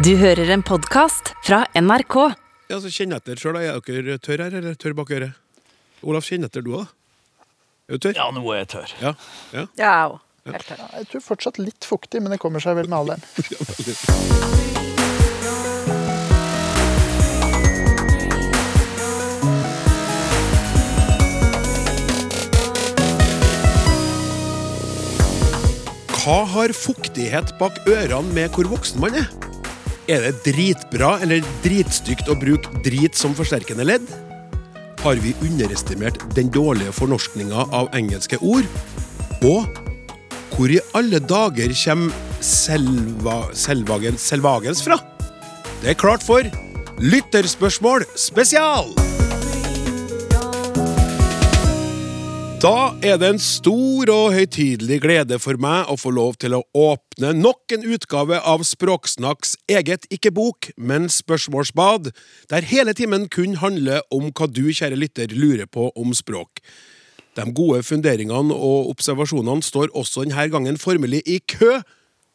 Du 0.00 0.14
hører 0.16 0.48
en 0.48 0.62
podkast 0.64 1.34
fra 1.44 1.58
NRK. 1.76 2.14
Ja, 2.72 2.78
så 2.80 2.88
Kjenn 2.88 3.12
etter 3.12 3.36
sjøl. 3.36 3.58
Er 3.60 3.76
dere 3.84 4.14
tørr 4.16 4.40
her, 4.46 4.54
eller 4.56 4.78
tørr 4.80 4.94
bak 4.96 5.10
øret? 5.12 5.36
Olaf, 6.08 6.24
kjenn 6.24 6.46
etter 6.46 6.64
du 6.64 6.70
òg. 6.78 6.86
Er 7.84 7.98
du 7.98 8.06
tørr? 8.06 8.16
Ja, 8.16 8.30
nå 8.32 8.40
er 8.54 8.62
jeg 8.62 8.70
tørr. 8.72 8.94
Ja. 9.02 9.12
ja. 9.52 9.66
Ja, 9.76 9.90
og. 10.14 10.22
Helt 10.48 10.64
tørr. 10.70 10.80
Jeg 11.02 11.10
tror 11.10 11.24
fortsatt 11.26 11.60
litt 11.60 11.84
fuktig, 11.84 12.22
men 12.24 12.32
det 12.32 12.40
kommer 12.40 12.64
seg 12.64 12.78
vel 12.80 12.88
med 12.88 12.96
alderen. 12.96 13.20
ja. 13.52 13.60
Hva 26.24 26.40
har 26.56 26.72
fuktighet 26.76 27.52
bak 27.60 27.84
ørene 27.84 28.32
med 28.32 28.56
hvor 28.56 28.72
voksen 28.78 29.04
man 29.04 29.20
er? 29.26 29.28
Er 30.10 30.24
det 30.24 30.40
dritbra 30.42 31.12
eller 31.22 31.44
dritstygt 31.62 32.26
å 32.32 32.34
bruke 32.34 32.80
drit 32.82 33.14
som 33.14 33.34
forsterkende 33.38 33.84
ledd? 33.86 34.08
Har 35.04 35.20
vi 35.22 35.36
underestimert 35.46 36.18
den 36.34 36.50
dårlige 36.50 36.90
fornorskninga 36.96 37.68
av 37.70 37.92
engelske 37.94 38.40
ord? 38.42 38.66
Og 39.46 39.70
hvor 40.56 40.74
i 40.74 40.80
alle 40.98 41.22
dager 41.22 41.70
kommer 41.84 42.42
selva, 42.42 43.36
selvagen, 43.54 44.18
selvagens 44.18 44.82
fra? 44.82 44.98
Det 45.84 45.94
er 45.94 46.02
klart 46.02 46.26
for 46.26 46.50
Lytterspørsmål 46.98 48.08
spesial! 48.18 49.09
Da 52.60 52.92
er 53.00 53.14
det 53.16 53.24
en 53.24 53.38
stor 53.40 54.10
og 54.12 54.34
høytidelig 54.34 54.98
glede 55.00 55.38
for 55.40 55.56
meg 55.56 55.88
å 55.88 55.94
få 55.96 56.10
lov 56.12 56.34
til 56.42 56.52
å 56.58 56.58
åpne 56.76 57.30
nok 57.38 57.72
en 57.72 57.86
utgave 57.88 58.36
av 58.36 58.66
Språksnakks 58.68 59.54
eget 59.72 60.04
ikke 60.12 60.28
bok, 60.36 60.68
men 60.76 61.08
spørsmålsbad, 61.08 62.10
der 62.52 62.68
hele 62.68 62.92
timen 62.92 63.30
kun 63.32 63.56
handler 63.62 64.04
om 64.12 64.28
hva 64.28 64.50
du, 64.52 64.66
kjære 64.76 65.00
lytter, 65.00 65.32
lurer 65.32 65.72
på 65.72 65.88
om 65.96 66.12
språk. 66.12 66.60
De 67.32 67.48
gode 67.56 67.80
funderingene 67.88 68.52
og 68.52 68.92
observasjonene 68.92 69.64
står 69.64 69.96
også 69.96 70.28
denne 70.28 70.50
gangen 70.52 70.76
formelig 70.76 71.24
i 71.24 71.40
kø, 71.40 71.80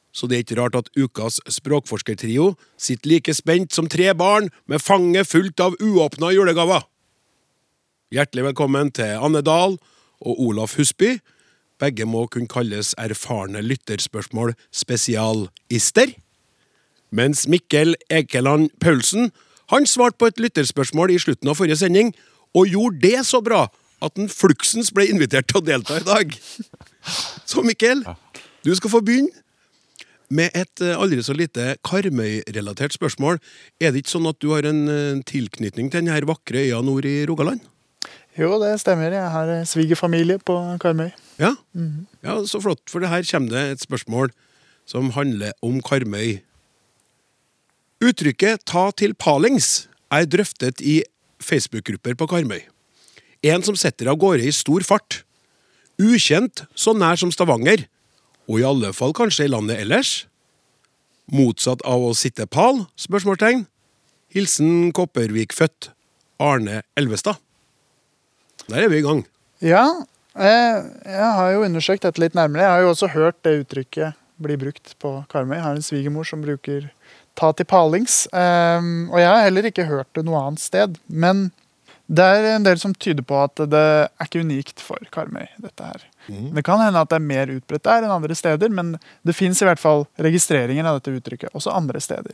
så 0.09 0.25
det 0.25 0.39
er 0.39 0.45
ikke 0.47 0.61
rart 0.63 0.81
at 0.81 0.93
ukas 0.97 1.37
språkforskertrio 1.53 2.55
sitter 2.81 3.13
like 3.13 3.37
spent 3.37 3.77
som 3.77 3.85
tre 3.85 4.09
barn 4.17 4.49
med 4.65 4.81
fanget 4.81 5.29
fullt 5.29 5.61
av 5.61 5.77
uåpna 5.77 6.33
julegaver. 6.33 6.81
Hjertelig 8.09 8.53
velkommen 8.55 8.89
til 8.89 9.19
Anne 9.21 9.45
Dahl 9.45 9.77
og 10.21 10.41
Olaf 10.47 10.75
Husby. 10.77 11.17
Begge 11.79 12.05
må 12.05 12.25
kunne 12.31 12.47
kalles 12.47 12.93
erfarne 12.97 13.61
lytterspørsmål 13.61 14.53
spesialister. 14.71 16.13
Mens 17.11 17.47
Mikkel 17.47 17.95
Ekeland 18.09 18.69
Paulsen 18.81 19.31
han 19.71 19.87
svarte 19.89 20.19
på 20.19 20.29
et 20.29 20.39
lytterspørsmål 20.39 21.15
i 21.15 21.19
slutten 21.19 21.49
av 21.49 21.57
forrige 21.57 21.79
sending, 21.81 22.13
og 22.55 22.69
gjorde 22.69 23.01
det 23.01 23.25
så 23.25 23.41
bra 23.43 23.65
at 24.05 24.13
den 24.15 24.29
fluksens 24.29 24.91
ble 24.93 25.07
invitert 25.09 25.47
til 25.49 25.61
å 25.61 25.65
delta 25.65 25.97
i 25.99 26.05
dag. 26.05 26.35
Så 27.45 27.61
Mikkel, 27.65 28.05
du 28.65 28.71
skal 28.77 28.93
få 28.93 29.01
begynne 29.05 29.33
med 30.33 30.53
et 30.57 30.81
eh, 30.81 30.97
aldri 30.97 31.21
så 31.23 31.35
lite 31.37 31.75
Karmøy-relatert 31.85 32.95
spørsmål. 32.95 33.37
Er 33.77 33.93
det 33.93 34.01
ikke 34.01 34.15
sånn 34.15 34.29
at 34.29 34.39
du 34.41 34.51
har 34.55 34.65
en 34.65 34.81
eh, 34.89 35.21
tilknytning 35.27 35.91
til 35.91 36.01
denne 36.01 36.29
vakre 36.29 36.63
øya 36.65 36.81
nord 36.85 37.05
i 37.05 37.19
Rogaland? 37.29 37.61
Jo, 38.35 38.57
det 38.59 38.73
stemmer. 38.81 39.13
Jeg 39.15 39.31
har 39.31 39.51
eh, 39.51 39.67
svigerfamilie 39.67 40.39
på 40.43 40.55
Karmøy. 40.81 41.09
Ja? 41.39 41.53
ja, 42.23 42.35
så 42.47 42.59
flott, 42.63 42.83
for 42.91 42.99
det 42.99 43.11
her 43.11 43.23
kommer 43.31 43.53
det 43.53 43.63
et 43.71 43.85
spørsmål 43.85 44.31
som 44.85 45.13
handler 45.15 45.55
om 45.63 45.79
Karmøy. 45.81 46.41
Uttrykket 48.03 48.65
'ta 48.67 48.91
til 48.91 49.15
palings' 49.15 49.87
er 50.11 50.25
drøftet 50.25 50.81
i 50.81 51.01
Facebook-grupper 51.39 52.15
på 52.15 52.27
Karmøy. 52.27 52.61
En 53.43 53.63
som 53.63 53.75
setter 53.75 54.09
av 54.11 54.19
gårde 54.19 54.43
i 54.43 54.51
stor 54.51 54.83
fart. 54.83 55.23
Ukjent 55.99 56.65
så 56.75 56.91
nær 56.93 57.15
som 57.15 57.31
Stavanger, 57.31 57.87
og 58.49 58.59
i 58.59 58.67
alle 58.67 58.91
fall 58.93 59.13
kanskje 59.13 59.45
i 59.45 59.51
landet 59.53 59.79
ellers. 59.79 60.27
Motsatt 61.31 61.81
av 61.85 62.03
å 62.03 62.13
sitte 62.13 62.45
pal? 62.45 62.85
spørsmålstegn. 62.99 63.65
Hilsen 64.35 64.91
Kopervik-født 64.91 65.89
Arne 66.39 66.83
Elvestad. 66.99 67.44
Der 68.69 68.83
er 68.83 68.89
vi 68.89 68.99
i 68.99 69.05
gang. 69.05 69.25
Ja, 69.63 69.85
jeg 70.35 71.31
har 71.37 71.51
jo 71.53 71.63
undersøkt 71.63 72.03
dette 72.03 72.19
litt 72.21 72.35
nærmere. 72.35 72.65
Jeg 72.65 72.71
har 72.73 72.81
jo 72.83 72.93
også 72.93 73.11
hørt 73.13 73.37
det 73.45 73.59
uttrykket 73.63 74.17
bli 74.41 74.57
brukt 74.59 74.95
på 74.99 75.11
Karmøy. 75.31 75.55
Jeg 75.55 75.63
har 75.63 75.77
en 75.77 75.85
svigermor 75.85 76.27
som 76.27 76.41
bruker 76.41 76.89
'ta 77.35 77.51
til 77.55 77.65
palings'. 77.65 78.27
Ehm, 78.33 79.09
og 79.11 79.19
jeg 79.19 79.27
har 79.27 79.43
heller 79.43 79.63
ikke 79.63 79.85
hørt 79.85 80.07
det 80.13 80.25
noe 80.25 80.41
annet 80.47 80.59
sted. 80.59 80.97
Men 81.07 81.51
det 82.07 82.23
er 82.23 82.55
en 82.55 82.63
del 82.63 82.77
som 82.77 82.93
tyder 82.93 83.23
på 83.23 83.43
at 83.43 83.55
det 83.55 83.73
er 83.73 84.09
ikke 84.21 84.43
unikt 84.43 84.79
for 84.79 84.97
Karmøy. 85.11 85.47
dette 85.61 85.83
her. 85.83 86.01
Det 86.27 86.63
kan 86.63 86.79
hende 86.79 86.99
at 86.99 87.09
det 87.09 87.15
er 87.15 87.19
mer 87.19 87.47
utbredt 87.47 87.83
der 87.83 88.03
enn 88.03 88.11
andre 88.11 88.35
steder, 88.35 88.69
men 88.69 88.99
det 89.25 89.35
fins 89.35 89.61
i 89.61 89.65
hvert 89.65 89.79
fall 89.79 90.07
registreringer 90.17 90.85
av 90.85 90.99
dette 90.99 91.13
uttrykket 91.21 91.53
også 91.53 91.71
andre 91.71 91.99
steder. 91.99 92.33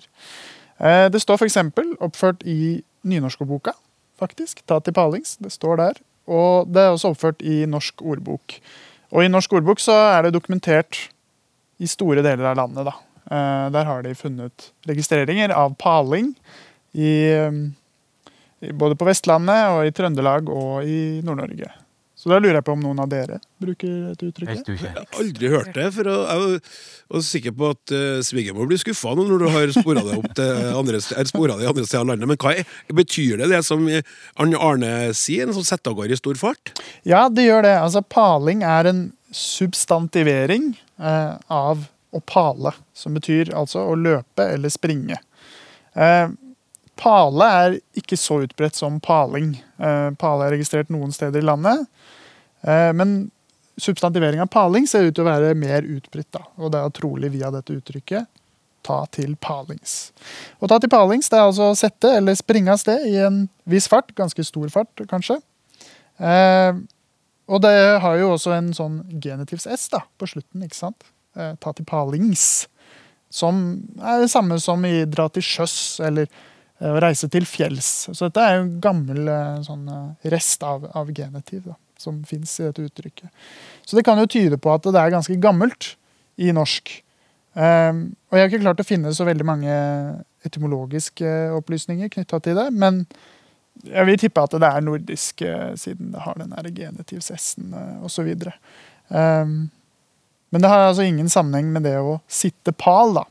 Eh, 0.80 1.10
Det 1.10 1.22
står 1.22 1.38
f.eks. 1.38 1.58
oppført 2.00 2.44
i 2.46 2.84
nynorskboka, 3.04 3.74
faktisk. 4.20 4.66
Ta 4.66 4.80
til 4.80 4.94
palings. 4.94 5.38
Det 5.38 5.52
står 5.52 5.78
der. 5.78 5.94
Og 6.30 6.70
det 6.70 6.84
er 6.84 6.94
også 6.94 7.14
oppført 7.14 7.42
i 7.42 7.64
Norsk 7.70 8.02
ordbok. 8.06 8.58
Og 9.12 9.26
i 9.26 9.32
Norsk 9.32 9.54
ordbok 9.58 9.82
så 9.84 9.96
er 10.14 10.28
det 10.28 10.36
dokumentert 10.36 11.08
i 11.82 11.90
store 11.90 12.24
deler 12.24 12.52
av 12.52 12.60
landet, 12.60 12.88
da. 12.88 12.96
Eh, 13.32 13.70
Der 13.74 13.86
har 13.86 14.04
de 14.06 14.16
funnet 14.16 14.72
registreringer 14.88 15.54
av 15.56 15.76
paling 15.82 16.34
eh, 16.94 17.52
i 18.62 18.72
både 18.72 18.96
på 18.96 19.08
Vestlandet 19.08 19.72
og 19.74 19.88
i 19.88 19.94
Trøndelag 19.96 20.50
og 20.50 20.86
i 20.86 21.22
Nord-Norge. 21.26 21.72
Så 22.22 22.30
da 22.30 22.38
lurer 22.38 22.60
jeg 22.60 22.66
på 22.68 22.76
om 22.76 22.84
noen 22.84 23.00
av 23.02 23.08
dere 23.10 23.40
bruker 23.62 24.12
et 24.12 24.20
uttrykket? 24.22 24.68
Jeg 24.70 24.92
har 24.94 25.08
aldri 25.18 25.50
hørt 25.50 25.72
det, 25.74 25.88
for 25.96 26.06
jeg 26.06 26.60
er 26.62 27.24
sikker 27.26 27.56
på 27.58 27.72
at 27.74 27.94
uh, 27.98 28.20
svigermor 28.26 28.70
blir 28.70 28.78
skuffa 28.78 29.16
når 29.18 29.42
du 29.42 29.46
har 29.50 29.74
spora 29.74 30.04
det 30.06 30.20
opp 30.20 30.28
til 30.38 30.52
andre, 30.78 31.00
sporet 31.02 31.58
det 31.58 31.66
i 31.66 31.72
andre 31.72 31.86
steder 31.88 32.04
av 32.04 32.12
landet. 32.12 32.30
Men 32.30 32.38
hva 32.44 32.54
er, 32.62 32.76
betyr 32.94 33.42
det 33.42 33.50
det 33.50 33.64
som 33.66 33.88
Arne 33.90 34.62
Arne 34.62 34.92
sier, 35.18 35.50
en 35.50 35.58
som 35.58 35.66
setter 35.66 35.96
av 35.96 35.98
gårde 35.98 36.14
i 36.14 36.22
stor 36.22 36.38
fart? 36.38 36.76
Ja, 37.10 37.24
det 37.26 37.48
gjør 37.48 37.66
det. 37.66 37.74
Altså, 37.88 38.06
paling 38.06 38.62
er 38.70 38.92
en 38.92 39.02
substantivering 39.34 40.76
eh, 41.02 41.34
av 41.50 41.88
å 42.12 42.22
pale, 42.28 42.76
som 42.94 43.18
betyr 43.18 43.50
altså 43.58 43.88
å 43.90 43.98
løpe 43.98 44.46
eller 44.54 44.70
springe. 44.70 45.18
Eh, 45.98 46.28
pale 47.02 47.48
er 47.48 47.78
ikke 47.98 48.18
så 48.20 48.42
utbredt 48.46 48.78
som 48.78 49.00
paling. 49.04 49.56
Eh, 49.82 50.10
pale 50.22 50.48
er 50.48 50.56
registrert 50.56 50.92
noen 50.94 51.14
steder 51.16 51.42
i 51.42 51.48
landet, 51.48 51.88
eh, 52.62 52.92
men 52.94 53.32
substantivering 53.82 54.42
av 54.44 54.52
paling 54.54 54.86
ser 54.88 55.08
ut 55.08 55.16
til 55.16 55.26
å 55.26 55.32
være 55.32 55.56
mer 55.58 55.88
utbredt, 55.88 56.38
og 56.60 56.74
det 56.74 56.82
er 56.82 56.94
trolig 56.94 57.32
via 57.34 57.50
dette 57.54 57.74
uttrykket 57.74 58.30
ta 58.86 59.04
til 59.14 59.36
palings. 59.38 60.10
Å 60.58 60.66
ta 60.70 60.80
til 60.82 60.90
palings 60.90 61.30
det 61.30 61.38
er 61.38 61.46
altså 61.46 61.68
å 61.70 61.78
sette 61.78 62.16
eller 62.18 62.34
springe 62.34 62.74
av 62.74 62.80
sted 62.82 63.04
i 63.06 63.20
en 63.22 63.44
viss 63.70 63.86
fart, 63.92 64.10
ganske 64.18 64.42
stor 64.46 64.72
fart 64.74 65.04
kanskje. 65.10 65.38
Eh, 66.18 66.80
og 67.52 67.62
det 67.62 67.76
har 68.02 68.18
jo 68.18 68.32
også 68.34 68.56
en 68.56 68.72
sånn 68.74 69.02
genitivs 69.22 69.68
S 69.70 69.86
da, 69.94 70.02
på 70.18 70.30
slutten, 70.30 70.64
ikke 70.66 70.78
sant? 70.78 71.06
Ta 71.32 71.72
til 71.76 71.86
palings. 71.88 72.66
Som 73.32 73.62
er 74.02 74.24
det 74.24 74.32
samme 74.34 74.58
som 74.60 74.82
i 74.84 75.06
dra 75.08 75.30
til 75.32 75.46
sjøs 75.46 75.76
eller 76.04 76.28
å 76.90 77.02
reise 77.04 77.30
til 77.32 77.46
fjells. 77.46 77.90
Så 78.10 78.28
dette 78.28 78.44
er 78.44 78.58
jo 78.58 78.66
en 78.66 78.76
gammel 78.84 79.30
eh, 79.30 79.62
sånn, 79.66 79.86
eh, 79.92 80.30
rest 80.34 80.64
av, 80.66 80.88
av 80.98 81.12
genitiv 81.14 81.68
da, 81.70 81.78
som 82.02 82.22
fins 82.28 82.56
i 82.60 82.68
dette 82.68 82.88
uttrykket. 82.88 83.30
Så 83.86 83.98
det 83.98 84.06
kan 84.08 84.20
jo 84.22 84.30
tyde 84.30 84.58
på 84.62 84.74
at 84.74 84.88
det 84.88 84.98
er 84.98 85.14
ganske 85.14 85.38
gammelt 85.42 85.94
i 86.42 86.54
norsk. 86.56 86.94
Um, 87.52 88.14
og 88.32 88.38
jeg 88.38 88.46
har 88.46 88.50
ikke 88.50 88.64
klart 88.64 88.80
å 88.80 88.88
finne 88.88 89.12
så 89.12 89.26
veldig 89.28 89.44
mange 89.44 89.74
etymologiske 90.48 91.28
opplysninger 91.58 92.08
knytta 92.14 92.40
til 92.40 92.56
det, 92.56 92.70
men 92.72 93.04
jeg 93.84 94.08
vil 94.08 94.20
tippe 94.22 94.44
at 94.46 94.56
det 94.62 94.70
er 94.70 94.86
nordisk, 94.86 95.44
eh, 95.44 95.74
siden 95.80 96.14
det 96.14 96.24
har 96.24 96.40
den 96.40 96.54
der 96.54 96.70
genitivs-s-en 96.76 97.76
uh, 97.76 98.06
osv. 98.08 98.30
Um, 99.10 99.70
men 100.52 100.64
det 100.64 100.72
har 100.72 100.88
altså 100.88 101.06
ingen 101.08 101.30
sammenheng 101.32 101.72
med 101.74 101.86
det 101.88 101.98
å 102.00 102.20
sitte 102.32 102.74
pal, 102.76 103.16
da. 103.20 103.26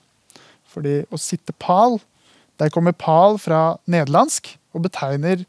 Fordi 0.71 1.01
å 1.13 1.21
sitte 1.21 1.55
pal, 1.61 1.99
der 2.61 2.71
kommer 2.73 2.93
pal 2.97 3.39
fra 3.41 3.61
nederlandsk 3.91 4.53
og 4.77 4.85
betegner 4.85 5.47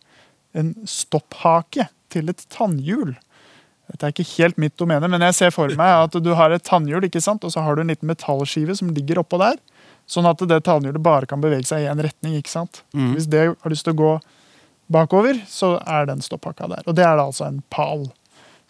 en 0.58 0.74
stopphake 0.90 1.88
til 2.12 2.32
et 2.32 2.44
tannhjul. 2.52 3.14
Dette 3.92 4.08
er 4.08 4.14
ikke 4.16 4.28
helt 4.38 4.60
mitt 4.62 4.78
domene, 4.80 5.08
men 5.12 5.24
jeg 5.28 5.36
ser 5.36 5.52
for 5.56 5.72
meg 5.76 5.92
at 6.08 6.16
du 6.24 6.30
har 6.40 6.54
et 6.56 6.64
tannhjul, 6.64 7.04
ikke 7.08 7.22
sant? 7.24 7.44
og 7.44 7.52
så 7.52 7.64
har 7.64 7.76
du 7.76 7.84
en 7.84 7.92
liten 7.92 8.08
metallskive 8.08 8.76
som 8.80 8.92
ligger 8.96 9.20
oppå 9.24 9.40
der. 9.42 9.60
Sånn 10.08 10.28
at 10.28 10.40
det 10.48 10.62
tannhjulet 10.68 11.04
bare 11.04 11.28
kan 11.30 11.44
bevege 11.44 11.68
seg 11.68 11.84
i 11.86 11.90
én 11.92 12.00
retning. 12.04 12.38
ikke 12.40 12.52
sant? 12.52 12.82
Hvis 12.96 13.28
det 13.32 13.44
har 13.52 13.72
lyst 13.72 13.84
til 13.88 13.94
å 13.96 14.00
gå 14.02 14.14
bakover, 14.92 15.40
så 15.48 15.76
er 15.88 16.08
den 16.10 16.24
stopphakka 16.24 16.68
der. 16.72 16.84
Og 16.88 16.96
det 16.98 17.04
er 17.06 17.16
da 17.20 17.28
altså 17.30 17.48
en 17.48 17.62
pal. 17.72 18.08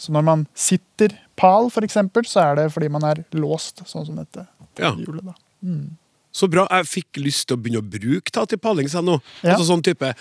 Så 0.01 0.13
når 0.13 0.25
man 0.25 0.47
sitter 0.57 1.13
pal, 1.37 1.69
eksempel, 1.81 2.25
så 2.29 2.41
er 2.51 2.55
det 2.59 2.67
fordi 2.73 2.89
man 2.93 3.05
er 3.05 3.23
låst, 3.37 3.81
sånn 3.89 4.05
som 4.05 4.17
dette 4.21 4.47
Ja. 4.77 4.93
hjulet. 4.93 5.25
da. 5.25 5.33
Så 6.31 6.47
bra. 6.51 6.63
Jeg 6.71 6.87
fikk 6.87 7.19
lyst 7.23 7.47
til 7.49 7.57
å 7.57 7.61
begynne 7.61 7.81
å 7.83 7.87
bruke 7.91 8.31
ta 8.31 8.45
til 8.47 8.57
palings 8.57 8.93
jeg 8.95 9.03
nå. 9.03 9.17
Ja. 9.43 9.55
Altså 9.57 9.67
sånn 9.73 9.83
type 9.83 10.13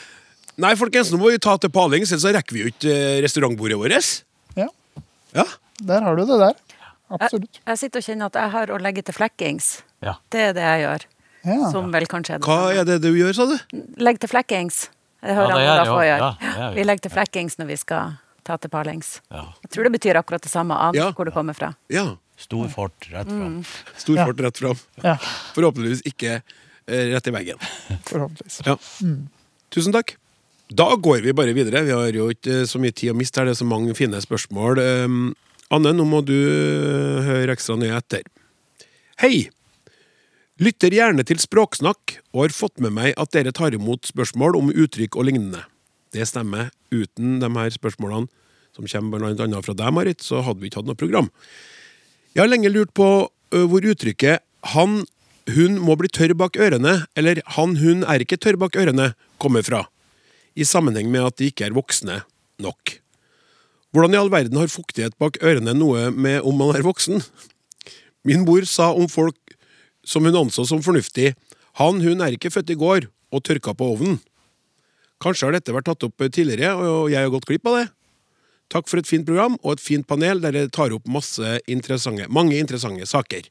Nei, 0.61 0.75
folkens, 0.77 1.09
nå 1.13 1.17
må 1.17 1.31
vi 1.31 1.39
ta 1.41 1.55
til 1.57 1.71
palings, 1.73 2.11
ellers 2.13 2.25
så 2.27 2.33
rekker 2.35 2.53
vi 2.53 2.61
jo 2.65 2.71
ikke 2.73 2.91
eh, 2.93 3.21
restaurantbordet 3.25 3.79
vårt. 3.81 4.09
Ja, 4.59 4.67
Ja. 5.33 5.45
der 5.81 6.03
har 6.05 6.17
du 6.19 6.25
det 6.27 6.37
der. 6.43 6.55
Absolutt. 7.11 7.49
Jeg, 7.55 7.63
jeg 7.71 7.79
sitter 7.79 8.03
og 8.03 8.05
kjenner 8.05 8.27
at 8.27 8.35
jeg 8.43 8.51
har 8.53 8.73
å 8.75 8.79
legge 8.83 9.03
til 9.07 9.15
flekkings. 9.17 9.69
Ja. 10.05 10.17
Det 10.31 10.41
er 10.51 10.53
det 10.59 10.67
jeg 10.67 10.83
gjør. 10.85 11.07
Ja. 11.49 11.71
Som 11.73 11.89
vel 11.95 12.05
kanskje 12.11 12.35
er 12.37 12.43
det 12.43 12.51
Hva 12.51 12.59
er 12.77 12.85
det 12.85 12.99
du 13.01 13.09
gjør, 13.17 13.33
sa 13.39 13.47
du? 13.49 13.57
Legg 14.05 14.19
til 14.21 14.29
flekkings. 14.29 14.89
Det 15.25 15.35
hører 15.39 15.63
Ja, 15.63 15.73
det 15.79 15.89
også. 15.89 16.03
gjøre. 16.11 16.29
Ja, 16.59 16.69
vi. 16.77 16.85
Legger 16.85 17.07
til 17.07 17.15
flekkings 17.17 17.57
når 17.63 17.67
vi 17.71 17.77
skal 17.81 18.13
ta 18.45 18.57
til 18.61 18.71
palings. 18.73 19.21
Ja. 19.31 19.47
Jeg 19.65 19.71
tror 19.73 19.89
det 19.89 19.93
betyr 19.97 20.19
akkurat 20.21 20.43
det 20.45 20.51
samme, 20.53 20.75
av 20.77 20.95
Ja. 20.99 21.11
hvor 21.13 21.25
det 21.25 21.33
kommer 21.33 21.55
fra. 21.57 21.73
Ja. 21.89 22.17
Stor 22.41 22.69
fart 22.73 23.07
rett 23.13 23.29
fram. 23.29 23.59
Stor 24.01 24.17
Ja. 24.17 24.25
fart 24.27 24.41
rett 24.47 24.59
fram. 24.63 24.79
Ja, 25.05 25.17
Forhåpentligvis 25.55 26.03
ikke 26.09 26.39
eh, 26.41 27.05
rett 27.13 27.27
i 27.29 27.35
veggen. 27.35 27.61
forhåpentligvis. 28.09 28.61
Ja. 28.67 28.77
Tusen 29.71 29.93
takk. 29.95 30.17
Da 30.71 30.87
går 30.97 31.21
vi 31.27 31.33
bare 31.37 31.53
videre. 31.55 31.83
Vi 31.85 31.91
har 31.95 32.13
jo 32.17 32.29
ikke 32.33 32.61
eh, 32.63 32.67
så 32.71 32.81
mye 32.81 32.95
tid 32.95 33.13
å 33.13 33.19
miste 33.19 33.41
her. 33.41 33.51
Det 33.51 33.57
er 33.59 33.61
så 33.65 33.69
mange 33.69 33.95
fine 33.99 34.21
spørsmål. 34.23 34.79
Um, 35.05 35.35
Anne, 35.71 35.93
nå 35.95 36.07
må 36.09 36.23
du 36.27 36.35
eh, 36.35 37.23
høre 37.29 37.53
ekstra 37.55 37.77
nøye 37.79 37.95
etter. 37.99 38.23
Hei! 39.21 39.49
Lytter 40.61 40.93
gjerne 40.93 41.25
til 41.25 41.39
Språksnakk 41.41 42.19
og 42.35 42.43
har 42.45 42.53
fått 42.53 42.81
med 42.85 42.93
meg 42.93 43.15
at 43.21 43.31
dere 43.33 43.53
tar 43.57 43.73
imot 43.77 44.05
spørsmål 44.11 44.59
om 44.59 44.73
uttrykk 44.73 45.17
og 45.17 45.29
lignende. 45.31 45.63
Det 46.13 46.27
stemmer. 46.29 46.69
Uten 46.93 47.39
de 47.41 47.49
her 47.55 47.71
spørsmålene, 47.71 48.27
som 48.77 48.87
kommer 48.91 49.23
blant 49.23 49.41
annet 49.41 49.65
fra 49.65 49.75
deg, 49.79 49.93
Marit, 49.95 50.21
så 50.27 50.43
hadde 50.45 50.61
vi 50.61 50.69
ikke 50.69 50.83
hatt 50.83 50.89
noe 50.91 50.99
program. 50.99 51.31
Jeg 52.31 52.45
har 52.45 52.51
lenge 52.51 52.71
lurt 52.71 52.93
på 52.95 53.07
hvor 53.51 53.83
uttrykket 53.83 54.39
'han, 54.71 55.03
hun 55.51 55.79
må 55.83 55.97
bli 55.99 56.07
tørr 56.07 56.35
bak 56.39 56.55
ørene' 56.55 57.07
eller 57.17 57.43
'han, 57.43 57.77
hun 57.83 58.05
er 58.05 58.23
ikke 58.23 58.39
tørr 58.39 58.57
bak 58.57 58.77
ørene' 58.79 59.15
kommer 59.39 59.63
fra, 59.67 59.89
i 60.55 60.63
sammenheng 60.63 61.11
med 61.11 61.27
at 61.27 61.37
de 61.37 61.51
ikke 61.51 61.67
er 61.67 61.75
voksne 61.75 62.23
nok. 62.61 63.01
Hvordan 63.91 64.15
i 64.15 64.17
all 64.17 64.31
verden 64.31 64.57
har 64.57 64.71
fuktighet 64.71 65.19
bak 65.19 65.43
ørene 65.43 65.75
noe 65.75 66.11
med 66.11 66.43
om 66.47 66.55
man 66.55 66.77
er 66.77 66.87
voksen? 66.87 67.19
Min 68.23 68.45
mor 68.45 68.63
sa 68.63 68.93
om 68.95 69.09
folk 69.09 69.35
som 70.05 70.23
hun 70.23 70.37
anså 70.37 70.65
som 70.65 70.83
fornuftig, 70.83 71.35
'han, 71.75 72.01
hun 72.01 72.21
er 72.21 72.31
ikke 72.31 72.55
født 72.55 72.71
i 72.71 72.79
går' 72.79 73.11
og 73.33 73.43
tørka 73.43 73.75
på 73.75 73.91
ovnen. 73.91 74.21
Kanskje 75.21 75.47
har 75.47 75.53
dette 75.53 75.73
vært 75.73 75.85
tatt 75.85 76.05
opp 76.05 76.17
tidligere, 76.31 76.79
og 76.79 77.11
jeg 77.11 77.19
har 77.19 77.31
gått 77.31 77.47
glipp 77.47 77.67
av 77.67 77.75
det. 77.75 77.91
Takk 78.71 78.87
for 78.91 79.01
et 79.01 79.09
fint 79.09 79.27
program 79.27 79.57
og 79.65 79.75
et 79.75 79.83
fint 79.83 80.07
panel 80.07 80.43
der 80.43 80.55
dere 80.55 80.71
tar 80.71 80.95
opp 80.95 81.09
masse 81.11 81.57
interessante, 81.71 82.29
mange 82.31 82.59
interessante 82.61 83.09
saker. 83.11 83.49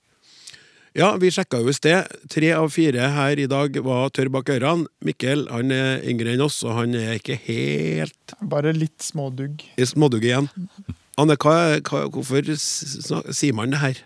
Ja, 0.98 1.12
vi 1.22 1.30
sjekka 1.32 1.60
jo 1.62 1.70
i 1.70 1.76
sted. 1.76 2.08
Tre 2.34 2.50
av 2.58 2.72
fire 2.74 3.12
her 3.14 3.40
i 3.40 3.46
dag 3.50 3.76
var 3.86 4.10
tørr 4.16 4.32
bak 4.34 4.50
ørene. 4.50 4.88
Mikkel 5.06 5.46
han 5.52 5.70
er 5.76 6.02
yngre 6.10 6.34
enn 6.34 6.42
oss, 6.44 6.64
og 6.66 6.80
han 6.80 6.96
er 6.98 7.20
ikke 7.20 7.38
helt 7.46 8.34
Bare 8.42 8.74
litt 8.74 8.98
smådugg. 9.06 9.62
smådugg 9.78 10.26
igjen. 10.26 10.50
Anne, 11.20 11.36
hva, 11.38 11.78
hva, 11.86 12.06
hvorfor 12.10 12.50
sier 12.58 13.54
man 13.54 13.76
det 13.76 13.84
her? 13.84 14.02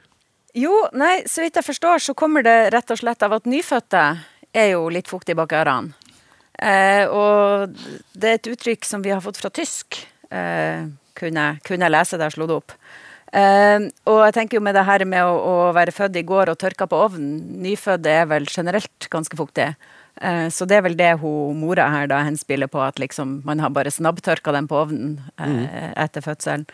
Jo, 0.58 0.74
nei, 0.94 1.24
så 1.30 1.42
vidt 1.46 1.56
jeg 1.58 1.66
forstår, 1.66 2.02
så 2.04 2.14
kommer 2.18 2.46
det 2.46 2.74
rett 2.76 2.92
og 2.94 3.00
slett 3.00 3.24
av 3.26 3.40
at 3.40 3.48
nyfødte 3.50 4.04
er 4.54 4.74
jo 4.76 4.86
litt 4.94 5.10
fuktige 5.10 5.40
bak 5.40 5.56
ørene. 5.64 5.96
Eh, 6.62 7.10
og 7.10 7.74
det 8.14 8.30
er 8.30 8.38
et 8.38 8.50
uttrykk 8.52 8.86
som 8.86 9.02
vi 9.02 9.12
har 9.14 9.24
fått 9.24 9.40
fra 9.42 9.50
tysk, 9.50 10.04
kunne, 10.34 11.48
kunne 11.66 11.88
jeg 11.88 11.94
lese 11.94 12.18
da 12.20 12.30
jeg 12.30 12.38
slo 12.38 12.50
det 12.50 12.60
opp. 12.62 12.78
Eh, 13.34 13.88
og 14.10 14.20
jeg 14.28 14.36
tenker 14.36 14.60
jo 14.60 14.64
med 14.66 14.78
det 14.78 14.86
her 14.86 15.06
med 15.10 15.26
å, 15.26 15.34
å 15.34 15.58
være 15.74 15.96
født 15.96 16.20
i 16.22 16.26
går 16.28 16.52
og 16.54 16.60
tørka 16.62 16.86
på 16.90 17.02
ovnen, 17.08 17.42
nyfødte 17.66 18.14
er 18.22 18.30
vel 18.30 18.46
generelt 18.50 19.10
ganske 19.14 19.38
fuktige. 19.40 19.74
Eh, 20.22 20.48
så 20.54 20.68
det 20.70 20.78
er 20.78 20.84
vel 20.86 20.98
det 21.00 21.16
hun 21.24 21.58
mora 21.58 21.88
her 21.90 22.12
da 22.12 22.22
henspiller 22.28 22.70
på, 22.70 22.82
at 22.86 23.02
liksom 23.02 23.40
man 23.48 23.64
har 23.64 23.74
bare 23.74 23.94
snabbtørka 23.94 24.54
dem 24.54 24.70
på 24.70 24.84
ovnen 24.84 25.16
eh, 25.42 25.90
etter 26.06 26.22
fødselen. 26.22 26.68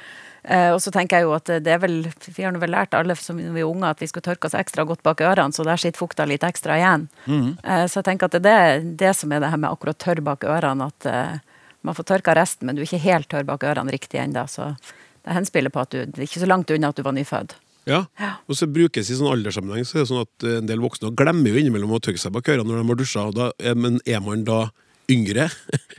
Eh, 0.43 0.69
og 0.73 0.81
så 0.83 0.91
tenker 0.91 1.19
jeg 1.19 1.27
jo 1.27 1.35
at 1.35 1.49
det 1.63 1.67
er 1.67 1.81
vel 1.83 1.97
Vi 2.23 2.45
har 2.45 2.55
vel 2.55 2.71
lært 2.71 2.95
alle 2.95 3.15
som 3.19 3.35
vi 3.39 3.59
er 3.59 3.67
unge 3.67 3.89
at 3.91 3.99
vi 3.99 4.07
skal 4.07 4.23
tørke 4.23 4.47
oss 4.47 4.55
ekstra 4.55 4.85
godt 4.87 5.03
bak 5.03 5.23
ørene, 5.23 5.55
så 5.55 5.63
der 5.67 5.79
sitter 5.79 5.99
fukta 5.99 6.27
litt 6.27 6.43
ekstra 6.47 6.75
igjen. 6.79 7.07
Eh, 7.63 7.85
så 7.87 8.01
jeg 8.01 8.09
tenker 8.11 8.27
at 8.27 8.35
det 8.35 8.51
er 8.51 8.79
det, 8.83 8.97
det 8.99 9.15
som 9.15 9.31
er 9.31 9.43
det 9.43 9.53
her 9.53 9.63
med 9.63 9.71
akkurat 9.71 9.99
tørr 9.99 10.23
bak 10.27 10.43
ørene, 10.43 10.91
at 10.91 11.07
eh, 11.07 11.39
man 11.85 11.95
får 11.95 12.09
tørka 12.11 12.35
resten, 12.35 12.67
men 12.67 12.75
du 12.75 12.81
er 12.83 12.89
ikke 12.89 13.03
helt 13.05 13.29
tørr 13.31 13.47
bak 13.47 13.63
ørene 13.63 13.93
riktig 13.93 14.19
ennå. 14.21 14.43
Så 14.51 14.73
det 15.25 15.35
henspiller 15.35 15.71
på 15.73 15.81
at 15.83 15.91
du 15.93 16.03
det 16.05 16.19
er 16.19 16.27
ikke 16.27 16.43
så 16.43 16.49
langt 16.49 16.71
unna 16.75 16.91
at 16.91 16.99
du 16.99 17.03
var 17.05 17.15
nyfødt. 17.15 17.55
Ja, 17.89 18.03
og 18.45 18.53
så 18.59 18.67
brukes 18.69 19.07
i 19.09 19.15
sånn 19.17 19.31
alderssammenheng 19.31 19.87
så 19.87 19.97
er 19.97 20.03
det 20.03 20.09
sånn 20.11 20.21
at 20.21 20.45
eh, 20.45 20.59
en 20.59 20.67
del 20.69 20.81
voksne 20.83 21.09
glemmer 21.17 21.49
jo 21.55 21.61
innimellom 21.61 21.95
å 21.95 22.01
tørke 22.03 22.21
seg 22.21 22.35
bak 22.35 22.51
ørene 22.51 22.67
når 22.69 22.83
de 22.83 22.91
har 22.91 22.99
dusja, 22.99 23.23
da, 23.33 23.47
men 23.73 23.97
er 24.05 24.19
man 24.21 24.43
da 24.45 24.59
yngre 25.09 25.47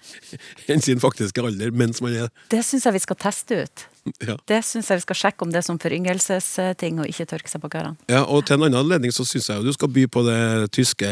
enn 0.70 0.82
sin 0.84 1.00
faktiske 1.02 1.42
alder 1.42 1.72
mens 1.74 1.98
man 2.04 2.14
er 2.14 2.28
Det 2.52 2.60
syns 2.62 2.86
jeg 2.86 2.94
vi 2.94 3.00
skal 3.02 3.18
teste 3.18 3.56
ut. 3.64 3.82
ja. 4.22 4.36
Det 4.46 4.60
syns 4.68 4.90
jeg 4.92 5.00
vi 5.00 5.04
skal 5.08 5.18
sjekke 5.18 5.42
om 5.42 5.50
det 5.50 5.58
er 5.62 5.66
som 5.66 5.80
foryngelsesting 5.82 7.00
å 7.02 7.08
ikke 7.10 7.26
tørke 7.32 7.50
seg 7.50 7.64
bak 7.64 7.74
ørene. 7.80 7.98
ja, 8.12 8.22
og 8.22 8.44
til 8.46 8.54
en 8.60 8.68
annen 8.68 8.78
anledning 8.84 9.10
så 9.16 9.26
syns 9.26 9.48
jeg 9.50 9.58
jo 9.58 9.66
du 9.66 9.74
skal 9.74 9.90
by 9.96 10.06
på 10.06 10.22
det 10.28 10.70
tyske 10.76 11.10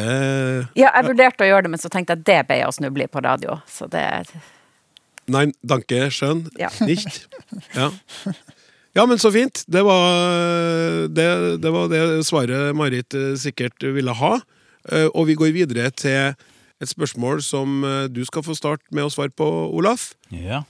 Ja, 0.79 0.93
jeg 0.93 1.09
vurderte 1.11 1.43
å 1.43 1.51
gjøre 1.51 1.67
det, 1.67 1.75
men 1.75 1.83
så 1.83 1.91
tenkte 1.91 2.15
jeg 2.15 2.23
at 2.23 2.29
det 2.31 2.39
ble 2.47 2.61
jeg 2.63 2.71
å 2.71 2.77
snuble 2.79 3.09
i 3.09 3.11
på 3.11 3.25
radio. 3.25 3.59
Så 3.67 3.91
det 3.91 4.05
Nei, 5.29 5.47
danke, 5.67 6.07
skjønn, 6.15 6.47
Ja. 6.59 6.71
nicht. 6.89 7.27
Ja. 7.77 7.91
ja, 8.97 9.05
men 9.07 9.19
så 9.21 9.31
fint. 9.35 9.65
Det 9.69 9.83
var 9.85 11.09
det, 11.13 11.27
det 11.63 11.73
var 11.75 11.89
det 11.93 12.03
svaret 12.29 12.75
Marit 12.77 13.15
eh, 13.15 13.35
sikkert 13.41 13.83
ville 13.95 14.15
ha. 14.17 14.39
Eh, 14.91 15.09
Og 15.13 15.27
vi 15.29 15.37
går 15.37 15.53
videre 15.53 15.91
til 15.93 16.33
et 16.81 16.89
spørsmål 16.89 17.43
som 17.45 17.83
eh, 17.85 18.07
du 18.09 18.23
skal 18.25 18.45
få 18.47 18.57
starte 18.57 18.85
med 18.95 19.05
å 19.05 19.13
svare 19.13 19.35
på, 19.37 19.47
Olaf. 19.77 20.13
Ja. 20.33 20.63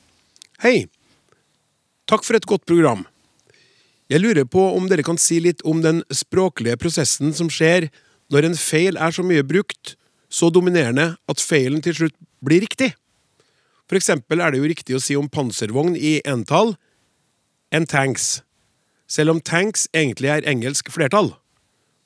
Hei! 0.64 0.88
Takk 2.08 2.25
for 2.25 2.34
et 2.38 2.46
godt 2.49 2.64
program. 2.66 3.05
Jeg 4.08 4.22
lurer 4.25 4.46
på 4.49 4.62
om 4.75 4.87
dere 4.88 5.05
kan 5.05 5.19
si 5.20 5.37
litt 5.44 5.60
om 5.69 5.82
den 5.84 6.00
språklige 6.08 6.78
prosessen 6.81 7.34
som 7.37 7.50
skjer 7.52 7.90
når 8.32 8.46
en 8.49 8.56
feil 8.56 8.96
er 8.96 9.12
så 9.12 9.20
mye 9.25 9.44
brukt, 9.44 9.94
så 10.32 10.49
dominerende 10.52 11.10
at 11.28 11.40
feilen 11.44 11.81
til 11.84 11.94
slutt 11.96 12.16
blir 12.44 12.64
riktig. 12.64 12.90
For 13.88 13.96
eksempel 13.96 14.43
er 14.44 14.52
det 14.52 14.61
jo 14.61 14.69
riktig 14.69 14.96
å 14.96 15.02
si 15.02 15.17
om 15.17 15.29
panservogn 15.32 15.94
i 15.96 16.19
entall 16.29 16.75
en 17.73 17.87
tanks, 17.88 18.43
selv 19.08 19.32
om 19.32 19.40
tanks 19.40 19.87
egentlig 19.96 20.29
er 20.32 20.46
engelsk 20.49 20.90
flertall. 20.93 21.32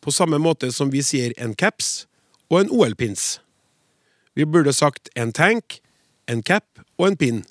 På 0.03 0.11
samme 0.15 0.39
måte 0.43 0.71
som 0.75 0.91
vi 0.91 1.03
sier 1.07 1.35
en 1.39 1.55
caps 1.59 2.07
og 2.51 2.61
en 2.63 2.71
OL-pins. 2.75 3.41
Vi 4.39 4.47
burde 4.49 4.73
sagt 4.75 5.11
en 5.19 5.33
tank, 5.35 5.81
en 6.31 6.43
cap 6.43 6.67
og 6.99 7.09
en 7.11 7.19
pin. 7.19 7.43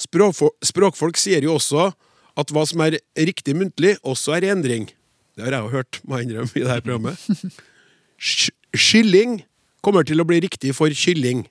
Språkfo- 0.00 0.52
Språkfolk 0.64 1.16
sier 1.20 1.44
jo 1.44 1.54
også 1.56 1.90
at 2.36 2.52
hva 2.52 2.64
som 2.68 2.82
er 2.84 2.98
riktig 3.16 3.54
muntlig, 3.56 3.94
også 4.04 4.34
er 4.36 4.44
i 4.44 4.52
endring. 4.52 4.90
Det 5.36 5.44
har 5.46 5.56
jeg 5.56 5.64
jo 5.68 5.72
hørt, 5.76 6.00
må 6.04 6.18
jeg 6.18 6.28
innrømme, 6.28 6.52
i 6.56 6.64
dette 6.64 6.84
programmet. 6.84 7.60
Sk- 8.20 8.52
Skylling 8.76 9.38
kommer 9.84 10.04
til 10.04 10.20
å 10.20 10.26
bli 10.28 10.40
riktig 10.44 10.74
for 10.76 10.92
kylling. 10.92 11.46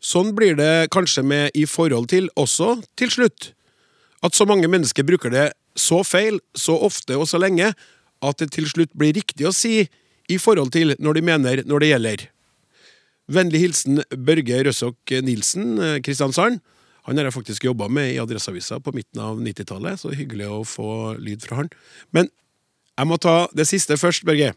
Sånn 0.00 0.32
blir 0.36 0.56
det 0.56 0.90
kanskje 0.94 1.22
med 1.22 1.56
i 1.56 1.66
forhold 1.68 2.08
til 2.12 2.30
også 2.40 2.78
til 2.96 3.12
slutt. 3.12 3.52
At 4.24 4.36
så 4.36 4.46
mange 4.48 4.68
mennesker 4.68 5.04
bruker 5.04 5.32
det 5.32 5.50
så 5.76 6.00
feil, 6.04 6.40
så 6.56 6.74
ofte 6.76 7.16
og 7.20 7.28
så 7.28 7.40
lenge, 7.40 7.72
at 8.20 8.40
det 8.40 8.50
til 8.56 8.68
slutt 8.68 8.92
blir 8.96 9.14
riktig 9.16 9.46
å 9.48 9.54
si 9.54 9.84
i 10.30 10.38
forhold 10.40 10.72
til 10.72 10.94
når 10.98 11.18
de 11.18 11.24
mener 11.24 11.62
når 11.68 11.84
det 11.84 11.92
gjelder. 11.92 12.26
Vennlig 13.30 13.62
hilsen 13.62 14.02
Børge 14.10 14.64
Røsok 14.66 15.14
Nilsen, 15.22 15.78
eh, 15.78 16.00
Kristiansand. 16.02 16.60
Han 17.08 17.16
har 17.16 17.28
jeg 17.28 17.36
faktisk 17.36 17.64
jobba 17.64 17.88
med 17.88 18.12
i 18.12 18.18
Adresseavisa 18.20 18.80
på 18.80 18.92
midten 18.92 19.20
av 19.22 19.38
90-tallet, 19.40 20.00
så 20.00 20.12
hyggelig 20.12 20.48
å 20.50 20.64
få 20.66 21.16
lyd 21.20 21.44
fra 21.44 21.62
han. 21.62 21.70
Men 22.12 22.28
jeg 22.98 23.08
må 23.08 23.16
ta 23.20 23.48
det 23.56 23.68
siste 23.70 23.96
først, 23.96 24.26
Børge. 24.28 24.52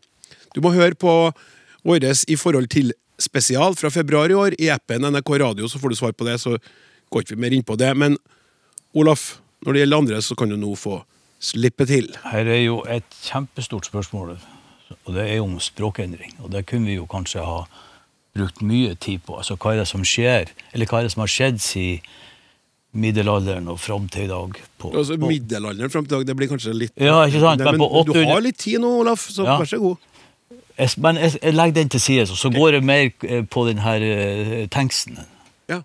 Du 0.55 0.61
må 0.61 0.73
høre 0.73 0.95
på 0.95 1.31
våres 1.83 2.23
I 2.27 2.35
forhold 2.39 2.69
til 2.73 2.91
spesial 3.19 3.75
fra 3.75 3.89
februar 3.93 4.29
i 4.31 4.33
år 4.37 4.55
i 4.59 4.69
appen 4.73 5.01
NRK 5.11 5.29
Radio, 5.39 5.67
så 5.67 5.79
får 5.79 5.89
du 5.89 5.95
svar 5.95 6.13
på 6.17 6.25
det. 6.25 6.39
Så 6.41 6.57
går 7.13 7.21
ikke 7.25 7.35
vi 7.35 7.41
mer 7.41 7.53
inn 7.53 7.63
på 7.63 7.77
det. 7.77 7.91
Men 7.97 8.17
Olaf, 8.95 9.39
når 9.65 9.73
det 9.73 9.79
gjelder 9.83 9.97
andre, 10.03 10.21
så 10.21 10.35
kan 10.37 10.49
du 10.49 10.57
nå 10.57 10.73
få 10.77 10.99
slippe 11.43 11.85
til. 11.89 12.09
Her 12.31 12.45
er 12.47 12.61
jo 12.65 12.81
et 12.87 13.05
kjempestort 13.25 13.85
spørsmål, 13.89 14.37
og 15.05 15.13
det 15.15 15.25
er 15.29 15.35
jo 15.37 15.43
om 15.49 15.57
språkendring. 15.59 16.35
Og 16.43 16.51
det 16.53 16.65
kunne 16.69 16.87
vi 16.87 16.95
jo 16.99 17.05
kanskje 17.09 17.43
ha 17.43 17.63
brukt 18.33 18.61
mye 18.65 18.95
tid 18.95 19.21
på. 19.27 19.35
Altså 19.37 19.57
hva 19.61 19.73
er 19.73 19.83
det 19.83 19.87
som 19.91 20.01
skjer, 20.07 20.49
eller 20.73 20.85
hva 20.89 20.99
er 21.01 21.03
det 21.09 21.11
som 21.13 21.21
har 21.25 21.29
skjedd 21.33 21.59
siden 21.61 22.01
middelalderen 22.93 23.67
og 23.73 23.79
fram 23.81 24.05
til 24.13 24.27
i 24.27 24.29
dag? 24.29 24.57
På, 24.77 24.91
Altså, 24.93 25.17
på- 25.17 25.27
Middelalderen 25.29 25.89
fram 25.89 26.05
til 26.05 26.13
i 26.15 26.17
dag, 26.19 26.27
det 26.27 26.35
blir 26.37 26.47
kanskje 26.51 26.73
litt 26.77 26.93
Ja, 26.97 27.23
ikke 27.25 27.39
sant, 27.41 27.59
Nei, 27.59 27.65
men 27.71 27.79
men 27.79 27.89
på 27.89 28.05
du 28.13 28.25
har 28.25 28.41
litt 28.41 28.57
tid 28.57 28.79
nå, 28.81 28.99
Olaf, 29.01 29.27
så 29.29 29.43
Ja. 29.45 29.57
vær 29.59 29.65
så 29.65 29.79
god. 29.79 29.97
Jeg, 30.77 30.89
men 30.97 31.17
jeg, 31.17 31.37
jeg 31.43 31.53
legger 31.53 31.73
den 31.73 31.89
til 31.89 32.01
side, 32.01 32.25
så 32.27 32.49
går 32.49 32.69
jeg 32.77 32.83
mer 32.83 33.09
eh, 33.23 33.45
på 33.45 33.67
den 33.67 33.79
her 33.83 34.03
eh, 34.03 34.67
tanksen. 34.69 35.19
Ja. 35.69 35.81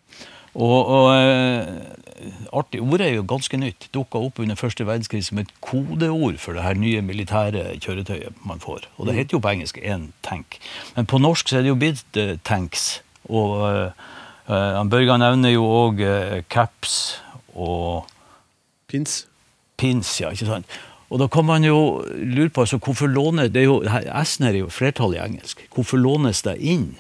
Og, 0.55 0.87
og 0.87 1.09
eh, 1.15 1.67
artig, 2.53 2.81
ordet 2.81 3.07
er 3.07 3.15
jo 3.15 3.25
ganske 3.29 3.57
nytt. 3.57 3.89
Dukka 3.95 4.19
opp 4.19 4.41
under 4.43 4.59
første 4.59 4.87
verdenskrig 4.87 5.25
som 5.25 5.39
et 5.39 5.53
kodeord 5.61 6.39
for 6.43 6.57
det 6.57 6.65
her 6.65 6.75
nye 6.75 7.03
militære 7.03 7.77
kjøretøyet 7.85 8.45
man 8.49 8.61
får. 8.61 8.89
Og 8.97 9.07
det 9.07 9.15
heter 9.15 9.39
jo 9.39 9.43
på 9.45 9.53
engelsk 9.53 9.79
én 9.79 10.11
tank. 10.23 10.59
Men 10.97 11.07
på 11.07 11.21
norsk 11.23 11.49
så 11.49 11.59
er 11.59 11.67
det 11.67 11.75
jo 11.75 11.79
blitt 11.79 12.21
tanks. 12.45 13.03
Og 13.29 13.61
uh, 14.49 14.85
Børge 14.89 15.19
nevner 15.21 15.53
jo 15.53 15.67
òg 15.69 16.01
caps 16.49 17.21
og 17.55 18.09
Pins. 18.89 19.27
pins, 19.77 20.21
ja, 20.21 20.31
ikke 20.33 20.47
sant? 20.49 20.79
Og 21.09 21.21
da 21.23 21.29
kan 21.33 21.47
man 21.49 21.65
jo 21.65 22.05
lure 22.13 22.51
på, 22.53 22.67
altså, 22.67 22.79
hvorfor 22.85 23.09
låner, 23.09 23.49
det 23.49 23.63
er 23.63 23.69
jo, 23.69 23.79
S-en 24.25 24.49
er 24.51 24.59
jo 24.61 24.69
flertall 24.69 25.17
i 25.17 25.23
engelsk. 25.23 25.65
Hvorfor 25.75 26.01
lånes 26.01 26.43
det 26.45 26.59
inn 26.61 26.91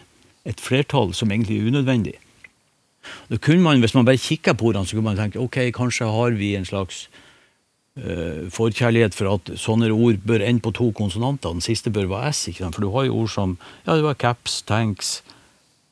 et 0.48 0.60
flertall 0.60 1.12
som 1.14 1.32
egentlig 1.32 1.58
er 1.58 1.68
unødvendig? 1.68 2.16
Da 3.28 3.36
kunne 3.36 3.62
man, 3.62 3.80
Hvis 3.80 3.94
man 3.94 4.04
bare 4.04 4.16
kikker 4.16 4.52
på 4.52 4.66
ordene, 4.66 4.86
så 4.86 4.96
kunne 4.96 5.10
man 5.14 5.16
tenke 5.16 5.40
ok, 5.40 5.72
kanskje 5.72 6.08
har 6.08 6.30
vi 6.30 6.54
en 6.56 6.64
slags 6.64 7.08
uh, 7.96 8.48
forkjærlighet 8.52 9.14
for 9.14 9.34
at 9.34 9.52
sånne 9.60 9.90
ord 9.92 10.20
bør 10.26 10.44
ende 10.44 10.60
på 10.60 10.72
to 10.72 10.90
konsonanter. 10.92 11.52
Den 11.52 11.64
siste 11.64 11.90
bør 11.90 12.08
være 12.08 12.32
S. 12.32 12.48
ikke 12.48 12.64
sant? 12.64 12.74
For 12.74 12.84
du 12.84 12.92
har 12.92 13.08
jo 13.08 13.22
ord 13.22 13.32
som 13.32 13.58
ja, 13.86 13.96
det 13.96 14.04
var 14.04 14.14
caps, 14.14 14.62
tanks, 14.62 15.22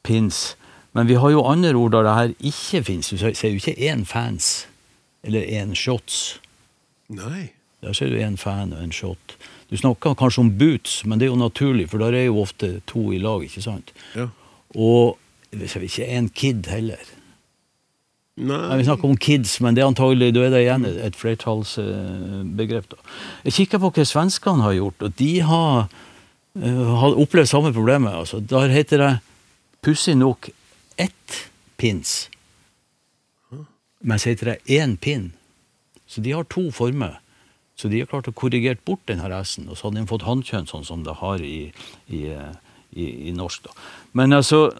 pins. 0.05 0.57
Men 0.93 1.09
vi 1.09 1.15
har 1.21 1.31
jo 1.31 1.45
andre 1.45 1.75
ord 1.75 1.93
der 1.93 2.03
det 2.03 2.15
her 2.15 2.35
ikke 2.41 2.85
fins. 2.85 3.11
Du 3.11 3.17
ser 3.19 3.49
jo 3.49 3.61
ikke 3.61 3.77
én 3.77 4.05
fans 4.05 4.69
eller 5.25 5.43
én 5.43 5.75
shots. 5.75 6.41
Nei. 7.09 7.56
Der 7.87 7.95
ser 7.95 8.11
du 8.11 8.19
en 8.19 8.37
fan 8.41 8.73
og 8.75 8.83
en 8.83 8.93
shot. 8.95 9.37
Du 9.71 9.77
snakker 9.79 10.17
kanskje 10.19 10.43
om 10.43 10.51
boots, 10.59 11.05
men 11.07 11.21
det 11.21 11.29
er 11.29 11.33
jo 11.33 11.39
naturlig, 11.39 11.89
for 11.91 12.03
der 12.03 12.15
er 12.19 12.27
jo 12.27 12.41
ofte 12.43 12.81
to 12.91 13.13
i 13.15 13.21
lag, 13.23 13.45
ikke 13.47 13.63
sant? 13.63 13.93
Ja. 14.19 14.29
Og 14.75 15.17
vi 15.55 15.69
ser 15.71 15.87
ikke 15.87 16.09
en 16.19 16.29
kid 16.35 16.67
heller. 16.71 17.03
Nei, 18.37 18.59
Nei. 18.59 18.77
vi 18.77 18.85
snakker 18.85 19.09
om 19.09 19.17
kids, 19.17 19.55
men 19.65 19.77
det 19.77 19.81
er 19.83 19.89
antagelig, 19.89 20.33
da 20.37 20.43
er 20.45 20.53
det 20.53 20.63
igjen 20.67 20.85
et 21.07 21.17
flertallsbegrep. 21.17 22.91
da. 22.91 22.99
Jeg 23.47 23.57
kikker 23.61 23.81
på 23.81 23.91
hva 23.97 24.05
svenskene 24.05 24.67
har 24.67 24.77
gjort, 24.77 25.07
og 25.07 25.15
de 25.17 25.31
har, 25.41 25.89
eh, 26.61 26.83
har 27.01 27.17
opplevd 27.23 27.49
samme 27.49 27.73
problemet. 27.73 28.13
Altså, 28.13 28.41
der 28.41 28.69
heter 28.75 28.99
det 28.99 29.13
pussig 29.83 30.17
nok 30.17 30.51
ett 30.99 31.47
pins, 31.79 32.29
mens 34.03 34.25
heter 34.25 34.53
det 34.53 34.59
én 34.69 34.99
pin. 34.99 35.33
Så 36.07 36.21
de 36.21 36.33
har 36.33 36.45
to 36.45 36.71
former. 36.71 37.19
Så 37.77 37.91
de 37.93 38.01
har 38.01 38.09
klart 38.09 38.29
å 38.31 38.33
korrigere 38.37 38.81
bort 38.89 39.05
den 39.11 39.21
her 39.21 39.35
S-en, 39.43 39.69
og 39.69 39.77
så 39.77 39.89
hadde 39.91 40.01
de 40.01 40.09
fått 40.09 40.25
hannkjønn 40.25 40.69
sånn 40.71 40.87
som 40.89 41.05
det 41.05 41.19
har 41.21 41.43
i, 41.45 41.71
i, 42.09 42.23
i, 42.97 43.07
i 43.29 43.35
norsk. 43.37 43.69
da. 43.69 43.75
Men 44.17 44.33
altså, 44.33 44.71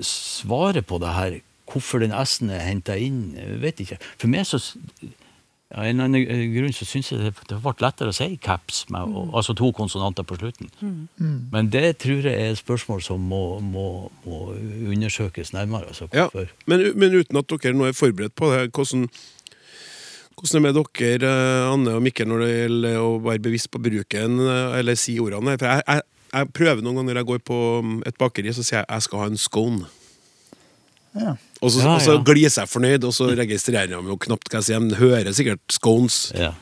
svaret 0.00 0.86
på 0.86 1.00
det 1.02 1.14
her, 1.16 1.38
hvorfor 1.66 2.04
den 2.04 2.14
S-en 2.14 2.52
er 2.54 2.62
henta 2.62 2.94
inn, 3.02 3.32
jeg 3.34 3.58
vet 3.64 3.82
ikke. 3.82 3.98
For 4.20 4.30
meg 4.30 4.46
så 4.46 4.60
ja, 5.66 5.82
En 5.82 5.98
eller 5.98 6.04
annen 6.06 6.52
grunn 6.54 6.74
så 6.76 6.86
syns 6.86 7.08
jeg 7.10 7.18
det, 7.24 7.32
det 7.50 7.56
ble 7.58 7.72
lettere 7.82 8.12
å 8.12 8.14
si 8.14 8.28
caps, 8.38 8.84
med, 8.94 9.10
og, 9.10 9.32
altså 9.34 9.50
to 9.58 9.72
konsonanter 9.74 10.22
på 10.22 10.36
slutten. 10.38 10.70
Men 11.50 11.72
det 11.74 11.96
tror 12.04 12.22
jeg 12.22 12.38
er 12.38 12.52
et 12.52 12.60
spørsmål 12.60 13.02
som 13.02 13.24
må, 13.26 13.58
må, 13.58 13.86
må 14.22 14.38
undersøkes 14.92 15.50
nærmere. 15.56 15.90
Altså, 15.90 16.06
Ja, 16.14 16.28
men, 16.70 16.92
men 16.94 17.18
uten 17.18 17.42
at 17.42 17.50
dere 17.50 17.74
nå 17.74 17.88
er 17.90 17.98
forberedt 17.98 18.36
på 18.38 18.52
det, 18.54 18.68
hvordan, 18.70 19.08
hvordan 20.36 20.58
er 20.58 20.60
det 20.60 20.64
med 20.66 20.90
dere, 21.00 21.30
eh, 21.32 21.72
Anne 21.72 21.94
og 21.96 22.02
Mikkel, 22.04 22.28
når 22.28 22.42
det 22.44 22.50
gjelder 22.52 22.98
å 23.00 23.10
være 23.24 23.42
bevisst 23.46 23.70
på 23.72 23.80
bruken, 23.82 24.40
eh, 24.44 24.78
eller 24.80 24.98
si 25.00 25.16
ordene? 25.22 25.56
For 25.56 25.70
jeg, 25.70 25.84
jeg, 25.88 26.02
jeg 26.34 26.50
prøver 26.52 26.82
noen 26.84 27.00
ganger 27.00 27.14
når 27.14 27.22
jeg 27.22 27.30
går 27.30 27.44
på 27.48 27.60
mm, 27.82 27.94
et 28.10 28.18
bakeri, 28.20 28.52
så 28.52 28.64
sier 28.66 28.82
jeg 28.82 28.90
jeg 28.90 29.06
skal 29.06 29.22
ha 29.22 29.30
en 29.32 29.40
scone. 29.40 29.88
Ja. 31.16 31.36
Og 31.64 31.72
så, 31.72 31.80
Ja, 31.80 31.94
ja. 31.96 32.04
så 32.04 32.18
gliser 32.20 32.66
jeg 32.66 32.72
fornøyd, 32.74 33.04
og 33.08 33.14
så 33.16 33.30
registrerer 33.32 33.94
jeg 33.96 34.10
jo 34.10 34.18
knapt 34.26 34.50
hva 34.52 34.60
jeg 34.60 34.68
sier. 34.68 34.82
Men 34.84 34.98
hører 35.00 35.32
sikkert 35.32 35.62
scones. 35.72 36.18
Ja. 36.36 36.52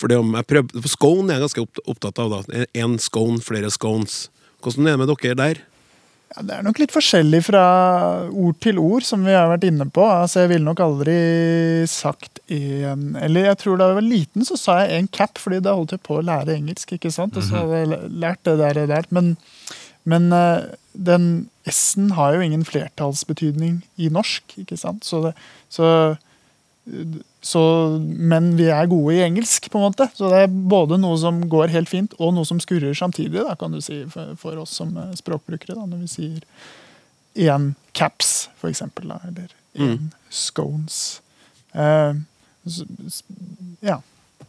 For 0.00 0.08
det 0.08 0.16
om 0.18 0.32
jeg 0.34 0.48
prøver, 0.48 0.80
for 0.80 0.88
scone 0.94 1.28
er 1.28 1.38
jeg 1.38 1.44
ganske 1.50 1.82
opptatt 1.92 2.22
av. 2.22 2.32
da. 2.32 2.64
Én 2.72 2.96
scone, 2.98 3.42
flere 3.44 3.68
scones. 3.70 4.30
Hvordan 4.64 4.88
er 4.88 4.96
det 4.96 5.02
med 5.04 5.12
dere 5.12 5.36
der? 5.38 5.60
Ja, 6.32 6.42
det 6.48 6.54
er 6.56 6.64
nok 6.64 6.78
litt 6.80 6.94
forskjellig 6.94 7.42
fra 7.44 7.62
ord 8.30 8.56
til 8.64 8.78
ord, 8.80 9.04
som 9.04 9.24
vi 9.26 9.34
har 9.36 9.50
vært 9.50 9.66
inne 9.68 9.84
på. 9.92 10.04
Altså, 10.08 10.42
jeg 10.42 10.54
ville 10.54 10.64
nok 10.64 10.80
aldri 10.80 11.16
sagt 11.90 12.40
en 12.52 13.14
Eller 13.20 13.50
jeg 13.50 13.58
tror 13.60 13.78
da 13.78 13.90
jeg 13.90 13.98
var 13.98 14.06
liten, 14.06 14.44
så 14.48 14.56
sa 14.60 14.78
jeg 14.82 14.96
en 14.96 15.10
cap, 15.12 15.40
fordi 15.40 15.60
da 15.64 15.76
holdt 15.76 15.94
jeg 15.96 16.04
på 16.04 16.18
å 16.18 16.24
lære 16.24 16.56
engelsk. 16.56 16.96
ikke 16.96 17.12
sant? 17.12 17.36
Og 17.36 17.44
så 17.44 17.60
hadde 17.60 17.82
jeg 17.82 18.10
lært 18.24 18.42
det 18.48 18.56
der 18.60 18.80
og 18.82 18.92
der. 18.94 19.08
Men, 19.12 19.34
men 20.08 20.32
eh, 20.36 20.72
den 20.92 21.28
S-en 21.68 22.14
har 22.16 22.36
jo 22.36 22.44
ingen 22.44 22.64
flertallsbetydning 22.66 23.82
i 24.00 24.08
norsk, 24.12 24.56
ikke 24.64 24.80
sant? 24.80 25.04
Så, 25.08 25.20
det, 25.28 25.36
så 25.72 25.86
så, 27.40 27.62
men 28.02 28.56
vi 28.58 28.66
er 28.74 28.88
gode 28.90 29.14
i 29.14 29.22
engelsk, 29.22 29.68
på 29.70 29.78
en 29.78 29.86
måte. 29.86 30.08
Så 30.18 30.30
det 30.32 30.44
er 30.44 30.54
både 30.72 30.98
noe 30.98 31.18
som 31.20 31.38
går 31.50 31.70
helt 31.74 31.90
fint, 31.90 32.14
og 32.18 32.34
noe 32.34 32.48
som 32.48 32.60
skurrer 32.62 32.96
samtidig, 32.98 33.38
da, 33.38 33.54
kan 33.58 33.74
du 33.74 33.80
si, 33.84 34.02
for, 34.10 34.34
for 34.40 34.58
oss 34.64 34.74
som 34.80 34.90
eh, 34.98 35.12
språkbrukere. 35.18 35.76
Da, 35.78 35.86
når 35.86 36.04
vi 36.04 36.10
sier 36.10 37.50
én 37.50 37.72
caps, 37.96 38.50
for 38.60 38.72
eksempel, 38.72 39.12
da, 39.14 39.20
eller 39.30 39.54
én 39.78 40.08
scones. 40.32 41.20
Eh, 41.72 42.18
så, 42.66 42.86
ja. 43.82 44.00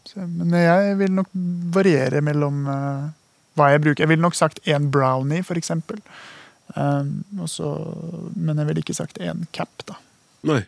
Så, 0.03 0.25
men 0.27 0.51
jeg 0.57 0.97
vil 0.99 1.13
nok 1.15 1.29
variere 1.73 2.19
mellom 2.25 2.65
eh, 2.67 3.11
hva 3.57 3.69
jeg 3.71 3.83
bruker. 3.85 4.03
Jeg 4.03 4.11
ville 4.11 4.25
nok 4.25 4.37
sagt 4.37 4.63
én 4.65 4.89
brownie, 4.91 5.45
for 5.45 5.59
eksempel. 5.59 6.01
Eh, 6.73 7.13
også, 7.45 7.75
men 8.35 8.57
jeg 8.57 8.71
ville 8.71 8.83
ikke 8.83 8.97
sagt 8.97 9.21
én 9.21 9.45
cap, 9.55 9.85
da. 9.85 10.01
Nei. 10.43 10.61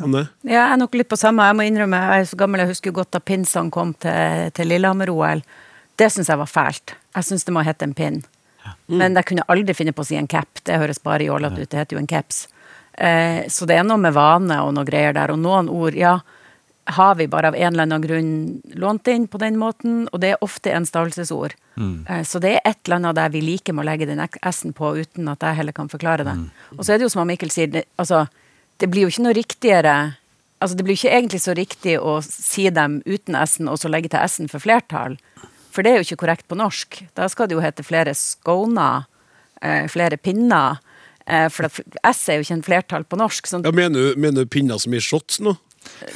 Anne? 0.00 0.22
Ja, 0.42 0.52
jeg 0.64 0.72
er 0.72 0.78
nok 0.80 0.94
litt 0.96 1.10
på 1.10 1.18
samme. 1.20 1.44
Jeg 1.50 1.56
må 1.58 1.66
innrømme, 1.68 1.98
jeg 2.00 2.24
er 2.24 2.28
så 2.30 2.38
gammel, 2.40 2.62
jeg 2.64 2.72
husker 2.72 2.94
godt 2.96 3.10
da 3.14 3.20
pinsene 3.20 3.70
kom 3.74 3.92
til, 4.00 4.50
til 4.56 4.70
Lillehammer-OL. 4.72 5.42
Det 6.00 6.08
syns 6.12 6.30
jeg 6.32 6.40
var 6.40 6.48
fælt. 6.50 6.94
Jeg 7.14 7.26
syns 7.28 7.44
det 7.44 7.52
må 7.54 7.62
hete 7.66 7.84
en 7.86 7.94
pinn. 7.94 8.22
Men 8.90 9.14
jeg 9.16 9.26
kunne 9.28 9.44
aldri 9.52 9.74
finne 9.76 9.92
på 9.96 10.02
å 10.02 10.08
si 10.08 10.16
en 10.18 10.28
cap. 10.30 10.62
Det 10.66 10.78
høres 10.80 10.98
bare 11.02 11.26
jålete 11.28 11.62
ut. 11.62 11.68
Det 11.70 11.78
heter 11.80 11.96
jo 11.96 12.02
en 12.02 12.10
caps. 12.10 12.46
Eh, 12.94 13.46
så 13.48 13.66
det 13.68 13.76
er 13.78 13.84
noe 13.86 14.00
med 14.02 14.12
vane 14.16 14.56
og 14.64 14.74
noe 14.76 14.84
greier 14.88 15.14
der. 15.16 15.32
Og 15.34 15.38
noen 15.40 15.68
ord, 15.72 15.94
ja, 15.96 16.16
har 16.90 17.14
vi 17.20 17.28
bare 17.30 17.52
av 17.52 17.56
en 17.58 17.70
eller 17.72 17.86
annen 17.86 18.02
grunn 18.02 18.32
lånt 18.80 19.06
inn 19.12 19.28
på 19.30 19.38
den 19.38 19.56
måten, 19.60 20.08
og 20.10 20.20
det 20.24 20.32
er 20.34 20.42
ofte 20.44 20.72
en 20.74 20.86
stavelsesord. 20.88 21.54
Eh, 21.78 22.22
Så 22.26 22.40
det 22.42 22.56
er 22.56 22.60
et 22.72 22.80
eller 22.84 22.98
annet 23.00 23.20
der 23.20 23.30
vi 23.36 23.40
liker 23.46 23.76
med 23.76 23.84
å 23.86 23.90
legge 23.92 24.08
den 24.10 24.20
S-en 24.42 24.72
på, 24.76 24.90
uten 24.98 25.28
at 25.30 25.40
jeg 25.46 25.60
heller 25.60 25.76
kan 25.76 25.88
forklare 25.92 26.24
det. 26.26 26.36
Og 26.76 26.84
så 26.84 26.94
er 26.94 26.98
det 26.98 27.06
jo 27.08 27.12
som 27.14 27.28
Mikkel 27.30 27.52
sier, 27.52 27.70
det, 27.70 27.84
altså, 27.96 28.26
det 28.80 28.88
blir 28.90 29.06
jo 29.06 29.12
ikke 29.12 29.26
noe 29.28 29.36
riktigere 29.36 29.98
Altså, 30.60 30.76
det 30.76 30.84
blir 30.84 30.92
jo 30.92 31.00
ikke 31.06 31.16
egentlig 31.16 31.38
så 31.40 31.52
riktig 31.56 31.92
å 32.04 32.18
si 32.20 32.66
dem 32.68 32.98
uten 33.08 33.32
S-en, 33.40 33.68
og 33.72 33.78
så 33.80 33.88
legge 33.88 34.10
til 34.12 34.20
S-en 34.20 34.50
for 34.52 34.60
flertall. 34.60 35.14
For 35.72 35.80
det 35.80 35.94
er 35.94 36.02
jo 36.02 36.04
ikke 36.10 36.18
korrekt 36.26 36.44
på 36.52 36.58
norsk. 36.60 36.98
Da 37.16 37.30
skal 37.32 37.48
det 37.48 37.56
jo 37.56 37.62
hete 37.64 37.80
flere 37.80 38.12
skåner, 38.12 39.06
eh, 39.62 39.86
flere 39.88 40.18
pinner. 40.20 40.76
Eh, 41.26 41.46
for 41.48 41.64
S 42.04 42.20
er 42.28 42.36
jo 42.36 42.44
ikke 42.44 42.58
en 42.58 42.66
flertall 42.68 43.04
på 43.08 43.16
norsk. 43.16 43.48
Sånn, 43.48 43.64
Ja, 43.64 43.72
mener, 43.72 44.10
du- 44.12 44.20
mener 44.20 44.44
du 44.44 44.50
pinner 44.52 44.76
som 44.78 44.92
i 44.92 45.00
shots 45.00 45.40
nå? 45.40 45.56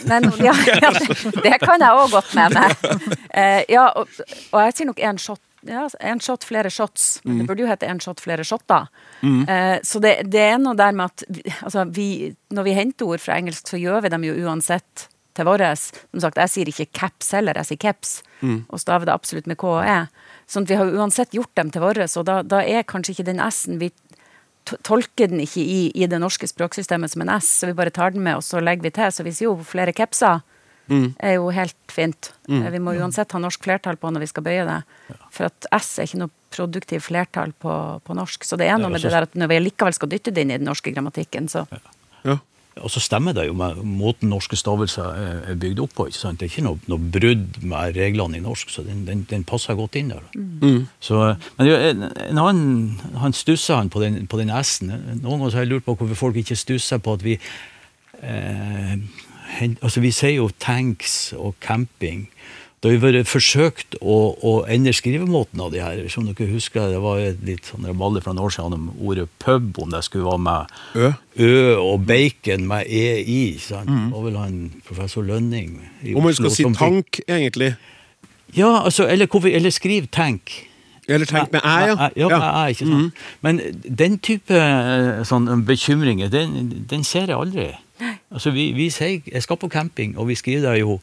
Nei, 0.05 0.21
no, 0.21 0.29
ja, 0.37 0.53
ja, 0.53 0.91
det, 0.93 1.41
det 1.41 1.57
kan 1.65 1.81
jeg 1.81 1.97
òg 2.05 2.13
godt 2.13 2.35
mene. 2.37 2.69
Eh, 3.35 3.65
ja, 3.73 3.89
og, 3.97 4.07
og 4.53 4.61
jeg 4.61 4.75
sier 4.77 4.87
nok 4.93 5.01
én 5.01 5.17
shot. 5.19 5.41
Ja, 5.67 5.87
en 6.01 6.21
shot, 6.21 6.45
flere 6.45 6.71
shots. 6.71 7.21
Men 7.25 7.39
Det 7.39 7.47
burde 7.49 7.65
jo 7.65 7.71
hete 7.71 7.89
en 7.89 8.01
shot, 8.01 8.21
flere 8.21 8.45
shotter. 8.45 8.87
Eh, 9.49 9.79
så 9.83 10.01
det, 10.05 10.15
det 10.29 10.45
er 10.53 10.59
noe 10.61 10.77
der 10.77 10.93
med 10.93 11.11
at 11.11 11.25
altså, 11.65 11.87
vi, 11.89 12.35
når 12.53 12.69
vi 12.69 12.77
henter 12.77 13.09
ord 13.09 13.23
fra 13.25 13.39
engelsk, 13.41 13.69
så 13.73 13.81
gjør 13.81 14.05
vi 14.05 14.13
dem 14.13 14.27
jo 14.29 14.37
uansett 14.45 15.09
til 15.35 15.49
våres. 15.49 15.89
Som 16.13 16.23
sagt, 16.23 16.39
jeg 16.39 16.53
sier 16.53 16.71
ikke 16.71 16.91
caps 17.01 17.33
heller, 17.35 17.57
jeg 17.59 17.73
sier 17.73 17.81
caps. 17.81 18.23
Og 18.69 18.81
staver 18.83 19.09
det 19.09 19.15
absolutt 19.15 19.49
med 19.51 19.59
K 19.59 19.67
og 19.73 19.83
E. 19.89 19.99
Sånn 20.47 20.67
at 20.67 20.71
vi 20.71 20.77
har 20.79 20.91
jo 20.91 21.01
uansett 21.01 21.35
gjort 21.35 21.55
dem 21.57 21.71
til 21.73 21.83
våres, 21.83 22.17
og 22.21 22.27
da, 22.29 22.43
da 22.45 22.61
er 22.63 22.85
kanskje 22.85 23.17
ikke 23.17 23.31
den 23.33 23.41
S-en 23.41 23.81
vi 23.81 23.91
tolker 24.65 25.29
den 25.29 25.43
ikke 25.45 25.61
i, 25.61 25.81
i 25.93 26.07
det 26.09 26.21
norske 26.23 26.49
språksystemet 26.49 27.13
som 27.13 27.25
en 27.25 27.33
S, 27.37 27.49
så 27.61 27.69
vi 27.69 27.77
bare 27.77 27.93
tar 27.93 28.15
den 28.15 28.25
med, 28.25 28.39
og 28.39 28.45
så 28.45 28.63
legger 28.65 28.87
vi 28.87 28.95
til. 28.97 29.11
Så 29.13 29.25
vi 29.27 29.33
sier 29.35 29.51
jo 29.51 29.67
flere 29.67 29.93
capser. 29.97 30.41
Er 30.91 31.35
jo 31.39 31.49
helt 31.51 31.77
fint. 31.89 32.33
Mm. 32.49 32.65
Vi 32.73 32.79
må 32.79 32.95
uansett 32.99 33.33
ha 33.33 33.39
norsk 33.41 33.63
flertall 33.65 33.97
på 33.97 34.11
når 34.13 34.21
vi 34.21 34.27
skal 34.31 34.45
bøye 34.45 34.65
det. 34.69 34.81
For 35.33 35.47
at 35.49 35.67
S 35.81 35.99
er 35.99 36.09
ikke 36.11 36.23
noe 36.25 36.31
produktiv 36.55 37.01
flertall 37.09 37.53
på, 37.59 37.75
på 38.05 38.15
norsk. 38.15 38.45
Så 38.45 38.57
det 38.61 38.69
er 38.69 38.79
noe 38.79 38.91
med 38.93 39.01
altså- 39.01 39.11
det 39.11 39.17
der 39.17 39.29
at 39.31 39.35
når 39.35 39.49
vi 39.49 39.61
likevel 39.71 39.95
skal 39.97 40.09
dytte 40.13 40.31
det 40.35 40.45
inn 40.45 40.51
i 40.55 40.59
den 40.59 40.67
norske 40.69 40.93
grammatikken, 40.95 41.49
så 41.49 41.67
Ja. 42.25 42.39
Og 42.83 42.91
så 42.91 42.99
stemmer 42.99 43.33
det 43.33 43.45
jo 43.47 43.53
med 43.55 43.77
måten 43.87 44.29
norske 44.33 44.57
stavelser 44.59 45.05
er- 45.47 45.55
bygd 45.55 45.79
opp 45.79 45.93
på. 45.95 46.07
ikke 46.09 46.19
sant? 46.19 46.41
Det 46.41 46.47
er 46.49 46.51
ikke 46.57 46.65
noe, 46.67 46.81
noe 46.89 46.99
brudd 46.99 47.63
med 47.63 47.95
reglene 47.95 48.37
i 48.37 48.41
norsk, 48.41 48.69
så 48.69 48.83
den, 48.85 49.05
den, 49.07 49.21
den 49.31 49.45
passer 49.45 49.77
godt 49.79 49.95
inn 49.95 50.09
der. 50.09 50.25
Så, 50.99 51.37
men 51.57 51.67
det 51.69 51.71
er 51.71 51.79
jo 51.79 51.91
en, 51.93 52.03
en 52.31 52.39
annen, 52.43 53.01
han 53.23 53.33
stusser 53.33 53.77
han 53.77 53.91
på 53.91 54.01
den, 54.03 54.27
på 54.27 54.39
den 54.39 54.51
S-en. 54.51 54.89
Noen 55.23 55.39
ganger 55.39 55.53
har 55.55 55.63
jeg 55.63 55.69
lurt 55.71 55.85
på 55.87 55.95
hvorfor 55.95 56.17
folk 56.17 56.37
ikke 56.43 56.57
stusser 56.59 56.99
på 56.99 57.15
at 57.15 57.23
vi 57.23 57.39
eh, 58.23 58.97
altså 59.83 60.01
Vi 60.05 60.11
sier 60.15 60.37
jo 60.39 60.51
tanks 60.59 61.33
og 61.37 61.55
camping. 61.61 62.29
det 62.83 62.91
har 62.91 62.97
jo 62.99 63.01
vært 63.01 63.29
forsøkt 63.31 63.95
å, 64.03 64.17
å 64.45 64.51
endre 64.69 64.93
skrivemåten 64.93 65.61
av 65.65 65.71
de 65.73 65.81
her. 65.81 66.03
Som 66.13 66.27
dere 66.29 66.51
husker, 66.51 66.91
Det 66.93 67.01
var 67.01 67.19
et 67.19 67.41
litt 67.43 67.65
sånn 67.65 67.87
rabalder 67.89 68.21
fra 68.21 68.35
noen 68.35 68.45
år 68.45 68.53
siden 68.53 68.75
om 68.77 68.91
ordet 69.01 69.29
pub, 69.39 69.79
om 69.81 69.91
det 69.91 70.03
skulle 70.05 70.27
være 70.27 70.43
med 70.45 70.67
Ø. 70.95 71.13
Ø 71.41 71.77
og 71.81 72.05
bacon 72.07 72.67
med 72.69 72.85
EI. 72.87 73.57
sant? 73.59 73.89
Det 73.89 74.13
var 74.13 74.27
vel 74.27 74.37
han 74.37 74.61
professor 74.85 75.25
Lønning 75.25 75.81
Om 76.15 76.23
man 76.23 76.35
skal 76.35 76.51
si 76.51 76.65
tank, 76.77 77.21
egentlig. 77.29 77.75
Ja, 78.55 78.85
altså, 78.85 79.09
eller, 79.09 79.27
eller 79.47 79.71
skriv 79.71 80.07
tank. 80.13 80.53
Eller 81.09 81.27
tenk 81.27 81.53
med 81.53 81.61
æ, 81.65 81.87
ja. 81.89 82.09
Ja, 82.17 82.29
med 82.29 82.45
æ, 82.45 82.69
ikke 82.73 82.87
sant? 82.87 83.25
Men 83.45 83.61
den 83.85 84.19
type 84.19 84.55
eh, 84.57 85.25
sånn, 85.29 85.49
bekymringer, 85.69 86.29
den, 86.33 86.85
den 86.89 87.05
ser 87.05 87.29
jeg 87.29 87.37
aldri. 87.37 87.67
Altså, 88.33 88.51
vi, 88.51 88.73
vi 88.75 88.89
sier 88.91 89.23
jeg 89.31 89.43
skal 89.43 89.57
på 89.57 89.69
camping, 89.71 90.17
og 90.19 90.27
vi 90.29 90.35
skriver 90.35 90.73
det 90.73 90.81
jo 90.81 91.01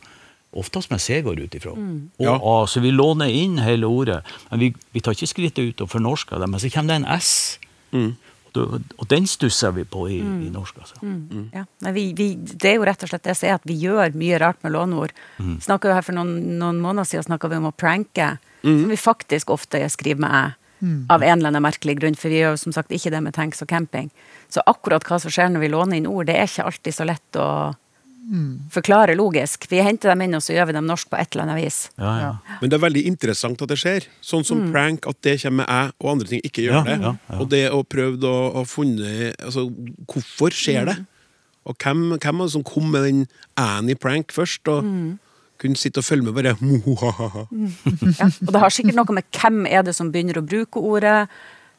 oftest 0.57 0.91
med 0.91 0.99
C 0.99 1.21
går 1.23 1.39
ut 1.45 1.53
ifra. 1.55 1.71
Og 1.71 2.25
Ja. 2.25 2.33
A, 2.35 2.65
så 2.67 2.81
vi 2.83 2.91
låner 2.91 3.29
inn 3.31 3.57
hele 3.63 3.87
ordet. 3.87 4.21
Men 4.51 4.59
vi, 4.59 4.73
vi 4.91 4.99
tar 4.99 5.15
ikke 5.15 5.27
skrittet 5.31 5.69
ut 5.71 5.81
og 5.81 5.89
fornorsker 5.93 6.39
det. 6.43 6.49
Men 6.51 6.59
så 6.59 6.69
kommer 6.73 6.93
det 6.93 7.05
en 7.05 7.19
S. 7.19 7.59
Mm. 7.91 8.15
Og, 8.59 8.81
og 8.99 9.07
den 9.07 9.27
stusser 9.31 9.71
vi 9.71 9.85
på 9.87 10.09
i, 10.11 10.17
i 10.19 10.49
norsk, 10.51 10.75
altså. 10.83 10.95
Ja. 11.55 11.63
Nei, 11.85 11.91
vi, 11.95 12.03
vi, 12.17 12.25
det 12.35 12.73
er 12.73 12.75
jo 12.81 12.83
rett 12.83 13.03
og 13.03 13.07
slett 13.13 13.23
det 13.23 13.31
jeg 13.31 13.39
sier, 13.45 13.55
at 13.55 13.63
vi 13.63 13.77
gjør 13.79 14.11
mye 14.19 14.39
rart 14.43 14.59
med 14.67 14.73
låneord. 14.75 15.13
Mm. 15.39 15.53
Snakket 15.63 15.87
jo 15.87 15.95
her 15.95 16.03
For 16.03 16.17
noen, 16.19 16.33
noen 16.59 16.81
måneder 16.83 17.07
siden 17.07 17.29
snakka 17.29 17.47
vi 17.47 17.61
om 17.61 17.69
å 17.71 17.75
pranke, 17.75 18.33
Mm. 18.61 18.81
som 18.83 18.89
vi 18.91 18.95
faktisk 19.01 19.49
ofte 19.49 19.79
skriver 19.89 20.19
med 20.21 20.29
æ. 20.37 20.41
Av 21.09 21.21
en 21.21 21.37
eller 21.39 21.51
annen 21.51 21.61
merkelig 21.63 21.99
grunn, 21.99 22.15
for 22.17 22.29
vi 22.33 22.39
gjør 22.41 22.55
jo 22.55 22.61
som 22.63 22.73
sagt 22.73 22.91
ikke 22.91 23.11
det 23.13 23.21
med 23.21 23.35
tanks 23.37 23.61
og 23.61 23.67
camping. 23.69 24.09
Så 24.49 24.63
akkurat 24.65 25.03
hva 25.05 25.19
som 25.21 25.29
skjer 25.31 25.51
når 25.53 25.61
vi 25.65 25.69
låner 25.69 25.97
inn 26.01 26.07
ord, 26.09 26.25
det 26.25 26.35
er 26.39 26.49
ikke 26.49 26.65
alltid 26.65 26.95
så 26.97 27.05
lett 27.05 27.37
å 27.37 27.49
forklare 28.71 29.15
logisk. 29.17 29.65
Vi 29.69 29.81
henter 29.83 30.11
dem 30.13 30.21
inn, 30.23 30.35
og 30.37 30.43
så 30.45 30.53
gjør 30.53 30.69
vi 30.69 30.75
dem 30.77 30.85
norsk 30.87 31.09
på 31.11 31.17
et 31.19 31.33
eller 31.33 31.43
annet 31.47 31.63
vis. 31.65 31.79
Ja, 31.99 32.11
ja. 32.21 32.57
Men 32.61 32.69
det 32.71 32.77
er 32.77 32.83
veldig 32.85 33.03
interessant 33.09 33.61
at 33.65 33.71
det 33.71 33.77
skjer. 33.81 34.05
Sånn 34.23 34.45
som 34.47 34.61
prank, 34.71 35.07
at 35.09 35.17
det 35.25 35.37
kommer 35.41 35.65
med 35.65 35.71
jeg, 35.73 35.95
og 35.99 36.11
andre 36.13 36.29
ting 36.29 36.43
ikke 36.47 36.65
gjør 36.67 36.77
Ja, 36.77 36.83
det. 36.87 36.97
ja, 37.01 37.13
ja. 37.17 37.39
Og 37.41 37.49
det 37.51 37.63
å 37.73 37.81
prøve 37.83 38.29
å, 38.29 38.61
å 38.61 38.63
funne 38.69 39.33
altså, 39.41 39.65
Hvorfor 40.07 40.55
skjer 40.55 40.87
det? 40.91 40.97
Og 41.67 41.75
hvem, 41.81 42.05
hvem 42.21 42.45
som 42.49 42.63
kom 42.65 42.87
med 42.93 43.03
den 43.09 43.91
i 43.91 43.97
prank 43.99 44.31
først? 44.33 44.65
Og 44.71 44.85
kunne 45.61 45.79
sitte 45.79 46.01
og 46.01 46.07
følge 46.07 46.27
med 46.27 46.37
bare. 46.37 46.55
Ja. 48.21 48.27
Og 48.27 48.51
det 48.51 48.61
har 48.61 48.73
sikkert 48.73 48.97
noe 48.97 49.17
med 49.17 49.29
hvem 49.37 49.63
er 49.69 49.85
det 49.87 49.95
som 49.97 50.11
begynner 50.11 50.41
å 50.41 50.45
bruke 50.45 50.81
ordet, 50.81 51.29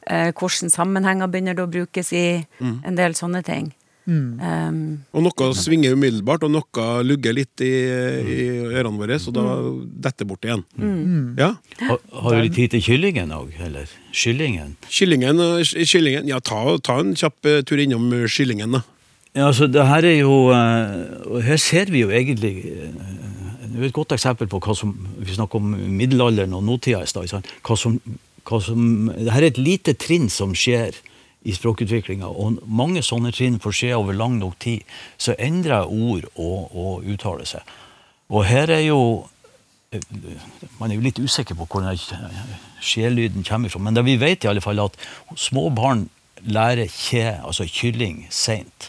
eh, 0.07 0.31
hvilke 0.33 0.71
sammenhenger 0.73 1.31
begynner 1.31 1.59
det 1.59 1.67
å 1.67 1.71
brukes 1.71 2.12
i, 2.17 2.27
en 2.62 2.99
del 2.99 3.19
sånne 3.19 3.43
ting. 3.47 3.73
Um, 4.03 5.05
Og 5.15 5.23
noe 5.23 5.49
svinger 5.55 5.95
umiddelbart, 5.95 6.43
og 6.43 6.51
noe 6.51 6.87
lugger 7.07 7.37
litt 7.37 7.62
i, 7.62 7.71
i 7.71 8.47
ørene 8.67 8.99
våre, 8.99 9.19
så 9.23 9.31
da 9.35 9.45
detter 10.09 10.27
bort 10.27 10.43
igjen. 10.47 10.65
Ja. 11.39 11.53
Har, 11.85 12.01
har 12.25 12.43
du 12.43 12.49
tid 12.51 12.75
til 12.75 12.83
kyllingen 12.83 13.31
òg, 13.35 13.55
eller? 13.62 13.91
Kyllingen? 14.11 14.75
Kyllingen, 14.91 15.39
eh, 15.41 15.85
kyllingen 15.87 16.27
Ja, 16.31 16.41
ta, 16.43 16.65
ta 16.83 16.99
en 17.03 17.15
kjapp 17.19 17.47
eh, 17.47 17.61
tur 17.67 17.83
innom 17.83 18.11
eh, 18.17 18.27
kyllingen, 18.27 18.75
da. 18.79 18.83
Ja, 19.33 19.47
altså, 19.49 19.71
det 19.71 19.87
her 19.89 20.05
er 20.05 20.19
jo 20.19 20.35
og 20.53 21.39
Her 21.41 21.57
ser 21.57 21.89
vi 21.89 22.03
jo 22.03 22.11
egentlig 22.12 22.75
er 23.85 23.91
et 23.91 23.97
godt 23.97 24.15
eksempel 24.17 24.49
på 24.51 24.61
hva 24.62 24.75
som 24.77 24.93
Vi 25.19 25.35
snakker 25.35 25.61
om 25.61 25.73
middelalderen 25.99 26.55
og 26.55 26.65
nåtida 26.67 27.03
i 27.03 27.11
stad. 27.11 27.49
Hva 27.62 27.77
som, 27.77 27.99
hva 28.49 28.61
som 28.62 29.11
Det 29.12 29.33
her 29.33 29.43
er 29.43 29.51
et 29.53 29.59
lite 29.59 29.95
trinn 29.95 30.29
som 30.31 30.55
skjer 30.55 30.99
i 31.43 31.53
språkutviklinga, 31.57 32.29
og 32.29 32.61
mange 32.71 33.03
sånne 33.03 33.33
trinn 33.35 33.59
får 33.59 33.75
skje 33.75 33.95
over 33.97 34.15
lang 34.15 34.37
nok 34.39 34.59
tid. 34.62 34.87
Så 35.19 35.35
endrer 35.39 35.91
ord 35.91 36.29
og, 36.37 36.71
og 36.71 37.09
uttaler 37.11 37.49
seg. 37.49 37.67
Og 38.31 38.47
her 38.47 38.71
er 38.71 38.87
jo 38.87 39.03
man 40.79 40.89
er 40.89 40.97
jo 40.97 41.05
litt 41.05 41.19
usikker 41.21 41.57
på 41.59 41.67
hvor 41.69 41.85
den 41.85 41.99
skjelyden 42.81 43.45
kommer 43.45 43.69
fra, 43.69 43.81
men 43.83 43.97
det 43.97 44.07
vi 44.07 44.17
vet 44.17 44.45
i 44.45 44.49
alle 44.49 44.62
fall 44.65 44.81
at 44.81 44.97
små 45.37 45.67
barn 45.75 46.07
lærer 46.43 46.89
kje, 46.89 47.27
altså 47.45 47.67
kylling, 47.69 48.25
seint. 48.31 48.89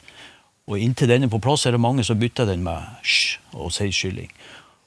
Og 0.68 0.80
inntil 0.80 1.12
den 1.12 1.26
er 1.26 1.32
på 1.32 1.42
plass, 1.44 1.66
er 1.66 1.76
det 1.76 1.84
mange 1.84 2.06
som 2.08 2.20
bytter 2.20 2.48
den 2.48 2.64
med 2.64 2.80
sj 3.04 3.40
og 3.54 3.74
sier 3.76 3.92
kylling. 3.94 4.32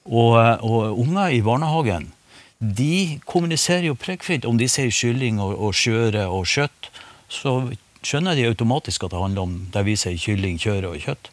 Og, 0.06 0.36
og 0.62 1.00
unger 1.02 1.34
i 1.34 1.42
barnehagen 1.42 2.12
de 2.58 3.20
kommuniserer 3.28 3.90
jo 3.90 3.98
prikkfritt. 3.98 4.46
Om 4.48 4.58
de 4.58 4.68
sier 4.70 4.92
kylling 4.94 5.40
og, 5.42 5.56
og 5.60 5.74
skjøre 5.76 6.26
og 6.32 6.46
kjøtt, 6.48 6.90
så 7.28 7.58
skjønner 8.06 8.38
de 8.38 8.46
automatisk 8.48 9.04
at 9.04 9.12
det 9.12 9.20
handler 9.20 9.48
om 9.48 9.56
det 9.74 9.82
vi 9.86 9.96
sier 9.98 10.18
kylling, 10.20 10.60
kjøre 10.62 10.92
og 10.92 11.02
kjøtt. 11.04 11.30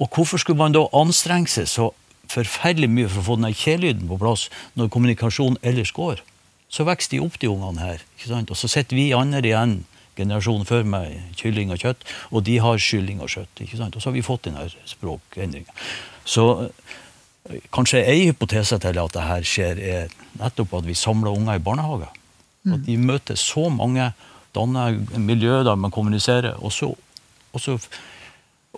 Og 0.00 0.08
hvorfor 0.08 0.40
skulle 0.40 0.58
man 0.58 0.74
da 0.74 0.86
anstrenge 0.96 1.52
seg 1.52 1.68
så 1.70 1.90
forferdelig 2.32 2.88
mye 2.90 3.10
for 3.10 3.20
å 3.20 3.26
få 3.26 3.38
den 3.42 3.54
kjelyden 3.54 4.08
på 4.08 4.18
plass 4.18 4.48
når 4.78 4.90
kommunikasjonen 4.94 5.60
ellers 5.62 5.92
går? 5.94 6.22
Så 6.72 6.86
vokser 6.88 7.12
de 7.12 7.20
opp, 7.20 7.36
de 7.38 7.50
ungene 7.52 7.84
her. 7.84 8.04
ikke 8.16 8.30
sant? 8.30 8.50
Og 8.50 8.56
så 8.56 8.70
sitter 8.72 8.96
vi 8.96 9.10
andre 9.12 9.44
igjen, 9.44 9.82
generasjonen 10.16 10.64
før 10.68 10.86
med 10.88 11.36
kylling 11.36 11.72
og 11.72 11.84
kjøtt, 11.84 12.06
og 12.32 12.44
de 12.48 12.56
har 12.64 12.80
kylling 12.80 13.20
og 13.20 13.30
kjøtt. 13.32 13.60
ikke 13.60 13.76
sant? 13.76 13.96
Og 13.96 14.02
så 14.02 14.08
har 14.08 14.16
vi 14.16 14.24
fått 14.24 14.48
denne 14.48 14.64
språkendringa. 14.88 15.76
Så 16.24 16.46
kanskje 17.74 18.04
ei 18.06 18.26
hypotese 18.30 18.78
til 18.82 18.98
at 19.02 19.12
det 19.16 19.22
her 19.26 19.42
skjer, 19.46 19.80
er 19.82 20.08
nettopp 20.40 20.74
at 20.78 20.86
vi 20.86 20.94
samler 20.94 21.34
unger 21.34 21.58
i 21.58 21.62
barnehager. 21.62 22.12
At 22.72 22.84
de 22.86 22.96
møter 22.96 23.34
så 23.34 23.68
mange, 23.74 24.12
danner 24.54 24.98
miljø 25.18 25.62
der 25.64 25.74
man 25.80 25.90
kommuniserer, 25.90 26.54
og 26.62 26.72
så, 26.72 26.92
og 27.52 27.60
så 27.60 27.78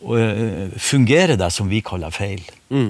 og, 0.02 0.18
eh, 0.18 0.70
fungerer 0.78 1.36
det 1.38 1.52
som 1.52 1.68
vi 1.70 1.80
kaller 1.80 2.10
feil. 2.10 2.42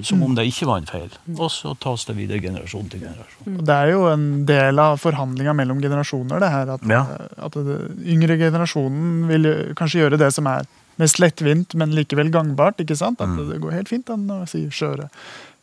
Som 0.02 0.22
om 0.24 0.32
det 0.34 0.46
ikke 0.48 0.64
var 0.66 0.78
en 0.80 0.87
feil. 0.88 1.10
Og 1.37 1.50
så 1.52 1.74
tas 1.76 2.06
det 2.08 2.14
videre 2.16 2.40
generasjon 2.40 2.88
til 2.88 3.02
generasjon. 3.02 3.58
Det 3.68 3.74
er 3.74 3.90
jo 3.92 4.06
en 4.08 4.46
del 4.48 4.78
av 4.80 4.96
forhandlinga 5.02 5.52
mellom 5.52 5.82
generasjoner. 5.82 6.40
det 6.40 6.50
her, 6.50 6.70
At, 6.72 6.80
Ja. 6.88 7.06
at 7.37 7.52
den 7.52 8.00
yngre 8.06 8.38
generasjonen 8.38 9.28
vil 9.28 9.42
jo 9.44 9.74
kanskje 9.74 10.00
gjøre 10.00 10.18
det 10.18 10.32
som 10.32 10.46
er 10.46 10.64
mest 10.98 11.18
lettvint, 11.18 11.74
men 11.74 11.90
likevel 11.90 12.30
gangbart. 12.30 12.78
ikke 12.78 12.96
sant? 12.96 13.20
At 13.20 13.37
det 13.37 13.60
går 13.60 13.72
helt 13.72 13.88
fint 13.88 14.08
an 14.08 14.26
å 14.28 14.48
si 14.48 14.66
skjøre. 14.70 15.10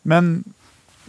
Men 0.07 0.33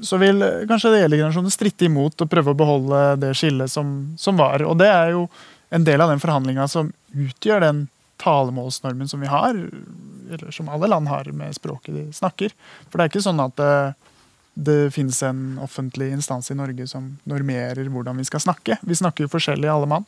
så 0.03 0.19
vil 0.21 0.43
kanskje 0.69 0.93
det 0.95 1.03
eldre 1.05 1.19
generasjonen 1.21 1.53
stritte 1.53 1.87
imot 1.87 2.25
og 2.25 2.31
prøve 2.31 2.53
å 2.53 2.59
beholde 2.59 3.01
det 3.23 3.33
skillet 3.39 3.71
som, 3.71 4.13
som 4.19 4.39
var. 4.41 4.65
Og 4.67 4.79
det 4.81 4.89
er 4.91 5.13
jo 5.15 5.27
en 5.73 5.85
del 5.87 6.03
av 6.05 6.13
den 6.13 6.23
forhandlinga 6.23 6.67
som 6.69 6.91
utgjør 7.13 7.63
den 7.65 7.83
talemålsnormen 8.23 9.09
som 9.09 9.23
vi 9.23 9.31
har, 9.31 9.57
eller 10.33 10.55
som 10.55 10.69
alle 10.73 10.89
land 10.91 11.11
har 11.11 11.29
med 11.37 11.55
språket 11.57 11.95
de 11.95 12.07
snakker. 12.15 12.55
For 12.89 12.99
det 12.99 13.05
er 13.05 13.13
ikke 13.13 13.25
sånn 13.25 13.43
at 13.43 13.63
det, 14.55 14.91
finnes 14.93 15.17
en 15.25 15.59
offentlig 15.65 16.11
instans 16.13 16.51
i 16.53 16.55
Norge 16.59 16.85
som 16.91 17.07
normerer 17.29 17.89
hvordan 17.89 18.19
vi 18.21 18.25
skal 18.29 18.41
snakke. 18.45 18.77
Vi 18.85 18.95
snakker 18.99 19.25
jo 19.25 19.31
forskjellig, 19.33 19.69
alle 19.73 19.89
mann. 19.89 20.05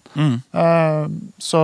Eh, 0.52 1.06
Så 1.40 1.60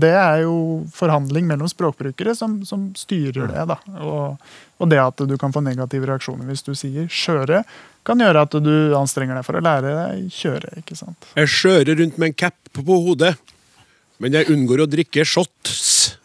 det 0.00 0.12
er 0.12 0.42
jo 0.44 0.84
forhandling 0.92 1.46
mellom 1.48 1.68
språkbrukere 1.70 2.34
som, 2.36 2.58
som 2.68 2.90
styrer 2.98 3.48
det. 3.48 3.64
da. 3.72 3.78
Og, 4.04 4.36
og 4.80 4.90
det 4.92 5.00
at 5.00 5.22
du 5.28 5.36
kan 5.40 5.52
få 5.52 5.62
negative 5.64 6.06
reaksjoner 6.12 6.44
hvis 6.50 6.64
du 6.66 6.74
sier 6.76 7.08
skjøre, 7.08 7.64
kan 8.04 8.20
gjøre 8.20 8.44
at 8.46 8.54
du 8.64 8.72
anstrenger 8.96 9.36
deg 9.40 9.44
for 9.48 9.56
å 9.58 9.64
lære 9.64 9.90
deg 9.96 10.28
kjøre. 10.32 10.76
ikke 10.84 10.96
sant? 10.96 11.26
Jeg 11.36 11.48
skjører 11.52 11.98
rundt 12.00 12.20
med 12.20 12.32
en 12.32 12.38
cap 12.44 12.56
på 12.76 12.84
hodet, 12.84 13.34
men 14.20 14.36
jeg 14.36 14.48
unngår 14.52 14.84
å 14.84 14.90
drikke 14.92 15.24
shots 15.24 16.16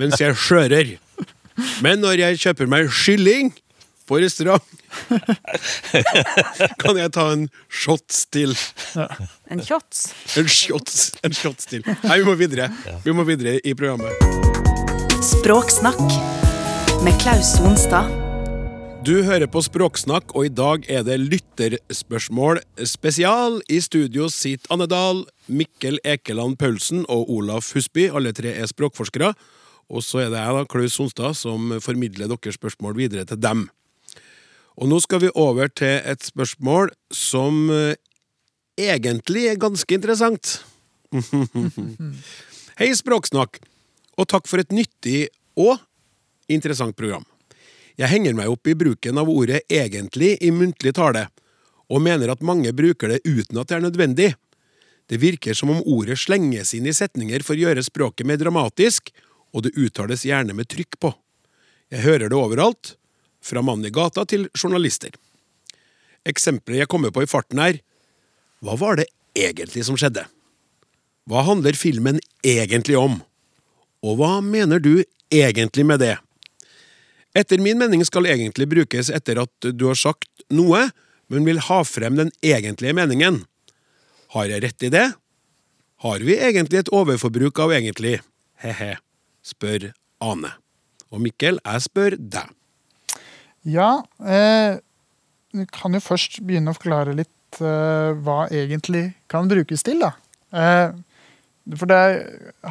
mens 0.00 0.16
jeg 0.20 0.32
skjører. 0.40 0.94
Men 1.84 2.00
når 2.00 2.20
jeg 2.22 2.38
kjøper 2.44 2.68
meg 2.70 2.88
kylling 2.92 3.52
på 4.08 4.20
restaurant, 4.22 4.64
kan 6.82 6.98
jeg 6.98 7.12
ta 7.14 7.26
en 7.34 7.48
shots 7.68 8.24
til. 8.32 8.54
en 9.52 9.60
shots? 9.64 10.08
En 10.40 10.48
shots, 10.48 11.02
en 11.24 11.36
shots 11.36 11.68
til. 11.68 11.84
Nei, 12.04 12.20
vi 12.22 12.28
må 12.28 12.36
videre. 12.40 12.70
Vi 13.04 13.14
må 13.14 13.26
videre 13.28 13.58
i 13.60 13.76
programmet. 13.76 14.16
Språksnakk 15.24 16.00
med 17.04 17.20
Klaus 17.20 17.56
Sonstad. 17.58 18.08
Du 19.06 19.22
hører 19.22 19.46
på 19.46 19.60
Språksnakk, 19.62 20.34
og 20.36 20.48
i 20.48 20.50
dag 20.52 20.82
er 20.90 21.04
det 21.06 21.20
lytterspørsmål 21.22 22.58
spesial. 22.84 23.60
I 23.70 23.78
studio 23.80 24.26
sitter 24.32 24.74
Anne 24.74 24.88
Dahl, 24.90 25.22
Mikkel 25.46 26.00
Ekeland 26.04 26.58
Paulsen 26.58 27.04
og 27.08 27.30
Olaf 27.30 27.70
Husby. 27.76 28.08
Alle 28.10 28.34
tre 28.36 28.56
er 28.58 28.68
språkforskere. 28.68 29.30
Og 29.88 30.04
så 30.04 30.24
er 30.26 30.32
det 30.32 30.42
jeg, 30.42 30.56
da, 30.58 30.66
Klaus 30.68 30.98
Sonstad, 30.98 31.38
som 31.38 31.72
formidler 31.80 32.28
deres 32.28 32.58
spørsmål 32.58 32.98
videre 32.98 33.24
til 33.28 33.40
dem. 33.40 33.68
Og 34.78 34.86
nå 34.86 35.00
skal 35.02 35.24
vi 35.24 35.30
over 35.34 35.70
til 35.74 35.98
et 36.06 36.22
spørsmål 36.22 36.92
som 37.14 37.66
eh, 37.74 37.98
egentlig 38.78 39.48
er 39.50 39.58
ganske 39.58 39.94
interessant. 39.94 40.60
Hei, 42.78 42.92
Språksnakk, 42.94 43.58
og 44.14 44.28
takk 44.30 44.46
for 44.46 44.62
et 44.62 44.70
nyttig 44.74 45.32
og 45.58 45.80
interessant 46.46 46.94
program. 46.94 47.26
Jeg 47.98 48.12
henger 48.12 48.36
meg 48.38 48.52
opp 48.52 48.70
i 48.70 48.76
bruken 48.78 49.18
av 49.18 49.30
ordet 49.32 49.64
egentlig 49.66 50.36
i 50.46 50.52
muntlig 50.54 50.94
tale, 50.94 51.24
og 51.90 52.04
mener 52.04 52.30
at 52.30 52.44
mange 52.46 52.70
bruker 52.76 53.10
det 53.10 53.24
uten 53.26 53.58
at 53.58 53.72
det 53.72 53.78
er 53.80 53.82
nødvendig. 53.82 54.28
Det 55.10 55.18
virker 55.18 55.58
som 55.58 55.72
om 55.74 55.82
ordet 55.88 56.20
slenges 56.22 56.70
inn 56.76 56.86
i 56.86 56.94
setninger 56.94 57.42
for 57.42 57.56
å 57.56 57.64
gjøre 57.64 57.82
språket 57.82 58.28
mer 58.28 58.38
dramatisk, 58.38 59.10
og 59.50 59.66
det 59.66 59.74
uttales 59.80 60.22
gjerne 60.28 60.54
med 60.54 60.70
trykk 60.70 61.00
på. 61.02 61.10
Jeg 61.90 62.04
hører 62.04 62.28
det 62.30 62.38
overalt, 62.38 62.94
fra 63.44 63.62
mannen 63.62 63.86
i 63.88 63.94
gata 63.94 64.24
til 64.28 64.48
journalister. 64.56 65.10
eksempelet 66.28 66.82
jeg 66.82 66.88
kommer 66.92 67.12
på 67.14 67.22
i 67.24 67.30
farten 67.30 67.60
her. 67.62 67.78
Hva 68.60 68.74
var 68.76 68.98
det 68.98 69.06
egentlig 69.38 69.84
som 69.86 69.96
skjedde? 69.96 70.26
Hva 71.28 71.44
handler 71.46 71.78
filmen 71.78 72.18
egentlig 72.44 72.98
om? 72.98 73.20
Og 74.04 74.18
hva 74.20 74.38
mener 74.44 74.82
du 74.82 75.04
egentlig 75.32 75.86
med 75.86 76.02
det? 76.04 76.16
Etter 77.36 77.60
min 77.62 77.78
mening 77.78 78.04
skal 78.04 78.28
egentlig 78.28 78.68
brukes 78.68 79.10
etter 79.14 79.40
at 79.42 79.70
du 79.72 79.86
har 79.86 79.98
sagt 79.98 80.28
noe, 80.50 80.88
men 81.28 81.44
vil 81.44 81.60
ha 81.68 81.82
frem 81.84 82.16
den 82.18 82.32
egentlige 82.42 82.96
meningen. 82.96 83.42
Har 84.34 84.48
jeg 84.48 84.64
rett 84.64 84.88
i 84.88 84.92
det? 84.92 85.06
Har 86.04 86.24
vi 86.24 86.38
egentlig 86.38 86.82
et 86.82 86.92
overforbruk 86.94 87.58
av 87.60 87.74
egentlig? 87.76 88.18
He-he, 88.62 88.96
spør 89.44 89.90
Ane. 90.24 90.54
Og 91.12 91.22
Mikkel, 91.24 91.60
jeg 91.64 91.84
spør 91.84 92.16
deg. 92.18 92.57
Ja, 93.68 93.90
eh, 94.24 94.78
kan 95.74 95.96
jo 95.96 96.00
først 96.00 96.40
begynne 96.46 96.72
å 96.72 96.78
forklare 96.78 97.16
litt 97.16 97.60
eh, 97.60 98.14
hva 98.24 98.46
egentlig 98.48 99.12
kan 99.30 99.48
brukes 99.50 99.84
til. 99.84 100.00
da. 100.00 100.14
Eh, 100.56 100.96
for 101.76 101.90
det 101.90 102.02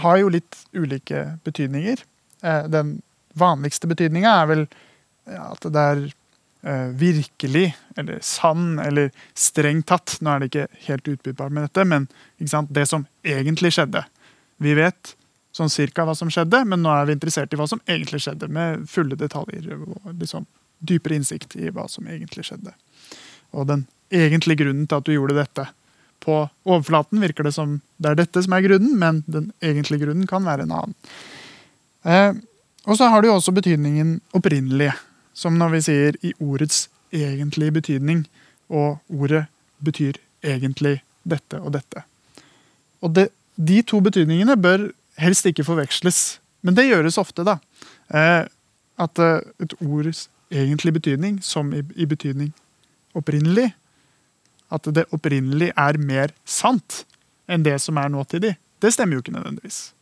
har 0.01 0.17
jo 0.17 0.31
litt 0.33 0.57
ulike 0.73 1.39
betydninger. 1.45 2.01
Eh, 2.41 2.63
den 2.73 2.97
vanligste 3.38 3.89
betydninga 3.89 4.33
er 4.41 4.49
vel 4.49 4.63
at 5.38 5.67
det 5.69 5.83
er 5.91 6.03
eh, 6.07 6.89
virkelig, 6.97 7.67
eller 7.99 8.19
sann, 8.25 8.79
eller 8.81 9.12
strengt 9.38 9.89
tatt. 9.91 10.17
Nå 10.21 10.33
er 10.33 10.41
det 10.41 10.49
ikke 10.51 10.67
helt 10.88 11.13
utbyttbart 11.13 11.53
med 11.53 11.67
dette, 11.67 11.86
men 11.86 12.10
sant, 12.49 12.73
det 12.73 12.88
som 12.89 13.05
egentlig 13.27 13.75
skjedde. 13.77 14.05
Vi 14.63 14.73
vet 14.77 15.13
sånn 15.53 15.71
cirka 15.73 16.05
hva 16.05 16.15
som 16.17 16.31
skjedde, 16.33 16.63
men 16.69 16.81
nå 16.81 16.93
er 16.93 17.10
vi 17.10 17.17
interessert 17.17 17.53
i 17.53 17.60
hva 17.60 17.67
som 17.69 17.81
egentlig 17.89 18.23
skjedde, 18.25 18.49
med 18.49 18.88
fulle 18.89 19.17
detaljer 19.19 19.73
og 19.77 20.13
liksom 20.13 20.47
dypere 20.79 21.17
innsikt 21.17 21.55
i 21.57 21.71
hva 21.73 21.87
som 21.91 22.07
egentlig 22.07 22.45
skjedde. 22.47 22.73
Og 23.55 23.67
den 23.69 23.85
egentlige 24.13 24.63
grunnen 24.63 24.87
til 24.87 24.99
at 24.99 25.07
du 25.07 25.13
gjorde 25.15 25.37
dette. 25.37 25.67
På 26.23 26.47
overflaten 26.67 27.21
virker 27.21 27.47
det 27.47 27.53
som 27.55 27.79
det 28.01 28.11
er 28.11 28.19
dette 28.21 28.43
som 28.43 28.55
er 28.55 28.65
grunnen, 28.65 28.97
men 28.99 29.23
den 29.27 29.51
egentlige 29.63 30.05
grunnen 30.05 30.27
kan 30.29 30.45
være 30.47 30.67
en 30.67 30.75
annen. 30.75 30.95
Eh, 32.07 32.33
og 32.87 32.97
så 32.99 33.09
har 33.11 33.21
du 33.21 33.29
også 33.31 33.51
betydningen 33.55 34.19
opprinnelige, 34.37 34.95
som 35.33 35.57
når 35.59 35.75
vi 35.75 35.81
sier 35.89 36.19
i 36.25 36.33
ordets 36.39 36.87
egentlige 37.15 37.75
betydning, 37.79 38.25
og 38.71 38.99
ordet 39.07 39.45
betyr 39.83 40.19
egentlig 40.43 41.01
dette 41.27 41.59
og 41.59 41.73
dette. 41.75 42.03
Og 43.03 43.13
det, 43.15 43.29
de 43.55 43.81
to 43.85 43.99
betydningene 44.03 44.57
bør 44.59 44.89
helst 45.21 45.47
ikke 45.49 45.65
forveksles. 45.67 46.39
Men 46.65 46.77
det 46.77 46.87
gjøres 46.87 47.19
ofte, 47.21 47.45
da. 47.47 47.57
Eh, 48.09 48.47
at 48.97 49.21
eh, 49.21 49.45
et 49.63 49.75
ords 49.83 50.27
egentlig 50.51 50.93
betydning, 50.93 51.41
som 51.43 51.73
i, 51.73 51.83
i, 51.95 52.05
betydning 52.05 52.53
opprinnelig, 53.17 53.71
at 54.71 54.88
det 54.95 55.07
opprinnelig 55.15 55.71
er 55.75 55.99
mer 55.99 56.33
sant 56.45 57.03
enn 57.47 57.63
det 57.63 57.77
som 57.81 57.97
er 57.97 58.12
nåtidig, 58.12 58.55
det 58.83 58.93
stemmer 58.93 59.17
jo 59.17 59.23
ikke 59.23 59.36
nødvendigvis. 59.36 59.93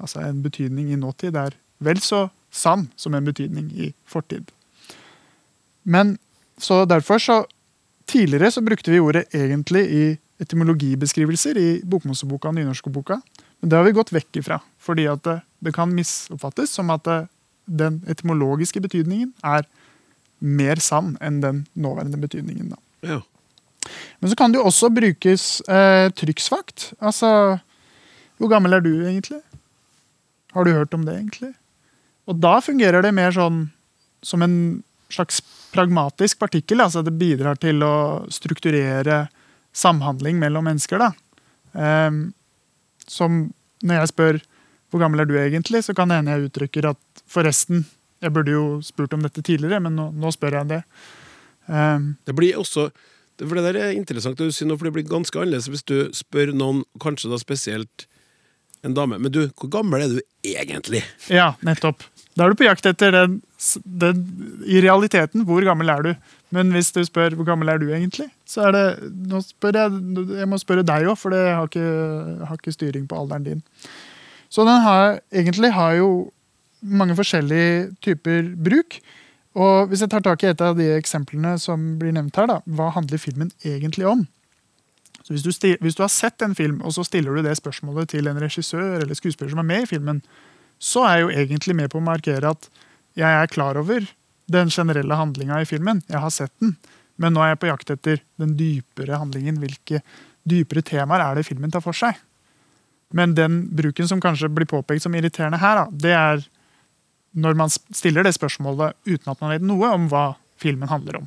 Altså 0.00 0.20
En 0.20 0.42
betydning 0.42 0.92
i 0.92 1.00
nåtid 1.00 1.36
er 1.36 1.56
vel 1.78 2.00
så 2.00 2.28
sann 2.50 2.88
som 2.96 3.14
en 3.14 3.24
betydning 3.24 3.70
i 3.72 3.92
fortid. 4.04 4.50
Men 5.84 6.18
så 6.58 6.84
derfor 6.84 7.18
så 7.18 7.44
Tidligere 8.06 8.50
så 8.50 8.62
brukte 8.62 8.90
vi 8.90 9.00
ordet 9.02 9.24
egentlig 9.34 9.80
i 9.90 10.02
etymologibeskrivelser 10.38 11.58
i 11.58 11.80
bokmoseboka 11.82 12.48
og 12.48 12.54
nynorskboka. 12.54 13.16
Men 13.60 13.70
det 13.70 13.78
har 13.78 13.86
vi 13.86 13.94
gått 13.96 14.12
vekk 14.14 14.38
ifra, 14.42 14.60
fordi 14.78 15.08
det, 15.24 15.40
det 15.58 15.72
kan 15.74 15.90
misoppfattes 15.90 16.70
som 16.70 16.92
at 16.94 17.02
det, 17.08 17.16
den 17.66 17.98
etymologiske 18.06 18.80
betydningen 18.80 19.32
er 19.42 19.66
mer 20.38 20.80
sann 20.82 21.14
enn 21.24 21.40
den 21.42 21.64
nåværende 21.72 22.20
betydningen. 22.20 22.74
Ja. 23.06 23.20
Men 24.18 24.30
så 24.30 24.36
kan 24.38 24.52
det 24.52 24.60
jo 24.60 24.66
også 24.68 24.90
brukes 24.90 25.60
eh, 25.70 26.08
trykksvakt. 26.16 26.92
Altså 26.98 27.60
Hvor 28.36 28.50
gammel 28.52 28.76
er 28.76 28.82
du 28.84 28.92
egentlig? 29.06 29.40
Har 30.52 30.64
du 30.64 30.72
hørt 30.72 30.94
om 30.94 31.04
det, 31.06 31.14
egentlig? 31.14 31.52
Og 32.26 32.40
da 32.42 32.58
fungerer 32.60 33.04
det 33.04 33.14
mer 33.14 33.32
sånn 33.32 33.68
som 34.24 34.42
en 34.42 34.82
slags 35.12 35.40
pragmatisk 35.72 36.40
partikkel. 36.42 36.82
Altså 36.82 37.04
det 37.06 37.14
bidrar 37.16 37.60
til 37.62 37.84
å 37.84 38.26
strukturere 38.32 39.26
samhandling 39.76 40.40
mellom 40.40 40.66
mennesker. 40.66 40.98
da. 40.98 41.12
Um, 41.76 42.32
som 43.06 43.50
når 43.84 44.00
jeg 44.00 44.12
spør 44.12 44.38
hvor 44.90 45.02
gammel 45.02 45.22
er 45.22 45.28
du 45.28 45.36
egentlig, 45.38 45.82
så 45.84 45.94
kan 45.94 46.08
det 46.08 46.20
hende 46.20 46.34
jeg 46.34 46.48
uttrykker 46.48 46.90
at 46.92 47.22
forresten, 47.30 47.84
jeg 48.22 48.32
burde 48.32 48.54
jo 48.54 48.64
spurt 48.84 49.14
om 49.16 49.24
dette 49.24 49.44
tidligere, 49.44 49.82
men 49.84 49.96
nå, 49.98 50.10
nå 50.16 50.32
spør 50.34 50.60
jeg 50.60 50.70
det. 50.72 50.82
Um, 51.66 52.14
det 52.26 52.36
blir 52.38 52.58
også 52.60 52.90
for 53.36 53.58
det 53.58 53.66
der 53.66 53.76
er 53.76 53.96
interessant 53.96 54.40
å 54.40 54.48
si 54.54 54.64
noe, 54.64 54.78
for 54.80 54.88
det 54.88 54.94
blir 54.96 55.08
ganske 55.08 55.36
annerledes 55.36 55.68
hvis 55.68 55.84
du 55.84 55.96
spør 56.16 56.54
noen, 56.56 56.84
kanskje 57.02 57.28
da 57.28 57.36
spesielt 57.40 58.06
en 58.86 58.94
dame. 58.96 59.18
Men 59.20 59.32
du, 59.34 59.42
hvor 59.58 59.68
gammel 59.72 60.04
er 60.04 60.14
du 60.14 60.20
egentlig? 60.46 61.02
Ja, 61.32 61.50
nettopp. 61.66 62.06
Da 62.36 62.44
er 62.44 62.52
du 62.52 62.58
på 62.60 62.66
jakt 62.68 62.86
etter 62.88 63.12
den, 63.12 63.38
den 63.84 64.22
I 64.68 64.80
realiteten, 64.84 65.44
hvor 65.48 65.64
gammel 65.66 65.92
er 65.92 66.04
du? 66.06 66.10
Men 66.54 66.72
hvis 66.72 66.92
du 66.94 67.02
spør 67.04 67.36
hvor 67.36 67.48
gammel 67.48 67.72
er 67.72 67.80
du 67.82 67.88
egentlig, 67.90 68.28
så 68.48 68.68
er 68.68 68.76
det 68.76 68.84
Nå 69.32 69.40
spør 69.42 69.80
jeg 69.80 70.26
Jeg 70.38 70.48
må 70.48 70.60
spørre 70.62 70.84
deg 70.86 71.08
òg, 71.10 71.16
for 71.18 71.34
jeg 71.34 71.56
har 71.56 71.68
ikke, 71.68 71.86
har 72.46 72.60
ikke, 72.60 72.76
styring 72.76 73.08
på 73.08 73.18
alderen 73.18 73.48
din. 73.48 73.64
Så 74.52 74.64
den 74.64 74.84
har, 74.84 75.18
egentlig 75.34 75.72
har 75.74 75.96
jo 75.98 76.10
mange 76.86 77.16
forskjellige 77.18 77.96
typer 78.04 78.50
bruk. 78.56 78.98
Og 79.56 79.90
hvis 79.90 80.02
jeg 80.04 80.12
tar 80.12 80.24
tak 80.24 80.44
i 80.44 80.50
et 80.50 80.62
av 80.62 80.76
de 80.76 80.88
eksemplene 80.94 81.54
som 81.60 81.94
blir 82.00 82.12
nevnt 82.14 82.36
her, 82.36 82.48
da, 82.50 82.58
hva 82.66 82.90
handler 82.94 83.20
filmen 83.20 83.52
egentlig 83.64 84.06
om? 84.08 84.26
Så 85.24 85.34
hvis 85.34 85.46
du, 85.46 85.50
hvis 85.82 85.96
du 85.98 86.04
har 86.04 86.12
sett 86.12 86.42
en 86.44 86.54
film, 86.54 86.78
og 86.86 86.92
så 86.94 87.02
stiller 87.06 87.34
du 87.34 87.42
det 87.42 87.56
spørsmålet 87.58 88.12
til 88.12 88.28
en 88.30 88.38
regissør 88.38 89.00
eller 89.00 89.16
skuespiller 89.18 89.50
som 89.50 89.62
er 89.64 89.70
med 89.70 89.86
i 89.86 89.88
filmen, 89.90 90.20
så 90.78 91.06
er 91.08 91.16
jeg 91.16 91.24
jo 91.24 91.32
egentlig 91.40 91.76
med 91.78 91.90
på 91.90 91.98
å 91.98 92.04
markere 92.04 92.52
at 92.52 92.68
jeg 93.16 93.26
er 93.26 93.50
klar 93.50 93.80
over 93.80 94.04
den 94.52 94.70
generelle 94.70 95.18
handlinga 95.18 95.58
i 95.62 95.66
filmen. 95.66 96.04
Jeg 96.06 96.22
har 96.22 96.30
sett 96.30 96.52
den. 96.62 96.76
Men 97.16 97.32
nå 97.34 97.42
er 97.42 97.54
jeg 97.54 97.62
på 97.62 97.70
jakt 97.70 97.90
etter 97.96 98.20
den 98.38 98.52
dypere 98.58 99.18
handlingen. 99.18 99.58
Hvilke 99.62 100.02
dypere 100.46 100.84
temaer 100.84 101.24
er 101.24 101.40
det 101.40 101.46
filmen 101.48 101.72
tar 101.72 101.82
for 101.82 101.96
seg? 101.96 102.20
Men 103.16 103.34
den 103.34 103.64
bruken 103.74 104.08
som 104.10 104.20
kanskje 104.22 104.50
blir 104.52 104.68
påpekt 104.68 105.04
som 105.04 105.14
irriterende 105.16 105.58
her, 105.62 105.80
da, 105.80 105.86
det 105.90 106.14
er 106.14 106.44
når 107.32 107.56
man 107.58 107.70
stiller 107.70 108.26
det 108.26 108.34
spørsmålet 108.36 108.96
uten 109.06 109.32
at 109.32 109.40
man 109.42 109.54
vet 109.54 109.64
noe 109.66 109.90
om 109.94 110.06
hva 110.12 110.26
filmen 110.60 110.88
handler 110.88 111.22
om. 111.22 111.26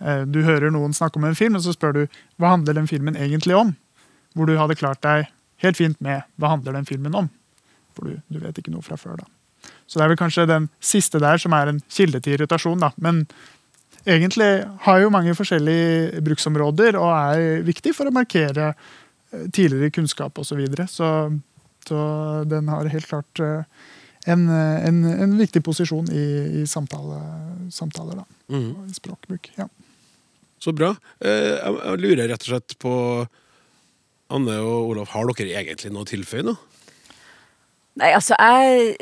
Eh, 0.00 0.22
du 0.26 0.42
hører 0.46 0.72
noen 0.74 0.94
snakke 0.94 1.18
om 1.20 1.28
en 1.28 1.38
film, 1.38 1.56
og 1.58 1.64
så 1.64 1.74
spør 1.74 1.96
du 1.96 2.02
hva 2.40 2.54
handler 2.54 2.76
den 2.78 2.90
filmen 2.90 3.16
egentlig 3.16 3.56
om? 3.58 3.74
Hvor 4.34 4.50
du 4.50 4.56
hadde 4.58 4.78
klart 4.78 5.02
deg 5.06 5.30
helt 5.62 5.78
fint 5.78 6.00
med 6.04 6.26
hva 6.40 6.52
handler 6.54 6.76
den 6.76 6.88
filmen 6.88 7.16
om. 7.16 7.30
For 7.94 8.10
du, 8.10 8.20
du 8.28 8.40
vet 8.42 8.58
ikke 8.58 8.74
noe 8.74 8.84
fra 8.84 8.98
før 9.00 9.22
da. 9.22 9.28
Så 9.86 9.98
det 9.98 10.04
er 10.04 10.12
vel 10.12 10.20
kanskje 10.20 10.48
den 10.48 10.68
siste 10.82 11.20
der 11.22 11.40
som 11.40 11.54
er 11.56 11.70
en 11.70 11.80
kilde 11.92 12.20
til 12.24 12.36
irritasjon. 12.36 12.82
da. 12.82 12.90
Men 12.96 13.24
egentlig 14.04 14.50
har 14.86 15.00
jo 15.00 15.12
mange 15.12 15.34
forskjellige 15.36 16.22
bruksområder 16.24 16.98
og 17.00 17.10
er 17.14 17.64
viktig 17.66 17.94
for 17.96 18.08
å 18.08 18.14
markere 18.14 18.72
eh, 18.72 19.46
tidligere 19.48 19.94
kunnskap 19.94 20.38
osv. 20.38 20.52
Så, 20.52 20.60
videre. 20.60 20.88
så 20.88 21.10
Så 21.86 21.98
den 22.48 22.68
har 22.68 22.88
helt 22.88 23.08
klart 23.08 23.40
eh, 23.40 23.64
en, 24.30 24.48
en, 24.50 25.00
en 25.04 25.38
viktig 25.38 25.62
posisjon 25.64 26.08
i, 26.12 26.26
i 26.62 26.66
samtale, 26.70 27.20
samtaler. 27.74 28.22
da. 28.22 28.26
Mm. 28.54 28.92
Språkbruk. 28.96 29.50
ja. 29.58 29.68
Så 30.64 30.72
bra. 30.72 30.94
Eh, 31.20 31.58
jeg 31.60 32.00
lurer 32.00 32.30
rett 32.30 32.46
og 32.46 32.54
slett 32.54 32.76
på 32.80 32.92
Anne 34.32 34.54
og 34.64 34.94
Olav, 34.94 35.10
har 35.12 35.28
dere 35.28 35.58
egentlig 35.60 35.92
noe 35.92 36.06
å 36.06 36.08
tilføye 36.08 36.46
nå? 36.46 36.54
Nei, 37.94 38.08
altså, 38.10 38.34
jeg, 38.34 38.94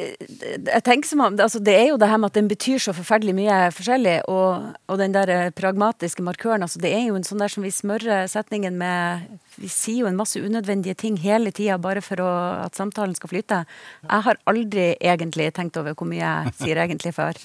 jeg 0.69 0.83
tenker 0.85 1.09
som 1.09 1.23
om, 1.25 1.37
altså, 1.41 1.61
Det 1.65 1.73
er 1.73 1.87
jo 1.89 1.99
det 2.01 2.11
her 2.11 2.19
med 2.21 2.29
at 2.29 2.37
den 2.37 2.49
betyr 2.51 2.81
så 2.83 2.93
forferdelig 2.93 3.33
mye 3.39 3.61
forskjellig. 3.73 4.19
Og, 4.29 4.67
og 4.93 5.01
den 5.01 5.15
der 5.15 5.33
eh, 5.33 5.53
pragmatiske 5.57 6.25
markøren, 6.25 6.65
altså, 6.67 6.83
det 6.83 6.93
er 6.93 7.07
jo 7.07 7.17
en 7.17 7.25
sånn 7.25 7.41
der 7.41 7.53
som 7.53 7.65
vi 7.65 7.73
smører 7.73 8.29
setningen 8.29 8.77
med 8.77 9.31
Vi 9.57 9.69
sier 9.73 10.03
jo 10.03 10.11
en 10.11 10.19
masse 10.19 10.41
unødvendige 10.41 10.97
ting 11.01 11.17
hele 11.21 11.53
tida 11.53 11.79
bare 11.81 12.05
for 12.05 12.21
å, 12.21 12.29
at 12.67 12.77
samtalen 12.77 13.17
skal 13.17 13.33
flyte. 13.33 13.63
Jeg 14.05 14.27
har 14.29 14.41
aldri 14.49 14.87
egentlig 15.01 15.51
tenkt 15.57 15.77
over 15.81 15.97
hvor 15.97 16.09
mye 16.09 16.21
jeg 16.25 16.55
sier 16.61 16.85
egentlig 16.85 17.17
før. 17.17 17.41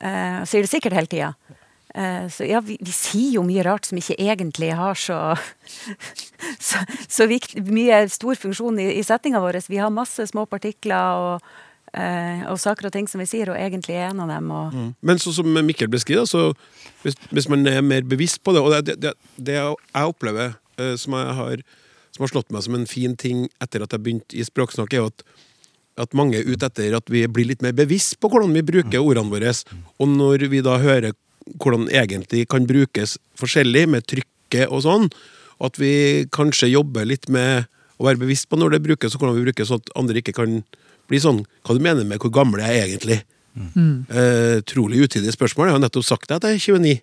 Jeg 0.00 0.48
sier 0.48 0.64
det 0.64 0.72
sikkert 0.72 0.96
hele 0.96 1.12
tida. 1.12 1.32
Eh, 1.94 2.28
så 2.28 2.44
ja, 2.46 2.60
vi, 2.62 2.76
vi, 2.80 2.92
sier 2.94 3.34
jo 3.34 3.42
mye 3.42 3.64
rart 3.66 3.88
som 3.88 3.98
ikke 3.98 4.14
egentlig 4.22 4.70
har 4.78 4.94
så 4.98 5.16
så, 6.68 6.84
så 7.10 7.26
viktig, 7.26 7.64
mye 7.66 8.04
stor 8.12 8.38
funksjon 8.38 8.78
i, 8.78 8.92
i 9.00 9.02
settinga 9.06 9.42
vår. 9.42 9.58
Vi 9.70 9.80
har 9.82 9.90
masse 9.94 10.28
små 10.30 10.44
partikler 10.50 11.18
og, 11.18 11.50
eh, 11.92 12.46
og, 12.46 12.60
saker 12.62 12.88
og 12.88 12.94
ting 12.94 13.10
som 13.10 13.22
vi 13.22 13.26
sier, 13.30 13.50
og 13.50 13.58
egentlig 13.58 13.98
er 13.98 14.12
en 14.12 14.22
av 14.22 14.30
dem. 14.30 14.54
Mm. 14.54 14.88
Men 15.02 15.22
sånn 15.22 15.40
som 15.40 15.60
Mikkel 15.66 15.90
beskriver, 15.90 16.28
så 16.30 16.52
hvis, 17.02 17.18
hvis, 17.32 17.50
man 17.50 17.66
er 17.66 17.82
mer 17.82 18.06
bevisst 18.06 18.42
på 18.44 18.54
det 18.54 18.62
Og 18.62 18.74
det, 18.84 18.98
det, 19.00 19.14
det 19.36 19.56
jeg 19.58 20.06
opplever 20.06 20.54
eh, 20.78 20.94
som, 21.00 21.16
jeg 21.18 21.36
har, 21.40 21.62
som 22.14 22.26
har 22.26 22.34
slått 22.36 22.52
meg 22.54 22.66
som 22.66 22.78
en 22.78 22.90
fin 22.90 23.18
ting 23.18 23.48
etter 23.58 23.82
at 23.82 23.96
jeg 23.96 24.04
begynte 24.04 24.38
i 24.38 24.46
Språksnakk, 24.46 24.94
er 24.94 25.10
at 25.10 25.24
at 26.00 26.14
mange 26.16 26.38
er 26.38 26.46
ute 26.48 26.64
etter 26.64 26.94
at 26.96 27.10
vi 27.12 27.26
blir 27.28 27.44
litt 27.50 27.60
mer 27.60 27.74
bevisst 27.76 28.14
på 28.22 28.30
hvordan 28.30 28.54
vi 28.56 28.62
bruker 28.64 29.02
ordene 29.02 29.28
våre. 29.28 29.50
Og 30.00 30.08
når 30.08 30.46
vi 30.48 30.62
da 30.64 30.78
hører 30.80 31.12
hvordan 31.58 31.88
egentlig 31.88 32.46
kan 32.50 32.68
brukes 32.68 33.16
forskjellig, 33.40 33.86
med 33.90 34.06
trykket 34.10 34.70
og 34.70 34.84
sånn. 34.86 35.10
At 35.60 35.76
vi 35.80 36.26
kanskje 36.32 36.70
jobber 36.72 37.08
litt 37.08 37.28
med 37.32 37.66
å 38.00 38.06
være 38.06 38.22
bevisst 38.22 38.48
på 38.48 38.58
når 38.58 38.76
det 38.76 38.84
brukes, 38.86 39.14
og 39.14 39.22
hvordan 39.22 39.36
vi 39.36 39.50
bruker 39.50 39.68
sånn 39.68 39.82
at 39.82 39.92
andre 40.00 40.22
ikke 40.22 40.36
kan 40.38 40.62
bli 41.10 41.18
sånn 41.20 41.42
Hva 41.66 41.74
du 41.74 41.82
mener 41.82 42.06
med 42.06 42.22
hvor 42.22 42.32
gammel 42.32 42.62
jeg 42.62 42.78
er 42.78 42.88
egentlig? 42.88 43.20
Eh, 44.08 44.60
trolig 44.70 45.02
utidig 45.04 45.32
spørsmål. 45.34 45.68
Jeg 45.68 45.76
har 45.76 45.82
nettopp 45.82 46.06
sagt 46.06 46.32
at 46.32 46.46
jeg 46.46 46.56
er 46.56 46.64
29. 46.80 47.00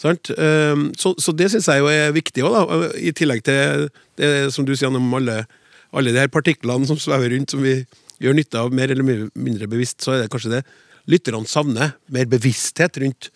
Sant? 0.00 0.30
Eh, 0.30 0.84
så, 0.98 1.14
så 1.20 1.34
det 1.36 1.50
syns 1.52 1.68
jeg 1.68 1.82
jo 1.82 1.90
er 1.92 2.14
viktig 2.16 2.44
også, 2.46 2.62
da. 2.64 2.90
I 2.96 3.12
tillegg 3.16 3.44
til 3.46 3.88
det 4.20 4.30
som 4.54 4.66
du 4.66 4.74
sier 4.74 4.90
om 4.90 5.18
alle, 5.18 5.42
alle 5.92 6.14
de 6.14 6.22
her 6.22 6.32
partiklene 6.32 6.88
som 6.88 6.98
svever 7.00 7.34
rundt, 7.34 7.52
som 7.54 7.62
vi 7.64 7.80
gjør 8.20 8.36
nytte 8.36 8.60
av 8.60 8.74
mer 8.74 8.92
eller 8.92 9.28
mindre 9.34 9.68
bevisst, 9.70 10.00
så 10.04 10.14
er 10.14 10.24
det 10.24 10.32
kanskje 10.32 10.56
det 10.58 10.64
lytterne 11.10 11.48
savner. 11.48 11.94
Mer 12.12 12.28
bevissthet 12.30 12.98
rundt 13.02 13.30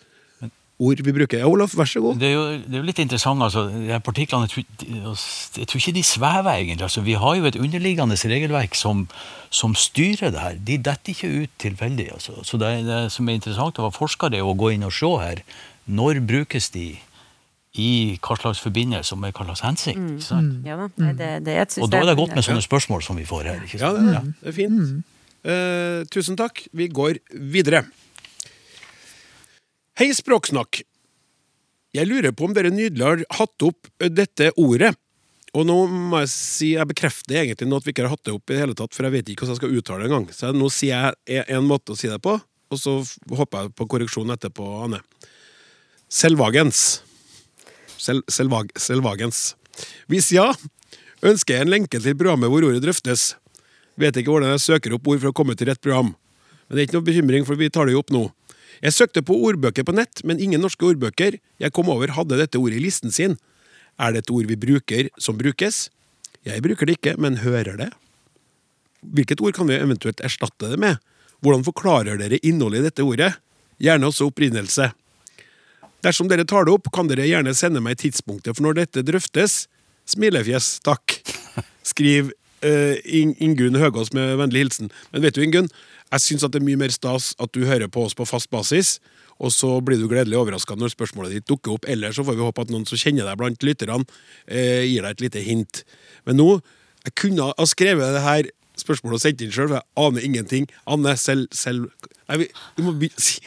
ord 0.79 1.01
vi 1.05 1.13
bruker. 1.15 1.39
Ja, 1.39 1.47
Olaf, 1.47 1.75
vær 1.77 1.87
så 1.87 2.01
god. 2.03 2.19
Det 2.19 2.27
er, 2.27 2.33
jo, 2.33 2.43
det 2.59 2.75
er 2.75 2.81
jo 2.81 2.87
litt 2.89 2.99
interessant, 2.99 3.41
altså. 3.43 3.65
De 3.71 3.99
partiklene, 4.03 4.47
jeg 4.49 4.51
tror, 4.51 5.15
jeg 5.61 5.69
tror 5.71 5.81
ikke 5.81 5.95
de 5.95 6.03
svever, 6.03 6.51
egentlig. 6.51 6.87
Altså, 6.89 7.03
vi 7.05 7.15
har 7.21 7.37
jo 7.39 7.47
et 7.47 7.59
underliggende 7.59 8.17
regelverk 8.19 8.75
som, 8.75 9.05
som 9.49 9.75
styrer 9.75 10.33
det 10.35 10.43
her. 10.43 10.59
De 10.59 10.77
detter 10.89 11.15
ikke 11.15 11.31
ut 11.45 11.55
tilfeldig. 11.63 12.09
Altså. 12.17 12.37
Så 12.43 12.59
det, 12.61 12.73
det 12.89 13.01
som 13.15 13.29
er 13.29 13.39
interessant 13.39 13.79
å 13.79 13.87
være 13.87 13.99
forsker, 14.01 14.35
er 14.35 14.43
å 14.43 14.55
gå 14.57 14.73
inn 14.75 14.87
og 14.87 14.93
se 14.95 15.11
her. 15.23 15.43
Når 15.85 16.23
brukes 16.27 16.71
de 16.73 16.89
i 17.75 17.89
hva 18.23 18.37
slags 18.39 18.61
forbindelse 18.63 19.15
og 19.15 19.19
med 19.21 19.35
hva 19.35 19.47
slags 19.49 19.63
hensikt? 19.65 19.99
Mm. 19.99 20.19
Mm. 20.19 20.53
Ja 20.67 20.77
det, 21.19 21.33
det 21.43 21.57
er. 21.59 21.67
Og 21.83 21.91
da 21.91 21.99
er 22.03 22.11
det 22.11 22.15
godt 22.19 22.35
med 22.35 22.47
sånne 22.47 22.63
spørsmål 22.63 23.03
som 23.03 23.19
vi 23.19 23.27
får 23.27 23.51
her. 23.51 23.61
ikke 23.67 23.81
Ja, 23.83 23.91
det, 23.95 24.23
det 24.41 24.51
er 24.51 24.55
fint. 24.55 25.03
Eh, 25.45 25.99
tusen 26.11 26.39
takk. 26.39 26.63
Vi 26.73 26.87
går 26.89 27.19
videre. 27.35 27.83
Hei, 29.95 30.09
Språksnakk. 30.11 30.81
Jeg 31.95 32.07
lurer 32.09 32.33
på 32.35 32.49
om 32.49 32.51
dere 32.51 32.67
nydelig 32.67 33.05
har 33.05 33.21
hatt 33.37 33.63
opp 33.63 33.87
eh, 34.03 34.09
dette 34.11 34.49
ordet. 34.59 34.89
Og 35.55 35.63
nå 35.63 35.77
må 35.87 36.19
jeg 36.19 36.31
si, 36.33 36.71
jeg 36.73 36.89
bekrefter 36.89 37.37
egentlig 37.39 37.69
nå 37.71 37.79
at 37.79 37.87
vi 37.87 37.93
ikke 37.93 38.03
har 38.03 38.11
hatt 38.11 38.25
det 38.27 38.33
opp 38.35 38.51
i 38.51 38.57
det 38.57 38.59
hele 38.59 38.75
tatt, 38.75 38.91
for 38.91 39.07
jeg 39.07 39.13
vet 39.13 39.31
ikke 39.31 39.45
hvordan 39.45 39.55
jeg 39.55 39.61
skal 39.61 39.79
uttale 39.79 40.03
det 40.03 40.09
engang. 40.09 40.27
Så 40.35 40.51
nå 40.51 40.67
sier 40.75 41.15
jeg 41.31 41.47
en 41.47 41.71
måte 41.71 41.95
å 41.95 42.01
si 42.01 42.11
det 42.11 42.19
på, 42.27 42.35
og 42.35 42.81
så 42.81 42.97
håper 43.39 43.69
jeg 43.69 43.73
på 43.79 43.89
korreksjon 43.95 44.35
etterpå, 44.35 44.67
Anne. 44.83 44.99
Selvagens. 46.11 46.83
Sel, 47.95 48.19
selvag, 48.27 48.75
selvagens. 48.75 49.45
Hvis 50.11 50.33
ja, 50.35 50.49
ønsker 51.23 51.55
jeg 51.55 51.69
en 51.69 51.71
lenke 51.77 52.03
til 52.03 52.19
programmet 52.19 52.51
hvor 52.51 52.67
ordet 52.67 52.83
drøftes. 52.83 53.29
Vet 53.95 54.19
ikke 54.19 54.35
hvordan 54.35 54.57
jeg 54.57 54.67
søker 54.67 54.99
opp 54.99 55.07
ord 55.07 55.23
for 55.23 55.31
å 55.31 55.39
komme 55.39 55.55
til 55.55 55.71
rett 55.71 55.79
program. 55.79 56.17
Men 56.67 56.75
det 56.75 56.83
er 56.83 56.89
ikke 56.89 56.99
noe 56.99 57.13
bekymring, 57.13 57.47
for 57.47 57.55
vi 57.55 57.71
tar 57.71 57.87
det 57.87 57.95
jo 57.95 58.03
opp 58.03 58.11
nå. 58.11 58.27
Jeg 58.83 58.95
søkte 58.95 59.23
på 59.25 59.37
ordbøker 59.47 59.85
på 59.87 59.95
nett, 59.95 60.23
men 60.23 60.41
ingen 60.41 60.63
norske 60.63 60.85
ordbøker 60.87 61.37
jeg 61.61 61.75
kom 61.75 61.89
over 61.93 62.13
hadde 62.15 62.39
dette 62.39 62.59
ordet 62.59 62.79
i 62.79 62.85
listen 62.85 63.13
sin. 63.13 63.37
Er 63.99 64.11
det 64.11 64.25
et 64.25 64.33
ord 64.33 64.49
vi 64.49 64.57
bruker 64.59 65.09
som 65.21 65.37
brukes? 65.39 65.89
Jeg 66.45 66.63
bruker 66.65 66.87
det 66.87 66.97
ikke, 66.99 67.15
men 67.21 67.39
hører 67.43 67.77
det. 67.79 67.89
Hvilket 69.15 69.41
ord 69.41 69.55
kan 69.55 69.69
vi 69.69 69.77
eventuelt 69.77 70.21
erstatte 70.25 70.71
det 70.73 70.79
med? 70.81 70.99
Hvordan 71.43 71.65
forklarer 71.65 72.19
dere 72.19 72.41
innholdet 72.43 72.81
i 72.81 72.87
dette 72.89 73.05
ordet? 73.05 73.31
Gjerne 73.81 74.09
også 74.09 74.29
opprinnelse. 74.29 74.91
Dersom 76.05 76.29
dere 76.29 76.45
tar 76.47 76.67
det 76.67 76.73
opp, 76.75 76.91
kan 76.93 77.09
dere 77.09 77.25
gjerne 77.27 77.53
sende 77.57 77.81
meg 77.83 77.99
tidspunktet 78.01 78.55
for 78.55 78.65
når 78.65 78.81
dette 78.83 79.05
drøftes. 79.05 79.65
Smilefjes, 80.09 80.79
takk. 80.85 81.17
Skriv 81.85 82.33
Ing- 83.05 83.35
Ingunn 83.43 83.77
Høgås 83.79 84.11
med 84.15 84.37
vennlig 84.41 84.65
hilsen. 84.65 84.91
Men 85.13 85.21
vet 85.25 85.35
du, 85.37 85.41
Ingunn, 85.45 85.69
jeg 86.11 86.23
syns 86.23 86.45
det 86.47 86.59
er 86.61 86.65
mye 86.65 86.79
mer 86.79 86.93
stas 86.93 87.33
at 87.41 87.51
du 87.55 87.65
hører 87.67 87.89
på 87.91 88.05
oss 88.07 88.15
på 88.17 88.25
fast 88.29 88.49
basis, 88.53 88.99
og 89.43 89.51
så 89.51 89.73
blir 89.83 89.99
du 89.99 90.07
gledelig 90.07 90.37
overraska 90.39 90.77
når 90.79 90.93
spørsmålet 90.93 91.33
ditt 91.35 91.47
dukker 91.49 91.73
opp. 91.75 91.85
Eller 91.91 92.13
så 92.15 92.23
får 92.23 92.37
vi 92.37 92.45
håpe 92.45 92.63
at 92.63 92.69
noen 92.71 92.85
som 92.87 92.97
kjenner 93.01 93.27
deg 93.27 93.39
blant 93.41 93.65
lytterne, 93.67 94.05
eh, 94.47 94.85
gir 94.87 95.03
deg 95.03 95.11
et 95.17 95.25
lite 95.27 95.43
hint. 95.43 95.83
Men 96.25 96.37
nå 96.41 96.61
Jeg 97.05 97.13
kunne 97.21 97.51
ha 97.53 97.65
skrevet 97.69 98.15
det 98.15 98.21
her 98.25 98.47
spørsmålet 98.81 99.19
og 99.19 99.21
sendt 99.21 99.41
inn 99.45 99.51
sjøl, 99.53 99.67
for 99.69 99.75
jeg 99.77 100.07
aner 100.07 100.23
ingenting. 100.25 100.63
Anne, 100.89 101.11
selv, 101.21 101.45
selv 101.53 101.91
Nei, 102.27 102.37
vi, 102.41 102.47
du 102.77 102.81
må 102.81 102.95
be, 102.97 103.11
si 103.21 103.37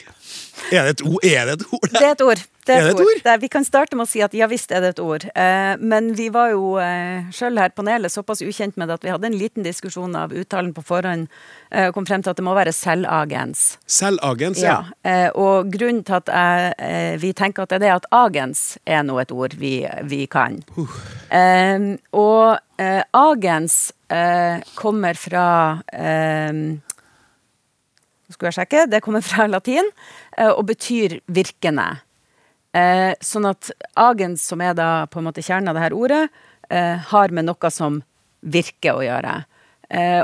Er 0.73 0.85
det 0.89 0.99
et 0.99 1.03
ord? 1.07 1.25
Er 1.25 1.47
det 1.49 1.53
et 1.61 1.67
ord? 1.73 1.91
Det 1.95 2.05
er 2.05 2.13
et 2.13 2.21
ord. 2.25 2.41
Det 2.69 2.75
er 2.77 2.91
et 2.91 2.99
ord. 3.01 3.07
ord? 3.25 3.41
vi 3.41 3.49
kan 3.49 3.65
starte 3.65 3.97
med 3.97 4.05
å 4.05 4.11
si 4.11 4.21
at 4.21 4.35
ja 4.37 4.45
visst 4.51 4.73
er 4.77 4.83
det 4.85 4.91
et 4.93 4.99
ord. 5.01 5.25
Eh, 5.33 5.79
men 5.81 6.11
vi 6.19 6.27
var 6.35 6.51
jo 6.53 6.75
eh, 6.83 7.25
sjøl 7.33 7.57
her 7.57 7.73
panelet 7.73 8.13
såpass 8.13 8.43
ukjent 8.45 8.77
med 8.77 8.91
det 8.91 8.99
at 8.99 9.07
vi 9.07 9.13
hadde 9.15 9.31
en 9.31 9.39
liten 9.41 9.65
diskusjon 9.65 10.13
av 10.19 10.35
uttalen 10.37 10.75
på 10.77 10.85
forhånd 10.85 11.31
eh, 11.71 11.87
og 11.89 11.95
kom 11.97 12.05
frem 12.11 12.21
til 12.27 12.35
at 12.35 12.37
det 12.37 12.45
må 12.45 12.53
være 12.59 12.75
selvagens. 12.77 13.63
Selvagens, 13.89 14.61
Ja, 14.61 14.83
ja. 14.85 15.09
eh, 15.09 15.31
og 15.33 15.71
grunnen 15.73 16.05
til 16.05 16.19
at 16.21 16.29
jeg, 16.29 17.17
vi 17.25 17.33
tenker 17.33 17.65
at 17.65 17.73
det 17.73 17.79
er 17.81 17.87
det 17.87 17.95
at 18.03 18.11
agens 18.13 18.67
er 18.85 19.07
nå 19.09 19.17
et 19.23 19.33
ord 19.33 19.57
vi, 19.57 19.73
vi 20.11 20.27
kan. 20.29 20.61
Eh, 21.33 21.89
og 22.13 22.59
agens 23.17 23.79
eh, 24.13 24.61
kommer 24.77 25.17
fra 25.17 25.47
skal 28.33 28.51
jeg 28.51 28.59
sjekke. 28.61 28.87
Det 28.91 29.03
kommer 29.05 29.25
fra 29.25 29.49
latin 29.49 29.89
eh, 30.37 30.51
og 30.51 30.67
betyr 30.69 31.19
virkende. 31.27 31.89
Eh, 32.77 33.13
sånn 33.25 33.49
at 33.49 33.71
agens, 33.99 34.45
som 34.51 34.63
er 34.65 34.77
da 34.79 35.07
på 35.11 35.21
en 35.21 35.29
måte 35.31 35.45
kjernen 35.45 35.71
av 35.71 35.79
det 35.79 35.87
her 35.87 35.97
ordet, 35.97 36.25
eh, 36.69 36.97
har 37.13 37.35
med 37.35 37.49
noe 37.49 37.71
som 37.73 38.03
virker 38.45 38.99
å 38.99 39.07
gjøre. 39.07 39.41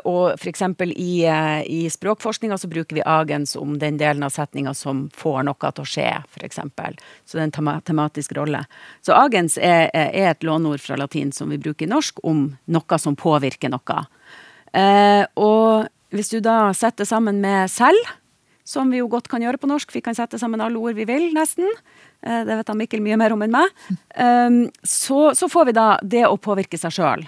Og 0.05 0.43
eksempel 0.45 0.91
i, 0.93 1.25
i 1.25 1.79
språkforskninga 1.89 2.59
så 2.61 2.69
bruker 2.69 2.99
vi 2.99 3.05
agens 3.09 3.55
om 3.57 3.79
den 3.81 3.97
delen 3.97 4.27
av 4.27 4.35
setninga 4.35 4.75
som 4.77 5.07
får 5.17 5.39
noe 5.49 5.71
til 5.73 5.81
å 5.81 5.89
skje, 5.89 6.11
eksempel. 6.45 6.99
Så 7.25 7.39
det 7.39 7.47
er 7.47 7.63
en 7.63 7.81
tematisk 7.81 8.35
rolle. 8.37 8.61
Så 9.01 9.17
agens 9.17 9.57
er, 9.57 9.89
er 9.89 10.35
et 10.35 10.45
låneord 10.45 10.85
fra 10.85 11.01
latin 11.01 11.33
som 11.33 11.49
vi 11.49 11.57
bruker 11.57 11.89
i 11.89 11.91
norsk 11.95 12.21
om 12.29 12.45
noe 12.77 13.01
som 13.01 13.17
påvirker 13.17 13.73
noe. 13.73 13.99
Og 15.41 15.89
hvis 16.15 16.31
du 16.33 16.39
da 16.45 16.73
setter 16.77 17.07
sammen 17.09 17.41
med 17.43 17.71
selv, 17.73 17.99
som 18.65 18.89
vi 18.89 19.03
jo 19.03 19.11
godt 19.13 19.27
kan 19.29 19.43
gjøre 19.45 19.61
på 19.61 19.69
norsk, 19.69 19.91
vi 19.93 20.01
kan 20.01 20.17
sette 20.17 20.39
sammen 20.41 20.63
alle 20.65 20.81
ord 20.81 20.97
vi 20.97 21.05
vil, 21.05 21.33
nesten. 21.37 21.69
Eh, 22.25 22.45
Det 22.47 22.57
vet 22.57 22.69
han 22.71 22.79
Mikkel 22.81 23.03
mye 23.05 23.19
mer 23.21 23.35
om 23.35 23.43
enn 23.45 23.53
meg. 23.53 23.69
Um, 24.17 24.71
Så, 24.83 25.35
så 25.37 25.49
får 25.53 25.67
vi 25.67 25.73
da 25.77 25.89
det 26.01 26.25
å 26.25 26.39
påvirke 26.41 26.79
seg 26.81 26.95
sjøl. 26.97 27.27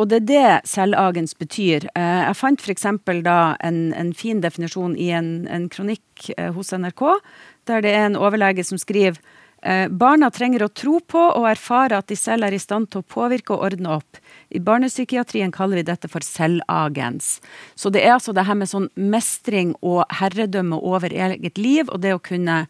Og 0.00 0.08
det 0.08 0.16
er 0.16 0.26
det 0.26 0.68
selvagens 0.70 1.34
betyr. 1.38 1.84
Eh, 1.94 2.22
Jeg 2.24 2.36
fant 2.40 2.60
f.eks. 2.64 2.86
da 3.22 3.56
en, 3.60 3.92
en 3.92 4.14
fin 4.16 4.40
definisjon 4.40 4.96
i 4.96 5.10
en, 5.10 5.46
en 5.46 5.68
kronikk 5.68 6.30
eh, 6.38 6.48
hos 6.56 6.72
NRK, 6.72 7.20
der 7.68 7.84
det 7.84 7.92
er 7.92 8.06
en 8.06 8.16
overlege 8.16 8.64
som 8.64 8.80
skriver 8.80 9.20
eh, 9.20 9.47
Barna 9.90 10.28
trenger 10.30 10.62
å 10.62 10.68
tro 10.70 11.00
på 11.02 11.18
og 11.18 11.48
erfare 11.50 11.98
at 11.98 12.06
de 12.10 12.16
selv 12.16 12.46
er 12.46 12.54
i 12.54 12.60
stand 12.62 12.92
til 12.92 13.02
å 13.02 13.08
påvirke 13.10 13.56
og 13.56 13.64
ordne 13.66 13.96
opp. 13.98 14.20
I 14.54 14.60
barnepsykiatrien 14.62 15.50
kaller 15.52 15.80
vi 15.80 15.88
dette 15.88 16.08
for 16.08 16.22
selvagens. 16.24 17.40
Så 17.74 17.90
det 17.90 18.04
er 18.04 18.14
altså 18.14 18.32
det 18.36 18.46
her 18.46 18.56
med 18.60 18.70
sånn 18.70 18.86
mestring 18.94 19.74
og 19.82 20.04
herredømme 20.20 20.78
over 20.78 21.10
eget 21.10 21.58
liv, 21.58 21.90
og 21.90 22.04
det 22.06 22.14
å 22.14 22.22
kunne 22.22 22.66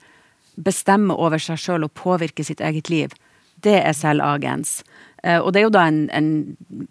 bestemme 0.59 1.14
over 1.14 1.42
seg 1.42 1.61
sjøl 1.61 1.87
og 1.87 1.94
påvirke 1.98 2.46
sitt 2.46 2.64
eget 2.64 2.90
liv. 2.90 3.14
Det 3.62 3.79
er 3.83 3.94
selvagens. 3.94 4.83
Eh, 5.22 5.38
og 5.38 5.53
det 5.53 5.61
er 5.61 5.68
jo 5.68 5.77
da 5.77 5.87
en, 5.90 6.05
en 6.14 6.88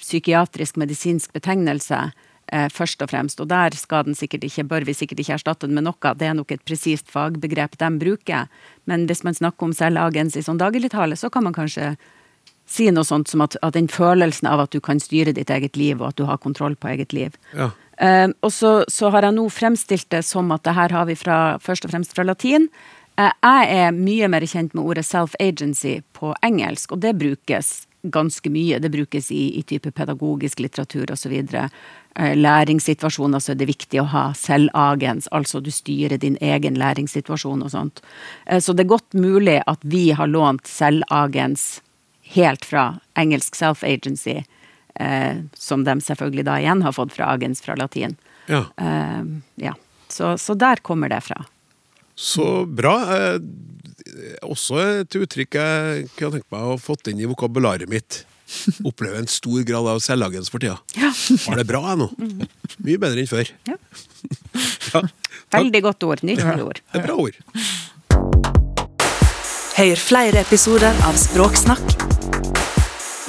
psykiatrisk, 0.00 0.78
medisinsk 0.80 1.32
betegnelse, 1.36 2.00
eh, 2.08 2.29
først 2.50 3.02
og 3.04 3.12
fremst. 3.12 3.40
Og 3.42 3.46
der 3.50 3.76
skal 3.78 4.08
den 4.08 4.16
sikkert 4.18 4.42
ikke, 4.48 4.64
bør 4.66 4.86
vi 4.88 4.94
sikkert 4.96 5.20
ikke 5.22 5.36
erstatte 5.36 5.68
den 5.68 5.76
med 5.78 5.86
noe. 5.86 6.14
Det 6.18 6.26
er 6.26 6.34
nok 6.34 6.50
et 6.50 6.64
presist 6.66 7.06
fagbegrep 7.12 7.76
de 7.78 7.90
bruker. 8.00 8.48
Men 8.90 9.04
hvis 9.06 9.22
man 9.22 9.36
snakker 9.38 9.68
om 9.68 9.74
selvagens 9.76 10.34
i 10.34 10.42
sånn 10.42 10.58
dagligtale, 10.58 11.14
så 11.14 11.30
kan 11.30 11.46
man 11.46 11.54
kanskje 11.54 11.92
si 12.70 12.86
noe 12.94 13.06
sånt 13.06 13.30
som 13.30 13.42
at, 13.44 13.56
at 13.66 13.74
den 13.74 13.90
følelsen 13.90 14.48
av 14.50 14.64
at 14.64 14.74
du 14.74 14.80
kan 14.82 15.00
styre 15.02 15.34
ditt 15.36 15.50
eget 15.50 15.78
liv, 15.78 15.98
og 16.00 16.12
at 16.12 16.20
du 16.20 16.26
har 16.28 16.40
kontroll 16.42 16.76
på 16.78 16.92
eget 16.92 17.14
liv. 17.16 17.34
Ja. 17.56 17.70
Eh, 18.00 18.28
og 18.40 18.52
så, 18.54 18.80
så 18.88 19.10
har 19.12 19.26
jeg 19.26 19.36
nå 19.36 19.48
fremstilt 19.52 20.08
det 20.14 20.22
som 20.26 20.50
at 20.54 20.64
det 20.64 20.76
her 20.78 20.94
har 20.94 21.08
vi 21.10 21.18
fra, 21.18 21.58
først 21.62 21.86
og 21.86 21.94
fremst 21.94 22.14
fra 22.16 22.24
latin. 22.26 22.68
Eh, 23.18 23.32
jeg 23.42 23.80
er 23.82 23.96
mye 23.96 24.30
mer 24.32 24.46
kjent 24.48 24.76
med 24.76 24.86
ordet 24.86 25.06
self-agency 25.08 25.98
på 26.16 26.32
engelsk, 26.46 26.94
og 26.94 27.02
det 27.04 27.16
brukes 27.20 27.74
ganske 28.02 28.52
mye. 28.52 28.78
Det 28.80 28.92
brukes 28.94 29.28
i, 29.34 29.42
i 29.58 29.62
type 29.66 29.90
pedagogisk 29.92 30.62
litteratur 30.62 31.12
osv. 31.12 31.34
Eh, 32.16 32.36
læringssituasjoner 32.36 33.38
så 33.38 33.52
er 33.52 33.60
det 33.60 33.68
viktig 33.70 34.00
å 34.02 34.08
ha 34.10 34.24
selvagens, 34.34 35.28
altså 35.30 35.60
du 35.62 35.70
styrer 35.70 36.18
din 36.18 36.36
egen 36.42 36.78
læringssituasjon 36.80 37.62
og 37.62 37.70
sånt. 37.70 38.02
Eh, 38.46 38.58
så 38.58 38.74
det 38.74 38.84
er 38.84 38.94
godt 38.96 39.14
mulig 39.14 39.60
at 39.70 39.84
vi 39.86 40.10
har 40.18 40.30
lånt 40.30 40.66
selvagens 40.66 41.80
helt 42.34 42.66
fra 42.66 42.88
engelsk 43.18 43.54
self-agency, 43.58 44.40
eh, 44.94 45.38
som 45.54 45.86
de 45.86 45.96
selvfølgelig 46.02 46.46
da 46.50 46.58
igjen 46.58 46.82
har 46.82 46.96
fått 46.98 47.14
fra 47.14 47.30
agens 47.36 47.62
fra 47.62 47.78
latin. 47.78 48.16
ja. 48.48 48.66
Ja. 49.54 49.76
Så, 50.10 50.34
så 50.42 50.56
der 50.58 50.80
kommer 50.82 51.06
det 51.08 51.20
fra. 51.22 51.44
Så 52.18 52.66
bra. 52.66 52.96
Også 54.42 54.80
et 54.82 55.14
uttrykk 55.14 55.54
jeg 55.54 56.08
kunne 56.16 56.40
tenkt 56.40 56.50
meg 56.50 56.64
å 56.64 56.72
ha 56.72 56.80
fått 56.82 57.06
inn 57.12 57.20
i 57.22 57.28
vokabularet 57.30 57.86
mitt. 57.86 58.24
Opplever 58.84 59.18
en 59.20 59.30
stor 59.30 59.62
grad 59.68 59.86
av 59.88 60.00
selvagens 60.04 60.50
for 60.50 60.62
tida. 60.62 60.78
Ja. 60.98 61.12
Har 61.46 61.60
det 61.60 61.66
bra, 61.68 61.82
jeg 61.92 62.00
nå. 62.02 62.08
Mye 62.84 62.98
bedre 63.00 63.22
enn 63.22 63.30
før. 63.30 63.50
Ja. 63.68 63.76
Ja. 64.90 65.04
Veldig 65.54 65.82
godt 65.86 66.04
ord. 66.06 66.24
Nyttig 66.26 66.64
ord. 66.64 66.82
Det 66.92 67.00
er 67.00 67.06
bra 67.06 67.16
ord. 67.20 67.36
Hør 69.78 70.02
flere 70.02 70.42
episoder 70.42 70.96
av 71.06 71.16
Språksnakk 71.16 71.94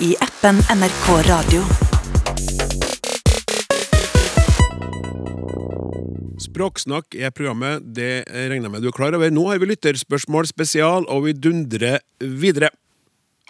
i 0.02 0.16
appen 0.26 0.58
NRK 0.74 1.08
Radio. 1.30 1.62
Språksnakk 6.42 7.16
er 7.16 7.32
programmet, 7.32 7.86
det 7.96 8.26
regner 8.28 8.68
jeg 8.68 8.74
med 8.74 8.84
du 8.84 8.90
er 8.90 8.96
klar 8.98 9.16
over. 9.16 9.32
Nå 9.32 9.46
har 9.48 9.62
vi 9.62 9.70
lytterspørsmål 9.72 10.50
spesial, 10.50 11.06
og 11.08 11.28
vi 11.30 11.38
dundrer 11.38 12.02
videre. 12.20 12.74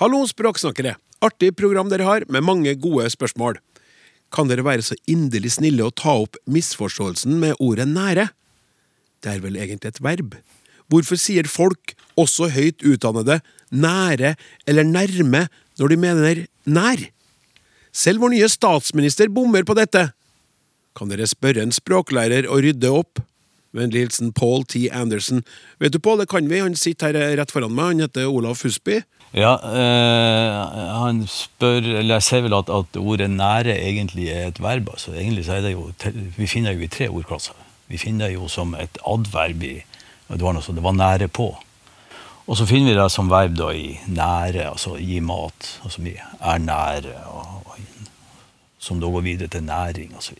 Hallo, 0.02 0.24
språksnakkere! 0.26 0.96
Artig 1.22 1.52
program 1.54 1.86
dere 1.92 2.08
har, 2.08 2.24
med 2.26 2.42
mange 2.42 2.72
gode 2.82 3.04
spørsmål. 3.14 3.60
Kan 4.34 4.48
dere 4.50 4.64
være 4.66 4.82
så 4.82 4.96
inderlig 5.06 5.52
snille 5.54 5.86
å 5.86 5.94
ta 5.94 6.16
opp 6.24 6.40
misforståelsen 6.50 7.36
med 7.38 7.60
ordet 7.62 7.86
nære? 7.86 8.26
Det 9.22 9.30
er 9.30 9.44
vel 9.44 9.60
egentlig 9.62 9.92
et 9.92 10.02
verb? 10.02 10.34
Hvorfor 10.90 11.22
sier 11.22 11.46
folk, 11.46 11.94
også 12.18 12.50
høyt 12.50 12.82
utdannede, 12.82 13.44
nære 13.70 14.34
eller 14.66 14.90
nærme 14.90 15.44
når 15.78 15.94
de 15.94 16.02
mener 16.08 16.42
nær? 16.66 17.06
Selv 17.94 18.26
vår 18.26 18.34
nye 18.34 18.50
statsminister 18.50 19.30
bommer 19.30 19.70
på 19.70 19.78
dette. 19.78 20.08
Kan 20.98 21.14
dere 21.14 21.30
spørre 21.30 21.62
en 21.62 21.78
språklærer 21.78 22.50
og 22.50 22.66
rydde 22.66 22.90
opp? 22.90 23.22
Vennlig 23.74 24.06
hilsen 24.06 24.34
Paul 24.36 24.66
T. 24.68 24.90
Anderson. 24.92 25.44
Vet 25.80 25.94
du, 25.94 26.00
Paul, 26.00 26.20
det 26.20 26.30
kan 26.30 26.50
vi. 26.50 26.60
Han 26.60 26.76
sitter 26.76 27.16
her 27.16 27.38
rett 27.40 27.52
foran 27.52 27.74
meg. 27.76 27.94
Han 27.94 28.06
heter 28.06 28.28
Olav 28.28 28.60
Husby. 28.64 29.02
Ja, 29.32 29.54
eh, 29.64 30.56
han 31.00 31.22
spør 31.32 31.86
Eller 32.02 32.18
jeg 32.18 32.26
sier 32.26 32.42
vel 32.44 32.56
at, 32.58 32.68
at 32.68 32.98
ordet 33.00 33.30
'nære' 33.32 33.78
egentlig 33.80 34.28
er 34.28 34.48
et 34.50 34.60
verb. 34.60 34.90
altså 34.92 35.14
Egentlig 35.16 35.46
så 35.46 35.54
er 35.54 35.62
det 35.62 35.72
jo 35.72 35.92
Vi 36.38 36.48
finner 36.48 36.74
det 36.74 36.80
jo 36.80 36.84
i 36.84 36.92
tre 36.92 37.08
ordklasser. 37.10 37.56
Vi 37.88 37.98
finner 37.98 38.28
det 38.28 38.36
jo 38.36 38.48
som 38.48 38.76
et 38.76 38.98
adverb 39.08 39.64
i 39.64 39.84
Det 40.28 40.42
var 40.42 40.54
noe 40.54 40.64
sånt, 40.64 40.76
det 40.76 40.84
var 40.84 40.92
'nære 40.92 41.28
på'. 41.28 41.56
Og 42.48 42.58
så 42.58 42.66
finner 42.66 42.92
vi 42.92 43.00
det 43.00 43.12
som 43.12 43.30
verb 43.30 43.56
da 43.56 43.70
i 43.72 44.00
'nære', 44.08 44.70
altså 44.70 44.98
gi 45.00 45.20
mat. 45.20 45.80
Altså 45.84 46.02
vi 46.02 46.16
er 46.42 46.58
nære, 46.58 47.16
og, 47.28 47.64
og, 47.66 47.80
som 48.80 49.00
da 49.00 49.08
går 49.08 49.22
videre 49.22 49.48
til 49.48 49.64
næring 49.64 50.16
osv. 50.18 50.36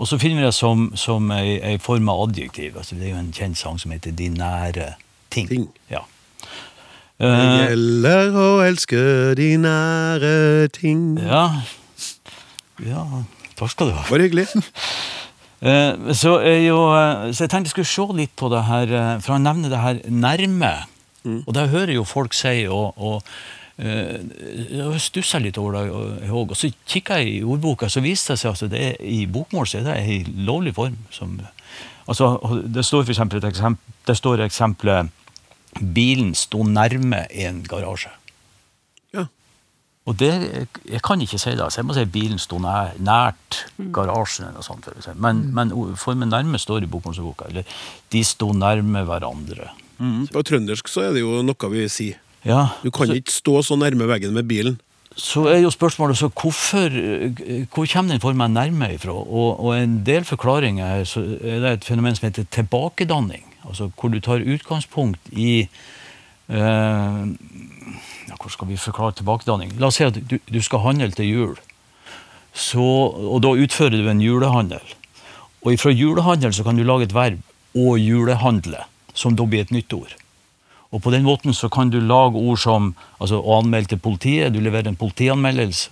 Og 0.00 0.08
så 0.08 0.16
finner 0.20 0.40
vi 0.40 0.46
det 0.46 0.54
som, 0.56 0.86
som 0.96 1.28
ei, 1.36 1.58
ei 1.60 1.76
form 1.82 2.08
av 2.08 2.22
adjektiv. 2.28 2.78
altså 2.80 2.96
Det 2.96 3.10
er 3.10 3.12
jo 3.12 3.20
en 3.20 3.32
kjent 3.36 3.58
sang 3.60 3.76
som 3.78 3.92
heter 3.92 4.14
'De 4.16 4.28
nære 4.32 4.94
ting'. 5.30 5.48
Ting. 5.48 5.68
Ja. 5.90 6.00
Det 7.20 7.28
Eh, 7.28 7.68
gjelder 7.68 8.32
å 8.32 8.46
elske 8.64 9.00
de 9.36 9.56
nære 9.60 10.68
ting. 10.72 11.18
Ja. 11.20 11.60
ja, 12.80 13.04
takk 13.58 13.70
skal 13.74 13.90
du 13.90 13.92
ha. 13.92 14.04
Bare 14.08 14.28
hyggelig. 14.28 14.48
Eh, 15.60 15.92
så, 16.16 16.38
jo, 16.40 16.76
eh, 16.96 17.34
så 17.36 17.44
jeg 17.44 17.50
tenkte 17.52 17.68
jeg 17.68 17.74
skulle 17.74 17.84
se 17.84 18.16
litt 18.16 18.30
på 18.32 18.48
det 18.48 18.62
her, 18.64 19.20
for 19.20 19.34
han 19.34 19.42
nevner 19.44 19.68
det 19.68 19.80
her 19.82 19.98
nærme. 20.08 20.70
Og 21.44 21.52
det 21.52 21.66
hører 21.68 21.92
jo 21.92 22.04
folk 22.08 22.32
si, 22.32 22.62
og, 22.64 22.96
og 22.96 23.20
jeg 23.80 25.00
stussa 25.00 25.40
litt 25.40 25.58
over 25.60 25.78
det 25.78 25.84
òg. 26.28 26.52
Og 26.52 26.56
så 26.58 26.68
kikka 26.88 27.20
jeg 27.20 27.38
i 27.38 27.44
ordboka, 27.46 27.88
så 27.88 28.02
viste 28.04 28.34
det 28.34 28.42
seg 28.42 28.52
at 28.52 28.72
det 28.72 28.82
er, 28.90 29.00
i 29.00 29.24
bokmål 29.30 29.68
så 29.68 29.80
er 29.80 29.88
det 29.88 29.96
ei 30.02 30.20
lovlig 30.46 30.74
form. 30.76 30.98
Som, 31.14 31.38
altså, 32.06 32.34
det 32.64 32.84
står 32.84 33.06
for 33.06 33.14
eksempel 33.14 33.40
et 33.40 33.48
eksempel, 33.52 33.98
det 34.08 34.16
står 34.20 34.44
eksempelet 34.46 35.16
'Bilen 35.80 36.34
sto 36.34 36.64
nærme 36.66 37.26
en 37.30 37.62
garasje'. 37.62 38.10
Ja. 39.14 39.26
Og 40.04 40.18
det, 40.18 40.32
jeg 40.90 41.02
kan 41.02 41.20
ikke 41.20 41.38
si 41.38 41.50
det, 41.50 41.72
så 41.72 41.80
jeg 41.80 41.86
må 41.86 41.94
si 41.94 42.04
bilen 42.04 42.38
sto 42.42 42.58
nær, 42.58 42.96
nært 42.98 43.66
garasjen. 43.78 44.48
eller 44.48 44.58
noe 44.58 44.66
sånt. 44.66 44.88
å 44.88 45.02
si. 45.04 45.14
Men, 45.14 45.54
men 45.54 45.70
formen 45.96 46.28
nærme 46.28 46.58
står 46.58 46.82
i 46.82 46.90
bokmålsboka. 46.90 47.48
Eller 47.48 47.64
de 48.10 48.24
sto 48.24 48.50
nærme 48.52 49.04
hverandre. 49.06 49.70
På 50.32 50.42
trøndersk 50.42 50.88
så 50.88 51.06
er 51.06 51.12
det 51.14 51.22
jo 51.22 51.42
noe 51.46 51.70
vi 51.70 51.86
sier. 51.88 52.18
Ja, 52.44 52.68
Du 52.82 52.90
kan 52.90 53.06
så, 53.06 53.18
ikke 53.18 53.32
stå 53.32 53.62
så 53.62 53.76
nærme 53.76 54.06
veggen 54.08 54.32
med 54.32 54.48
bilen. 54.48 54.78
så 55.16 55.48
er 55.50 55.58
jo 55.60 55.70
spørsmålet 55.70 56.16
så 56.16 56.28
hvorfor, 56.28 56.88
hvor 57.74 57.86
kommer 57.92 58.12
den 58.12 58.20
formen 58.20 58.54
nærme 58.54 58.94
ifra? 58.94 59.12
Og, 59.12 59.60
og 59.60 59.76
en 59.76 60.06
del 60.06 60.24
forklaringer 60.24 61.04
så 61.04 61.20
er 61.20 61.60
det 61.60 61.72
et 61.72 61.84
fenomen 61.84 62.16
som 62.16 62.28
heter 62.28 62.46
tilbakedanning. 62.50 63.44
Altså 63.68 63.90
hvor 64.00 64.08
du 64.08 64.20
tar 64.20 64.40
utgangspunkt 64.40 65.20
i 65.32 65.68
eh, 66.48 66.56
ja, 66.56 68.34
Hvor 68.40 68.48
skal 68.48 68.68
vi 68.68 68.76
forklare 68.76 69.12
tilbakedanning? 69.12 69.74
La 69.78 69.90
oss 69.90 70.00
si 70.00 70.04
at 70.04 70.16
du, 70.30 70.38
du 70.38 70.62
skal 70.62 70.78
handle 70.86 71.10
til 71.10 71.28
jul. 71.28 71.58
Så, 72.54 72.80
og 72.80 73.42
da 73.42 73.52
utfører 73.52 74.00
du 74.00 74.08
en 74.10 74.22
julehandel. 74.24 74.96
Og 75.60 75.74
ifra 75.74 75.92
julehandel 75.92 76.54
så 76.56 76.64
kan 76.64 76.76
du 76.76 76.82
lage 76.82 77.10
et 77.10 77.14
verb 77.14 77.38
'å 77.76 77.94
julehandle', 78.00 78.86
som 79.14 79.36
da 79.36 79.44
blir 79.44 79.60
et 79.60 79.70
nytt 79.70 79.92
ord. 79.92 80.16
Og 80.90 81.02
på 81.02 81.12
den 81.14 81.22
måten 81.26 81.54
så 81.54 81.70
kan 81.70 81.90
du 81.90 82.00
lage 82.02 82.38
ord 82.38 82.58
som 82.58 82.90
altså, 83.20 83.38
å 83.38 83.60
anmelde 83.60 83.92
til 83.92 84.02
politiet, 84.02 84.52
du 84.52 84.60
leverer 84.62 84.90
en 84.90 84.98
politianmeldelse, 84.98 85.90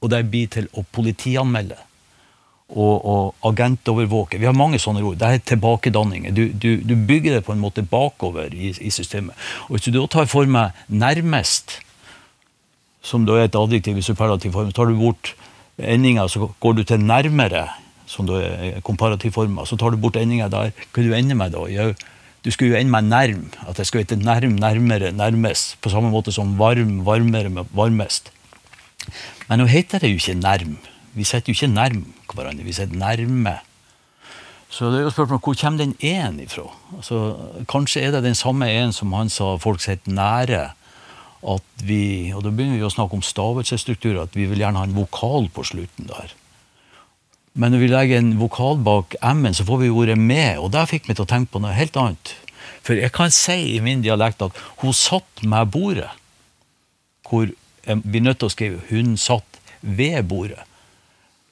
og 0.00 0.12
det 0.12 0.24
blir 0.32 0.48
til 0.48 0.68
å 0.72 0.84
politianmelde. 0.96 1.76
Og, 2.70 3.02
og 3.02 3.46
agentovervåke. 3.50 4.38
Vi 4.38 4.46
har 4.46 4.54
mange 4.54 4.78
sånne 4.78 5.02
ord. 5.02 5.16
Det 5.18 5.26
er 5.26 5.40
tilbakedanninger. 5.42 6.30
Du, 6.30 6.44
du, 6.54 6.68
du 6.86 6.92
bygger 6.94 7.34
det 7.34 7.42
på 7.42 7.50
en 7.50 7.58
måte 7.58 7.82
bakover 7.82 8.54
i, 8.54 8.70
i 8.70 8.92
systemet. 8.94 9.34
Og 9.66 9.74
hvis 9.74 9.88
du 9.88 9.96
da 9.96 10.04
tar 10.06 10.28
for 10.30 10.46
meg 10.46 10.78
'nærmest', 10.86 11.80
som 13.02 13.26
da 13.26 13.40
er 13.40 13.48
et 13.48 13.58
adjektiv 13.58 13.98
i 13.98 14.06
superlativ 14.06 14.54
form, 14.54 14.70
tar 14.70 14.86
du 14.86 14.94
bort 14.94 15.34
endinga, 15.82 16.28
så 16.28 16.46
går 16.60 16.78
du 16.78 16.84
til 16.84 17.02
'nærmere', 17.02 17.66
som 18.06 18.30
da 18.30 18.38
er 18.38 18.80
komparativ 18.86 19.34
form. 19.34 19.58
Så 19.66 19.76
tar 19.76 19.90
du 19.90 19.96
bort 19.96 20.16
endinga 20.16 20.48
der. 20.48 20.70
Hva 20.94 21.02
du 21.02 21.12
ender 21.12 21.34
med 21.34 21.50
da? 21.50 21.66
Ja, 21.66 21.90
du 22.44 22.50
skulle 22.50 22.72
jo 22.72 22.80
ende 22.80 22.90
med 22.90 23.12
'nærm'. 23.12 23.68
At 23.68 23.76
det 23.76 23.86
skulle 23.86 24.02
hete 24.02 24.16
'nærm', 24.16 24.58
'nærmere', 24.58 25.12
'nærmest'. 25.12 25.76
På 25.82 25.88
samme 25.88 26.10
måte 26.10 26.32
som 26.32 26.56
'varm', 26.58 27.04
'varmere', 27.04 27.66
'varmest'. 27.74 28.30
Men 29.48 29.58
nå 29.58 29.66
heter 29.66 29.98
det 29.98 30.08
jo 30.08 30.14
ikke 30.14 30.40
'nærm'. 30.40 30.76
Vi 31.14 31.24
sitter 31.24 31.50
jo 31.50 31.56
ikke 31.56 31.74
nærm 31.74 32.04
hverandre, 32.34 32.64
vi 32.64 32.72
sitter 32.72 32.98
nærme. 32.98 33.58
Så 34.70 34.86
det 34.92 35.00
er 35.00 35.08
jo 35.08 35.10
spørsmålet 35.10 35.42
hvor 35.42 35.54
kommer 35.58 35.78
den 35.82 35.96
én 35.98 36.38
ifra? 36.42 36.68
Altså, 36.96 37.36
kanskje 37.68 38.02
er 38.06 38.10
det 38.14 38.22
den 38.24 38.38
samme 38.38 38.70
en 38.70 38.92
som 38.94 39.12
han 39.12 39.28
sa 39.28 39.56
folk 39.58 39.82
sitter 39.82 40.12
nære. 40.14 40.70
At 41.40 41.82
vi, 41.82 42.30
og 42.36 42.44
da 42.44 42.52
begynner 42.52 42.78
vi 42.78 42.86
å 42.86 42.92
snakke 42.92 43.16
om 43.16 43.24
stavelsesstruktur, 43.24 44.20
at 44.22 44.36
vi 44.36 44.44
vil 44.46 44.60
gjerne 44.60 44.78
ha 44.78 44.84
en 44.84 44.94
vokal 44.94 45.48
på 45.48 45.64
slutten 45.64 46.06
der. 46.06 46.34
Men 47.60 47.74
når 47.74 47.82
vi 47.82 47.90
legger 47.90 48.20
en 48.22 48.30
vokal 48.40 48.78
bak 48.84 49.18
m-en, 49.20 49.56
så 49.56 49.66
får 49.68 49.82
vi 49.82 49.90
ordet 49.92 50.16
med, 50.16 50.56
og 50.62 50.70
det 50.72 50.86
fikk 50.88 51.10
meg 51.10 51.18
til 51.18 51.26
å 51.26 51.32
tenke 51.32 51.52
på 51.52 51.60
noe 51.60 51.76
helt 51.76 51.98
annet. 52.00 52.32
For 52.86 52.96
jeg 52.96 53.12
kan 53.12 53.32
si 53.34 53.58
i 53.74 53.82
min 53.84 54.00
dialekt 54.04 54.40
at 54.46 54.56
hun 54.80 54.96
satt 54.96 55.44
med 55.44 55.68
bordet, 55.74 56.08
hvor 57.28 57.50
jeg 57.86 58.02
blir 58.02 58.24
nødt 58.24 58.40
til 58.40 58.48
å 58.48 58.54
skrive 58.54 58.80
'hun 58.88 59.16
satt 59.16 59.60
ved 59.80 60.24
bordet'. 60.28 60.64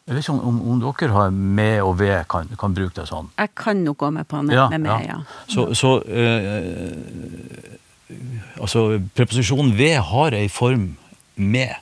Jeg 0.08 0.16
vet 0.16 0.24
ikke 0.24 0.32
om, 0.32 0.40
om, 0.48 0.70
om 0.72 0.80
dere 0.80 1.12
har 1.12 1.30
med 1.30 1.82
og 1.84 1.98
ved 1.98 2.24
kan, 2.32 2.48
kan 2.58 2.74
bruke 2.74 2.96
det 2.96 3.04
sånn. 3.10 3.28
Jeg 3.36 3.52
kan 3.54 3.76
nok 3.84 3.98
gå 4.00 4.08
med 4.10 4.24
på 4.28 4.40
med, 4.42 4.54
Ja, 4.56 4.68
med 4.72 4.80
meg, 4.80 5.04
ja. 5.04 5.18
Så, 5.52 5.74
så 5.76 6.00
øh, 6.00 6.96
altså, 8.56 9.02
preposisjonen 9.14 9.76
ved 9.76 9.98
har 10.08 10.32
ei 10.32 10.48
form 10.48 10.96
med. 11.36 11.76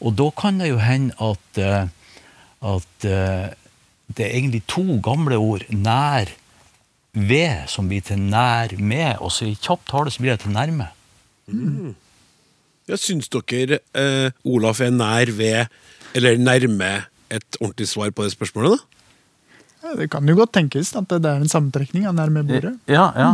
Og 0.00 0.16
da 0.18 0.30
kan 0.34 0.58
det 0.58 0.72
jo 0.72 0.80
hende 0.82 1.14
at, 1.22 1.62
eh, 1.62 1.86
at 2.74 3.06
eh, 3.06 3.54
det 4.16 4.26
er 4.26 4.36
egentlig 4.36 4.62
to 4.70 4.84
gamle 5.04 5.38
ord, 5.38 5.64
nær 5.70 6.30
ved, 7.14 7.66
som 7.70 7.88
blir 7.90 8.02
til 8.06 8.20
nær 8.22 8.74
med, 8.78 9.16
og 9.20 9.32
så 9.34 9.48
i 9.48 9.56
kjapp 9.58 9.86
tale 9.90 10.12
så 10.12 10.22
blir 10.22 10.34
det 10.34 10.44
til 10.44 10.54
nærme. 10.54 10.88
Jeg 12.90 12.98
syns 12.98 13.30
dere 13.30 13.80
eh, 13.94 14.30
Olaf 14.46 14.80
er 14.82 14.94
nær 14.94 15.30
ved, 15.36 15.70
eller 16.14 16.38
nærme, 16.38 16.92
et 17.30 17.60
ordentlig 17.60 17.86
svar 17.88 18.10
på 18.10 18.26
det 18.26 18.32
spørsmålet, 18.34 18.78
da? 18.78 18.86
Ja, 19.80 19.94
Det 19.96 20.10
kan 20.12 20.28
jo 20.28 20.34
godt 20.36 20.52
tenkes 20.52 20.90
at 20.98 21.08
det 21.08 21.24
er 21.24 21.40
en 21.40 21.48
sammentrekning 21.48 22.06
av 22.06 22.14
nærme 22.18 22.42
bordet. 22.44 22.74
Ja, 22.90 23.10
ja. 23.16 23.30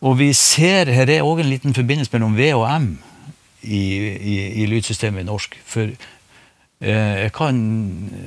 Og 0.00 0.16
vi 0.18 0.32
ser, 0.32 0.88
her 0.90 1.10
er 1.12 1.26
òg 1.26 1.42
en 1.42 1.50
liten 1.52 1.76
forbindelse 1.76 2.10
mellom 2.14 2.36
V 2.38 2.48
og 2.56 2.64
M 2.80 2.88
i, 3.62 3.82
i, 4.16 4.36
i 4.62 4.66
lydsystemet 4.66 5.22
i 5.22 5.28
norsk. 5.28 5.58
For 5.68 5.92
eh, 5.92 6.08
jeg 6.80 7.32
kan, 7.36 7.56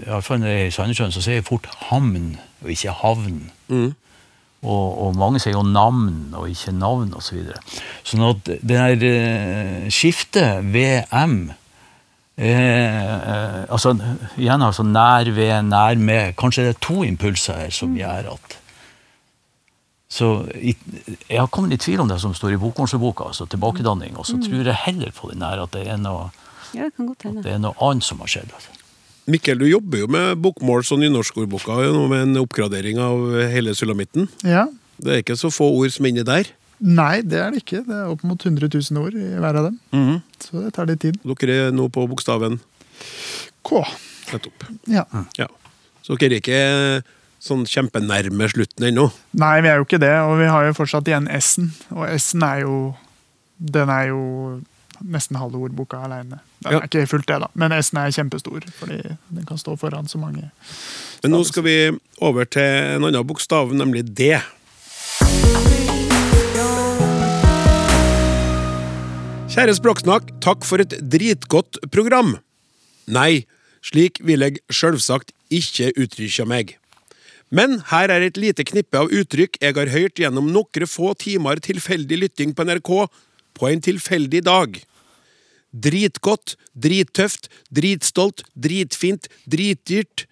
iallfall 0.06 0.44
når 0.44 0.52
jeg 0.52 0.62
er 0.62 0.70
i 0.70 0.74
Sandnessjøen, 0.76 1.14
så 1.16 1.24
sier 1.26 1.40
jeg 1.40 1.46
fort 1.48 1.66
hamn 1.90 2.36
og 2.62 2.70
ikke 2.70 2.94
havn. 3.02 3.40
Og, 4.64 4.86
og 5.04 5.18
mange 5.20 5.42
sier 5.44 5.58
jo 5.58 5.64
navn 5.68 6.32
og 6.40 6.48
ikke 6.52 6.72
navn 6.78 7.12
osv. 7.18 7.26
Så 7.28 7.36
videre. 7.36 7.60
sånn 8.08 8.24
at 8.30 8.48
det 8.48 8.62
der 8.70 9.06
eh, 9.10 9.90
skiftet 9.92 10.64
VM 10.72 11.38
eh, 12.38 12.48
eh, 12.48 13.60
altså, 13.68 13.96
Igjen 14.40 14.64
altså 14.64 14.86
nær 14.88 15.28
ved, 15.36 15.56
nær 15.68 16.00
med. 16.00 16.38
Kanskje 16.40 16.70
det 16.70 16.76
er 16.78 16.84
to 16.88 17.02
impulser 17.04 17.66
her 17.66 17.74
som 17.76 17.98
gjør 17.98 18.36
at 18.38 18.60
så 20.14 20.46
Jeg 20.54 21.40
har 21.40 21.48
kommet 21.50 21.74
i 21.74 21.82
tvil 21.82 22.04
om 22.04 22.10
det 22.12 22.20
som 22.22 22.36
står 22.38 22.54
i 22.54 22.58
bokmålsboka, 22.62 23.32
altså 23.32 23.48
tilbakedanning, 23.50 24.14
og 24.22 24.28
så 24.30 24.38
tror 24.38 24.68
jeg 24.68 24.76
heller 24.84 25.10
på 25.10 25.32
den 25.32 25.42
her 25.42 25.64
at 25.64 25.74
det 25.74 25.88
er 25.90 25.98
noe, 25.98 26.28
Ja, 26.74 26.88
det 26.90 26.96
kan 26.98 27.08
godt 27.08 27.24
hende. 27.28 27.44
det 27.46 27.52
er 27.54 27.60
noe 27.62 27.76
annet 27.82 28.04
som 28.08 28.20
har 28.24 28.28
skjedd. 28.32 28.50
Altså. 28.54 28.70
Mikkel, 29.30 29.58
du 29.62 29.66
jobber 29.70 30.02
jo 30.04 30.08
med 30.12 30.42
bokmåls- 30.44 30.92
og 30.92 31.00
nynorskordboka 31.00 31.78
med 32.10 32.20
en 32.28 32.36
oppgradering 32.42 32.98
av 33.00 33.30
hele 33.54 33.72
sulamitten. 33.76 34.28
Ja, 34.44 34.68
Det 35.04 35.10
er 35.12 35.22
ikke 35.24 35.36
så 35.40 35.50
få 35.52 35.66
ord 35.74 35.90
som 35.92 36.06
er 36.06 36.10
inni 36.14 36.24
der. 36.24 36.46
Nei, 36.80 37.22
det 37.22 37.40
er 37.40 37.52
det 37.52 37.64
ikke. 37.64 37.80
Det 37.88 37.96
er 37.96 38.10
opp 38.12 38.22
mot 38.24 38.38
100 38.46 38.70
000 38.92 39.00
ord 39.02 39.16
i 39.16 39.24
hver 39.40 39.56
av 39.58 39.64
dem. 39.70 39.80
Mhm. 39.92 40.22
Så 40.40 40.62
det 40.64 40.74
tar 40.76 40.86
litt 40.86 41.00
tid. 41.02 41.18
Dere 41.24 41.56
er 41.68 41.72
nå 41.72 41.88
på 41.90 42.04
bokstaven 42.08 42.60
K. 43.64 43.82
nettopp. 44.32 44.66
Ja. 44.88 45.06
Ja. 45.40 45.48
Så 46.04 46.18
dere 46.20 46.36
er 46.38 46.42
ikke 46.44 47.04
sånn 47.44 47.66
kjempenærme 47.68 48.48
slutten 48.52 48.86
ennå? 48.90 49.10
Nei, 49.40 49.62
vi 49.62 49.68
er 49.72 49.80
jo 49.82 49.86
ikke 49.88 50.00
det, 50.04 50.14
og 50.24 50.38
vi 50.40 50.46
har 50.52 50.68
jo 50.68 50.76
fortsatt 50.78 51.08
igjen 51.08 51.28
S-en. 51.40 51.72
Og 51.96 52.06
S-en 52.20 52.44
er 52.44 52.62
jo 52.66 52.96
Den 53.64 53.90
er 53.90 54.08
jo 54.10 54.22
nesten 55.04 55.38
halve 55.38 55.60
ordboka 55.60 55.98
aleine. 56.06 56.40
Den 56.64 56.72
Ja. 56.72 56.80
er 56.80 56.88
ikke 56.88 57.08
fullt 57.08 57.28
det, 57.28 57.40
da, 57.42 57.48
men 57.56 57.72
S-en 57.72 58.00
er 58.00 58.12
kjempestor, 58.12 58.62
fordi 58.80 59.02
den 59.30 59.46
kan 59.46 59.58
stå 59.58 59.78
foran 59.78 60.08
så 60.08 60.18
mange. 60.18 60.52
Men 61.24 61.32
nå 61.32 61.44
skal 61.46 61.64
vi 61.64 61.92
over 62.22 62.46
til 62.46 62.62
en 62.62 63.04
annen 63.04 63.28
bokstav, 63.28 63.74
nemlig 63.74 64.06
D. 64.16 64.40
Kjære 69.54 69.76
Språksnakk, 69.78 70.32
takk 70.42 70.64
for 70.66 70.82
et 70.82 70.96
dritgodt 71.14 71.78
program. 71.94 72.40
Nei, 73.06 73.46
slik 73.86 74.18
vil 74.26 74.42
jeg 74.42 74.58
sjølvsagt 74.74 75.30
ikke 75.54 75.92
uttrykke 76.00 76.48
meg. 76.50 76.78
Men 77.54 77.84
her 77.92 78.10
er 78.10 78.26
et 78.26 78.40
lite 78.42 78.66
knippe 78.66 78.98
av 78.98 79.12
uttrykk 79.14 79.60
jeg 79.62 79.76
har 79.78 79.92
hørt 79.94 80.18
gjennom 80.18 80.48
noen 80.50 80.88
få 80.90 81.12
timer 81.22 81.62
tilfeldig 81.62 82.18
lytting 82.24 82.56
på 82.58 82.66
NRK 82.66 82.90
på 83.54 83.70
en 83.70 83.84
tilfeldig 83.86 84.42
dag. 84.48 84.80
Dritgodt, 85.74 86.56
drittøft, 86.78 87.50
dritstolt, 87.74 88.46
dritfint, 88.54 89.28
dritdyrt, 89.50 90.28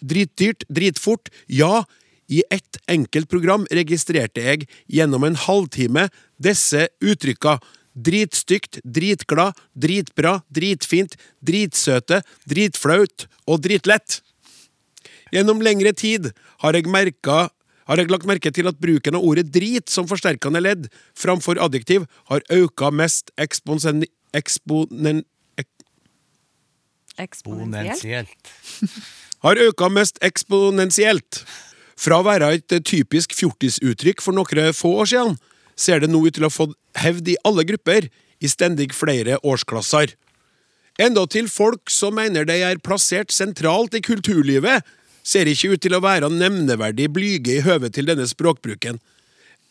dritdyrt, 0.00 0.64
dritfort. 0.72 1.30
Ja, 1.46 1.84
i 2.26 2.42
ett 2.50 2.78
enkelt 2.90 3.28
program 3.30 3.66
registrerte 3.70 4.42
jeg 4.42 4.66
gjennom 4.90 5.26
en 5.26 5.38
halvtime 5.38 6.08
disse 6.42 6.88
uttrykka. 7.04 7.58
Dritstygt, 7.96 8.80
dritglad, 8.84 9.56
dritbra, 9.72 10.40
dritfint, 10.52 11.14
dritsøte, 11.40 12.20
dritflaut 12.48 13.28
og 13.48 13.62
dritlett. 13.64 14.20
Gjennom 15.32 15.62
lengre 15.64 15.94
tid 15.96 16.28
har 16.62 16.76
jeg, 16.76 16.90
merka, 16.92 17.46
har 17.88 18.00
jeg 18.00 18.10
lagt 18.12 18.28
merke 18.28 18.52
til 18.54 18.68
at 18.68 18.78
bruken 18.82 19.16
av 19.16 19.24
ordet 19.24 19.48
drit 19.54 19.88
som 19.92 20.08
forsterkende 20.10 20.60
ledd 20.62 20.90
framfor 21.18 21.60
adjektiv 21.62 22.04
har 22.30 22.44
auka 22.52 22.92
mest 22.94 23.32
eksponsen, 23.40 24.04
eksponen, 24.36 25.24
ek, 25.58 25.70
Eksponentielt. 27.16 28.52
Har 29.44 29.60
øka 29.60 29.88
mest 29.92 30.20
eksponentielt. 30.24 31.44
Fra 31.96 32.20
å 32.20 32.26
være 32.26 32.50
et 32.58 32.74
typisk 32.84 33.32
fjortisuttrykk 33.36 34.20
for 34.20 34.36
noen 34.36 34.74
få 34.76 34.92
år 35.00 35.08
siden, 35.12 35.38
ser 35.76 36.02
det 36.02 36.10
nå 36.12 36.20
ut 36.26 36.36
til 36.36 36.44
å 36.44 36.50
ha 36.50 36.52
fått 36.52 36.76
hevd 37.00 37.32
i 37.32 37.38
alle 37.48 37.64
grupper, 37.68 38.08
i 38.40 38.48
stendig 38.52 38.90
flere 38.92 39.38
årsklasser. 39.40 40.12
Endatil 41.00 41.48
folk 41.52 41.92
som 41.92 42.16
mener 42.16 42.44
de 42.48 42.56
er 42.64 42.80
plassert 42.84 43.32
sentralt 43.32 43.96
i 43.96 44.02
kulturlivet, 44.04 44.84
ser 45.26 45.48
ikke 45.50 45.74
ut 45.74 45.82
til 45.82 45.96
å 45.96 46.02
være 46.04 46.30
nevneverdig 46.32 47.08
blyge 47.12 47.56
i 47.56 47.64
høve 47.64 47.90
til 47.92 48.08
denne 48.08 48.28
språkbruken. 48.28 49.00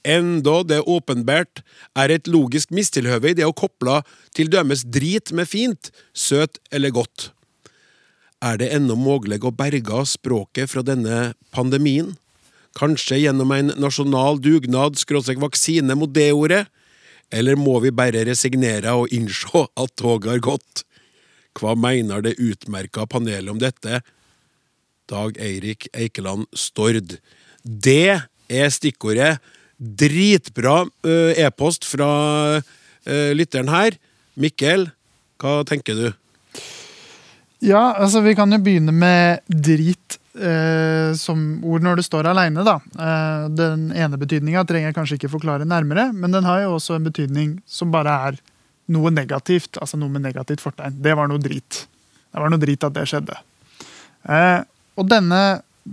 Enda 0.05 0.59
det 0.63 0.83
åpenbart 0.85 1.63
er 1.97 2.13
et 2.13 2.29
logisk 2.29 2.69
mistilhøve 2.75 3.31
i 3.31 3.37
det 3.37 3.47
å 3.47 3.55
koble 3.57 4.03
til 4.37 4.51
dømes 4.53 4.85
drit 4.85 5.33
med 5.33 5.49
fint, 5.49 5.89
søt 6.13 6.59
eller 6.69 6.93
godt. 6.93 7.31
Er 8.45 8.59
det 8.61 8.69
ennå 8.75 8.93
mulig 8.99 9.41
å 9.41 9.53
berge 9.55 10.03
språket 10.05 10.69
fra 10.69 10.83
denne 10.85 11.33
pandemien? 11.55 12.13
Kanskje 12.77 13.23
gjennom 13.23 13.53
en 13.55 13.71
nasjonal 13.79 14.37
dugnad 14.43 14.99
skråstrek 14.99 15.39
vaksine 15.41 15.95
mot 15.97 16.11
det 16.13 16.29
ordet? 16.35 16.65
Eller 17.33 17.57
må 17.57 17.79
vi 17.81 17.93
bare 17.95 18.25
resignere 18.27 18.93
og 18.93 19.13
innsjå 19.15 19.65
at 19.73 19.95
toget 19.97 20.35
har 20.35 20.43
gått? 20.43 20.83
Hva 21.55 21.73
mener 21.79 22.21
det 22.21 22.35
utmerka 22.37 23.07
panelet 23.09 23.49
om 23.49 23.61
dette? 23.61 24.03
Dag 25.09 25.39
Eirik 25.41 25.87
Eikeland 25.95 26.45
Stord. 26.53 27.17
Det 27.63 28.19
er 28.51 28.69
stikkordet. 28.73 29.39
Dritbra 29.77 30.83
ø, 30.85 31.15
e-post 31.35 31.87
fra 31.87 32.09
ø, 32.61 33.17
lytteren 33.35 33.71
her. 33.73 33.97
Mikkel, 34.39 34.89
hva 35.41 35.61
tenker 35.67 35.97
du? 35.99 36.07
Ja, 37.65 37.95
altså 37.95 38.21
vi 38.21 38.35
kan 38.37 38.51
jo 38.51 38.59
begynne 38.61 38.93
med 38.93 39.43
drit 39.47 40.19
eh, 40.35 41.15
som 41.17 41.39
ord 41.65 41.85
når 41.85 41.99
det 41.99 42.05
står 42.07 42.27
aleine, 42.29 42.65
da. 42.67 42.75
Eh, 42.99 43.45
den 43.55 43.87
ene 43.95 44.19
betydninga 44.21 44.65
trenger 44.67 44.91
jeg 44.91 44.97
kanskje 44.97 45.19
ikke 45.19 45.31
forklare 45.37 45.67
nærmere, 45.67 46.09
men 46.13 46.35
den 46.35 46.47
har 46.47 46.65
jo 46.65 46.75
også 46.75 46.97
en 46.97 47.07
betydning 47.07 47.57
som 47.65 47.93
bare 47.93 48.15
er 48.29 48.39
noe 48.93 49.11
negativt. 49.13 49.79
Altså 49.81 49.97
noe 49.97 50.11
med 50.13 50.25
negativt 50.27 50.63
fortegn. 50.63 50.99
Det 51.01 51.15
var 51.17 51.31
noe 51.31 51.41
drit. 51.41 51.85
Det 52.29 52.43
var 52.43 52.51
noe 52.51 52.61
drit 52.61 52.85
at 52.85 52.95
det 52.95 53.07
skjedde. 53.09 53.39
Eh, 54.29 54.61
og 54.99 55.09
denne 55.09 55.41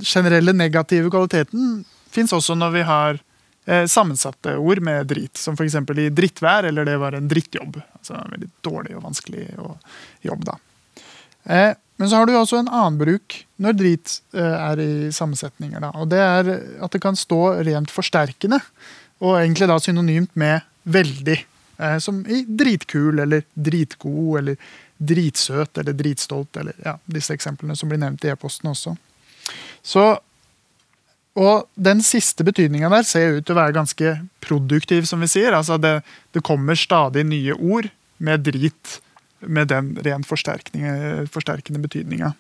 generelle 0.03 0.55
negative 0.57 1.11
kvaliteten 1.13 1.83
fins 2.13 2.33
også 2.33 2.57
når 2.59 2.75
vi 2.75 2.85
har 2.89 3.17
eh, 3.17 3.29
sammensatte 3.87 4.57
ord 4.59 4.81
med 4.83 5.07
drit, 5.07 5.39
som 5.39 5.55
f.eks. 5.55 5.77
i 5.95 6.09
drittvær, 6.11 6.67
eller 6.67 6.89
det 6.89 6.97
var 6.99 7.15
en 7.15 7.29
drittjobb. 7.31 7.77
Altså 7.99 8.17
en 8.19 8.33
veldig 8.35 8.49
dårlig 8.67 8.97
og 8.99 9.05
vanskelig 9.05 9.45
jobb, 10.27 10.43
da. 10.49 10.57
Eh, 11.45 11.75
men 11.97 12.11
så 12.11 12.17
har 12.17 12.27
du 12.27 12.35
også 12.37 12.59
en 12.59 12.71
annen 12.71 12.99
bruk 12.99 13.37
når 13.63 13.79
drit 13.79 14.17
eh, 14.35 14.57
er 14.57 14.83
i 14.83 14.93
sammensetninger. 15.15 15.83
Da. 15.85 15.93
Og 16.01 16.11
det 16.11 16.21
er 16.23 16.53
at 16.83 16.95
det 16.95 17.03
kan 17.03 17.19
stå 17.19 17.41
rent 17.67 17.93
forsterkende, 17.95 18.59
og 19.23 19.39
egentlig 19.39 19.69
da 19.71 19.79
synonymt 19.83 20.33
med 20.39 20.67
veldig. 20.83 21.39
Eh, 21.79 21.99
som 22.03 22.23
i 22.27 22.43
dritkul 22.49 23.23
eller 23.23 23.47
dritgod 23.55 24.41
eller 24.43 24.75
dritsøt 25.03 25.79
eller 25.79 25.97
dritstolt, 25.99 26.57
eller 26.57 26.75
ja, 26.85 26.97
disse 27.11 27.35
eksemplene 27.35 27.77
som 27.79 27.91
blir 27.91 28.03
nevnt 28.03 28.25
i 28.27 28.31
e-posten 28.33 28.71
også. 28.71 28.97
Så, 29.83 30.05
og 31.39 31.69
den 31.81 32.03
siste 32.05 32.45
betydninga 32.45 32.91
der 32.93 33.07
ser 33.09 33.39
ut 33.39 33.47
til 33.47 33.55
å 33.55 33.61
være 33.63 33.77
ganske 33.77 34.17
produktiv, 34.45 35.07
som 35.09 35.23
vi 35.25 35.31
sier. 35.33 35.55
Altså 35.57 35.79
det, 35.81 36.01
det 36.37 36.45
kommer 36.45 36.77
stadig 36.77 37.25
nye 37.29 37.57
ord 37.57 37.89
med 38.23 38.45
drit 38.45 38.99
med 39.43 39.73
den 39.73 39.95
rent 40.05 40.29
forsterkende, 40.29 41.83
betydninga. 41.83 42.33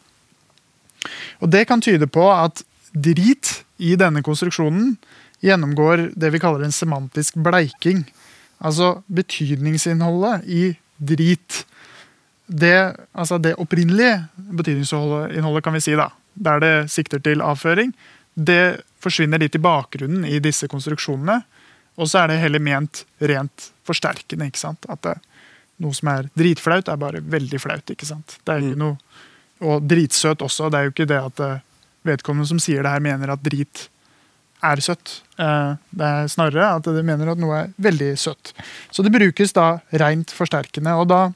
Og 1.42 1.50
det 1.50 1.64
kan 1.66 1.82
tyde 1.82 2.06
på 2.06 2.28
at 2.30 2.62
drit 2.92 3.62
i 3.82 3.96
denne 3.98 4.22
konstruksjonen 4.22 4.94
gjennomgår 5.42 6.12
det 6.14 6.30
vi 6.30 6.40
kaller 6.42 6.62
en 6.62 6.74
semantisk 6.74 7.40
bleiking. 7.42 8.04
Altså 8.62 9.00
betydningsinnholdet 9.10 10.46
i 10.46 10.62
drit. 11.02 11.64
Det, 12.46 12.92
altså 13.16 13.40
det 13.42 13.56
opprinnelige 13.58 14.20
betydningsinnholdet, 14.36 15.64
kan 15.64 15.74
vi 15.74 15.82
si, 15.82 15.96
da, 15.98 16.10
der 16.34 16.62
det 16.62 16.74
sikter 16.92 17.22
til 17.22 17.42
avføring, 17.42 17.90
det 18.34 18.80
forsvinner 19.02 19.38
litt 19.42 19.56
i 19.58 19.62
bakgrunnen 19.62 20.24
i 20.28 20.38
disse 20.42 20.68
konstruksjonene. 20.70 21.42
Og 22.00 22.08
så 22.08 22.22
er 22.22 22.32
det 22.32 22.40
heller 22.40 22.62
ment 22.62 23.04
rent 23.20 23.70
forsterkende. 23.84 24.46
ikke 24.48 24.62
sant? 24.62 24.86
At 24.88 25.02
det, 25.04 25.16
noe 25.82 25.92
som 25.96 26.08
er 26.08 26.30
dritflaut, 26.38 26.88
er 26.88 26.96
bare 27.00 27.20
veldig 27.20 27.60
flaut. 27.60 27.90
ikke 27.92 28.08
sant? 28.08 28.38
Det 28.44 28.54
er 28.54 28.62
jo 28.62 28.72
ikke 28.72 28.84
noe, 28.84 28.96
Og 29.62 29.84
dritsøt 29.86 30.40
også. 30.42 30.70
Det 30.70 30.78
er 30.78 30.84
jo 30.88 30.90
ikke 30.90 31.06
det 31.06 31.18
at 31.22 31.40
eh, 31.40 31.58
vedkommende 32.02 32.48
som 32.48 32.58
sier 32.58 32.82
det 32.82 32.90
her, 32.90 33.00
mener 33.04 33.30
at 33.30 33.42
drit 33.44 33.84
er 34.62 34.80
søtt. 34.82 35.20
Eh, 35.38 35.74
Det 35.90 36.08
er 36.08 36.26
snarere 36.32 36.72
at 36.78 36.82
de 36.88 37.02
mener 37.06 37.30
at 37.30 37.38
noe 37.38 37.60
er 37.60 37.70
veldig 37.78 38.08
søtt. 38.18 38.52
Så 38.90 39.04
det 39.06 39.12
brukes 39.14 39.52
da 39.52 39.78
rent 39.92 40.30
forsterkende. 40.34 40.96
og 40.98 41.06
da 41.08 41.32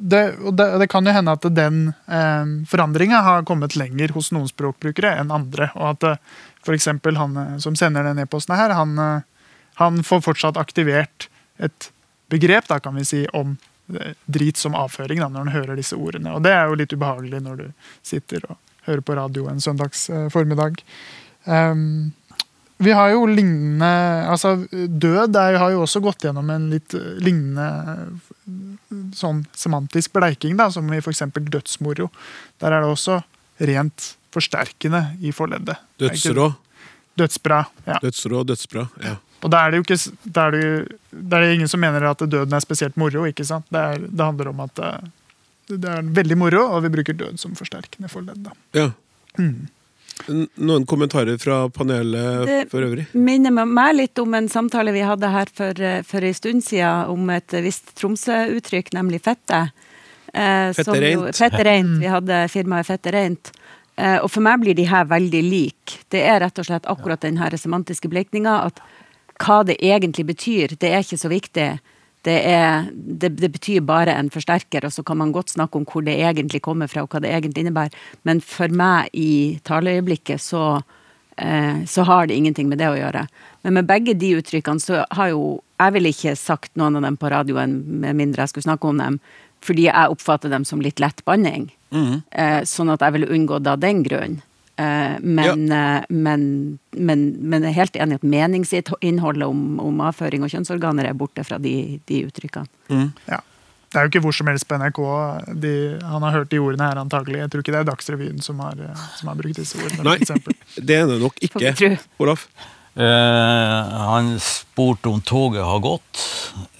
det, 0.00 0.36
det, 0.52 0.66
det 0.80 0.86
kan 0.88 1.04
jo 1.04 1.12
hende 1.12 1.34
at 1.36 1.44
den 1.52 1.80
eh, 2.08 2.52
forandringa 2.68 3.20
har 3.26 3.42
kommet 3.48 3.76
lenger 3.76 4.14
hos 4.16 4.30
noen 4.32 4.48
språkbrukere 4.48 5.12
enn 5.20 5.32
andre. 5.34 5.68
Og 5.76 5.90
at 5.92 6.06
eh, 6.08 6.22
f.eks. 6.64 6.88
han 6.88 7.36
eh, 7.36 7.56
som 7.60 7.76
sender 7.76 8.08
den 8.08 8.22
e-posten 8.22 8.56
her, 8.56 8.72
han, 8.76 8.96
eh, 8.96 9.50
han 9.82 10.00
får 10.06 10.24
fortsatt 10.24 10.60
aktivert 10.60 11.28
et 11.60 11.90
begrep 12.32 12.70
da 12.70 12.80
kan 12.80 12.96
vi 12.96 13.04
si, 13.04 13.26
om 13.36 13.58
eh, 13.92 14.16
drit 14.24 14.56
som 14.56 14.78
avføring 14.78 15.20
da, 15.20 15.28
når 15.28 15.44
han 15.44 15.54
hører 15.58 15.80
disse 15.82 15.98
ordene. 16.00 16.32
Og 16.32 16.46
det 16.48 16.54
er 16.56 16.70
jo 16.70 16.80
litt 16.80 16.96
ubehagelig 16.96 17.42
når 17.44 17.60
du 17.60 17.66
sitter 18.00 18.48
og 18.48 18.56
hører 18.88 19.04
på 19.04 19.18
radio 19.20 19.50
en 19.52 19.60
søndags 19.60 20.08
eh, 20.08 20.30
formiddag. 20.32 20.80
Um, 21.44 22.12
vi 22.80 22.92
har 22.96 23.10
jo 23.12 23.26
lignende 23.28 23.88
altså 24.32 24.54
Død 24.72 25.36
er, 25.36 25.58
har 25.60 25.74
jo 25.74 25.82
også 25.84 26.00
gått 26.04 26.24
gjennom 26.26 26.48
en 26.54 26.68
litt 26.72 26.94
eh, 26.96 27.18
lignende 27.20 27.66
eh, 27.96 29.02
sånn 29.16 29.42
semantisk 29.56 30.14
bleiking, 30.16 30.56
da, 30.58 30.68
som 30.72 30.88
i 30.92 30.98
f.eks. 31.02 31.22
dødsmoro. 31.36 32.08
Der 32.62 32.72
er 32.76 32.82
det 32.84 32.90
også 32.90 33.20
rent 33.70 34.14
forsterkende 34.34 35.04
i 35.20 35.32
forleddet. 35.34 35.76
Det 36.00 36.12
Dødsrå. 36.14 36.48
Dødsbra. 37.20 37.58
ja. 37.86 37.98
Dødsrå, 38.02 38.44
dødsbra. 38.48 38.86
Ja. 39.04 39.16
Og 39.40 39.50
da 39.52 39.62
er 39.66 39.72
det 39.72 39.80
jo 39.80 39.84
ikke, 39.86 39.98
da 40.36 40.46
er 40.48 40.54
det, 40.56 40.98
da 41.10 41.38
er 41.40 41.46
det 41.46 41.54
ingen 41.58 41.68
som 41.72 41.80
mener 41.82 42.04
at 42.10 42.22
døden 42.28 42.52
er 42.56 42.62
spesielt 42.64 42.96
moro. 43.00 43.24
ikke 43.28 43.44
sant? 43.48 43.66
Det, 43.72 43.80
er, 43.80 44.06
det 44.06 44.24
handler 44.24 44.50
om 44.52 44.60
at 44.66 44.78
eh, 44.84 45.10
det 45.70 45.90
er 45.90 46.06
veldig 46.16 46.36
moro, 46.38 46.64
og 46.76 46.82
vi 46.86 46.90
bruker 46.96 47.16
død 47.16 47.38
som 47.40 47.52
forsterkende 47.58 48.08
forledd. 48.12 48.42
da. 48.48 48.56
ja. 48.76 48.88
N- 49.38 49.68
Noen 50.28 50.84
kommentarer 50.86 51.38
fra 51.40 51.68
panelet 51.72 52.46
Det 52.46 52.58
for 52.70 52.84
øvrig? 52.84 53.06
Det 53.12 53.20
minner 53.20 53.50
meg- 53.50 53.96
litt 53.96 54.18
om 54.18 54.34
en 54.34 54.48
samtale 54.48 54.92
vi 54.92 55.00
hadde 55.00 55.28
her 55.32 55.46
for, 55.54 55.72
for 56.06 56.24
en 56.24 56.34
stund 56.34 56.64
siden 56.66 57.08
om 57.08 57.30
et 57.30 57.56
visst 57.64 57.94
Tromsø-uttrykk, 57.98 58.92
nemlig 58.92 59.22
fette. 59.22 59.70
Eh, 60.34 60.70
Fette 60.72 60.84
som 60.84 60.94
reint. 60.94 61.36
Fette 61.36 61.64
reint. 61.66 61.96
Vi 62.00 62.06
hadde 62.06 62.48
firmaet 62.52 62.86
Fette 62.86 63.12
reint. 63.12 63.52
Eh, 63.96 64.18
og 64.22 64.30
for 64.30 64.44
meg 64.44 64.60
blir 64.62 64.74
de 64.78 64.86
her 64.88 65.04
veldig 65.10 65.42
like. 65.44 65.98
Det 66.12 66.22
er 66.22 66.40
rett 66.44 66.58
og 66.62 66.68
slett 66.68 66.86
akkurat 66.90 67.20
den 67.24 67.36
her 67.40 67.50
semantiske 67.58 68.08
blekninga 68.08 68.60
at 68.70 68.80
hva 69.40 69.62
det 69.64 69.78
egentlig 69.80 70.26
betyr, 70.28 70.76
det 70.78 70.92
er 70.92 71.00
ikke 71.04 71.18
så 71.20 71.30
viktig. 71.32 71.68
Det, 72.26 72.36
er, 72.52 72.88
det, 72.92 73.32
det 73.40 73.48
betyr 73.54 73.84
bare 73.86 74.12
en 74.12 74.28
forsterker, 74.32 74.84
og 74.84 74.92
så 74.92 75.04
kan 75.06 75.20
man 75.20 75.32
godt 75.32 75.54
snakke 75.54 75.80
om 75.80 75.86
hvor 75.88 76.04
det 76.04 76.18
egentlig 76.20 76.60
kommer 76.64 76.90
fra, 76.90 77.04
og 77.04 77.12
hva 77.12 77.22
det 77.24 77.32
egentlig 77.32 77.64
innebærer. 77.64 77.96
Men 78.28 78.42
for 78.44 78.72
meg 78.76 79.08
i 79.16 79.60
taleøyeblikket 79.64 80.42
så, 80.44 80.82
eh, 81.40 81.80
så 81.88 82.04
har 82.08 82.28
det 82.28 82.36
ingenting 82.36 82.68
med 82.68 82.82
det 82.82 82.90
å 82.92 82.98
gjøre. 82.98 83.24
Men 83.64 83.78
med 83.78 83.88
begge 83.88 84.16
de 84.20 84.34
uttrykkene 84.40 84.84
så 84.84 85.04
har 85.10 85.34
jo 85.34 85.60
Jeg 85.80 85.94
ville 85.94 86.10
ikke 86.12 86.34
sagt 86.36 86.74
noen 86.76 86.98
av 86.98 87.06
dem 87.06 87.14
på 87.16 87.30
radioen 87.32 87.70
med 88.02 88.18
mindre 88.18 88.44
jeg 88.44 88.50
skulle 88.52 88.66
snakke 88.66 88.84
om 88.84 88.98
dem, 89.00 89.14
fordi 89.64 89.86
jeg 89.86 90.12
oppfatter 90.12 90.52
dem 90.52 90.66
som 90.68 90.82
litt 90.84 91.00
lett 91.00 91.24
banning. 91.24 91.70
Eh, 92.36 92.60
sånn 92.68 92.92
at 92.92 93.00
jeg 93.00 93.14
ville 93.16 93.30
unngå 93.32 93.62
det 93.64 93.72
av 93.72 93.80
den 93.80 94.02
grunn. 94.04 94.42
Eh, 94.80 95.18
men, 95.20 95.66
ja. 95.68 95.84
men, 96.08 96.48
men, 96.96 97.28
men 97.42 97.66
jeg 97.66 97.74
er 97.74 97.78
helt 97.82 98.00
enig 98.00 98.16
i 98.16 98.20
at 98.22 98.26
meningsinnholdet 98.36 99.46
om, 99.50 99.78
om 99.84 100.02
avføring 100.08 100.46
og 100.46 100.52
kjønnsorganer 100.54 101.10
er 101.10 101.18
borte 101.18 101.44
fra 101.44 101.60
de, 101.62 102.00
de 102.08 102.24
uttrykkene. 102.30 103.06
Ja. 103.28 103.42
Det 103.90 103.98
er 103.98 104.06
jo 104.06 104.10
ikke 104.12 104.20
hvor 104.22 104.34
som 104.36 104.46
helst 104.46 104.68
på 104.70 104.76
NRK. 104.78 104.98
De, 105.58 105.70
han 106.06 106.22
har 106.22 106.36
hørt 106.36 106.50
de 106.52 106.60
ordene 106.62 106.86
her 106.86 106.98
antagelig. 107.00 107.40
Jeg 107.40 107.50
tror 107.50 107.64
ikke 107.64 107.72
det 107.74 107.80
er 107.80 107.88
Dagsrevyen 107.88 108.44
som 108.44 108.60
har, 108.62 108.78
eh, 108.78 109.06
som 109.18 109.32
har 109.32 109.38
brukt 109.40 109.58
disse 109.58 109.80
ordene. 109.82 110.04
Nei, 110.06 110.18
det 110.88 111.00
er 111.00 111.08
det 111.10 111.16
nok 111.18 111.40
ikke. 111.42 111.96
Olaf? 112.22 112.46
Eh, 112.94 113.98
han 114.06 114.36
spurte 114.42 115.10
om 115.10 115.18
toget 115.26 115.66
har 115.66 115.82
gått. 115.82 116.22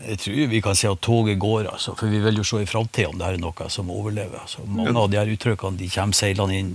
Jeg 0.07 0.23
tror 0.23 0.49
vi 0.55 0.63
kan 0.63 0.79
si 0.79 0.87
at 0.91 1.03
toget 1.03 1.39
går, 1.43 1.67
altså. 1.73 1.97
For 1.99 2.11
vi 2.11 2.23
vil 2.23 2.39
jo 2.39 2.47
se 2.47 2.63
i 2.63 2.71
framtida 2.71 3.11
om 3.11 3.19
det 3.19 3.27
her 3.27 3.39
er 3.41 3.43
noe 3.43 3.71
som 3.75 3.91
overlever. 3.91 4.39
Altså, 4.43 4.63
mange 4.67 4.95
av 4.95 5.11
de 5.11 5.19
her 5.19 5.35
uttrykkene 5.35 5.83
de 5.83 5.91
kommer 5.91 6.19
seilende 6.19 6.63
inn, 6.63 6.75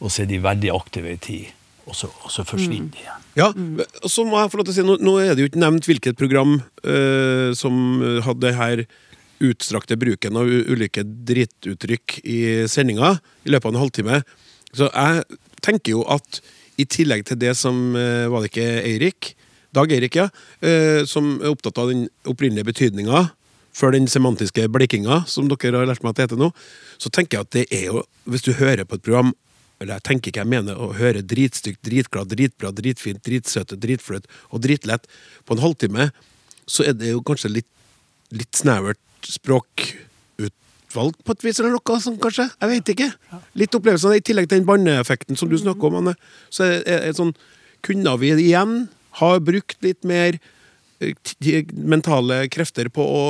og 0.00 0.10
så 0.10 0.24
er 0.24 0.30
de 0.30 0.42
veldig 0.44 0.72
aktive 0.74 1.14
i 1.14 1.20
tid. 1.22 1.52
Og 1.86 1.94
så, 1.94 2.08
og 2.26 2.32
så 2.34 2.42
forsvinner 2.42 2.90
de 2.90 3.02
igjen. 3.04 3.26
Ja, 3.38 3.50
og 4.02 4.10
så 4.10 4.24
må 4.26 4.40
jeg 4.40 4.50
få 4.50 4.58
lov 4.58 4.66
til 4.66 4.74
å 4.74 4.76
si, 4.80 4.86
nå, 4.86 4.96
nå 5.06 5.12
er 5.22 5.36
det 5.36 5.44
jo 5.44 5.50
ikke 5.50 5.62
nevnt 5.62 5.86
hvilket 5.86 6.18
program 6.18 6.56
eh, 6.82 7.52
som 7.54 7.76
hadde 8.26 8.54
her 8.56 8.82
utstrakte 9.44 9.98
bruken 10.00 10.38
av 10.40 10.48
ulike 10.48 11.04
drittuttrykk 11.04 12.20
i 12.24 12.38
sendinga 12.70 13.16
i 13.44 13.52
løpet 13.52 13.68
av 13.68 13.74
en 13.74 13.82
halvtime. 13.84 14.20
Så 14.76 14.88
jeg 14.90 15.40
tenker 15.64 15.98
jo 15.98 16.04
at 16.10 16.40
i 16.80 16.86
tillegg 16.88 17.24
til 17.28 17.38
det 17.40 17.54
som 17.56 17.94
eh, 17.96 18.26
Var 18.28 18.42
det 18.42 18.50
ikke 18.50 18.68
Eirik? 18.84 19.32
Dag 19.76 19.92
Eirik, 19.92 20.16
ja. 20.16 20.28
eh, 20.64 21.04
som 21.08 21.36
er 21.40 21.52
opptatt 21.52 21.78
av 21.80 21.92
den 21.92 22.06
opprinnelige 22.28 22.68
betydninga 22.68 23.28
før 23.76 23.92
den 23.92 24.06
semantiske 24.08 24.64
blikkinga, 24.72 25.26
som 25.28 25.50
dere 25.52 25.82
har 25.82 25.88
lært 25.88 26.00
meg 26.04 26.14
at 26.14 26.18
det 26.18 26.24
heter 26.30 26.40
nå, 26.40 26.46
så 26.96 27.10
tenker 27.12 27.36
jeg 27.36 27.44
at 27.44 27.56
det 27.56 27.64
er 27.76 27.90
jo 27.90 28.04
Hvis 28.24 28.46
du 28.46 28.54
hører 28.56 28.88
på 28.88 28.96
et 28.96 29.04
program 29.04 29.34
eller 29.80 29.98
jeg 29.98 30.06
tenker 30.08 30.32
ikke 30.32 30.42
jeg 30.42 30.52
mener 30.52 30.78
å 30.80 30.92
høre 30.96 31.22
dritstygt, 31.26 31.82
dritglad, 31.84 32.30
dritbra, 32.32 32.72
dritfint, 32.74 33.20
dritsøte, 33.26 33.76
dritfløt 33.80 34.28
og 34.50 34.62
dritlett 34.64 35.08
på 35.44 35.56
en 35.56 35.62
halvtime, 35.64 36.08
så 36.66 36.86
er 36.88 36.96
det 36.96 37.12
jo 37.12 37.22
kanskje 37.26 37.52
litt, 37.58 37.68
litt 38.34 38.56
snevert 38.56 39.00
språkutvalg 39.28 41.20
på 41.20 41.36
et 41.36 41.44
vis, 41.44 41.60
eller 41.60 41.76
noe 41.76 42.00
sånn, 42.02 42.18
kanskje? 42.22 42.48
Jeg 42.56 42.72
vet 42.72 42.92
ikke. 42.94 43.10
Litt 43.60 43.76
opplevelser. 43.76 44.16
i 44.16 44.24
tillegg 44.24 44.48
til 44.48 44.60
den 44.60 44.68
banneeffekten 44.68 45.38
som 45.38 45.50
du 45.52 45.58
snakker 45.60 45.90
om, 45.90 46.00
Anne. 46.00 46.16
Så 46.48 46.64
er 46.64 46.82
er 46.86 47.06
det 47.10 47.16
sånn 47.20 47.36
Kunne 47.86 48.16
vi 48.18 48.32
igjen 48.32 48.88
ha 49.20 49.28
brukt 49.38 49.76
litt 49.84 50.02
mer 50.02 50.38
eh, 51.00 51.64
mentale 51.72 52.48
krefter 52.50 52.88
på 52.90 53.04
å 53.04 53.26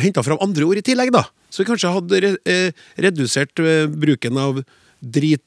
henta 0.00 0.22
fram 0.24 0.38
andre 0.44 0.64
ord 0.68 0.78
i 0.80 0.84
tillegg, 0.84 1.12
da. 1.14 1.24
Så 1.50 1.62
vi 1.62 1.68
kanskje 1.70 1.92
hadde 1.94 2.36
eh, 2.46 2.70
redusert 3.00 3.58
eh, 3.62 3.86
bruken 3.90 4.38
av 4.38 4.60
dritbra 5.00 5.42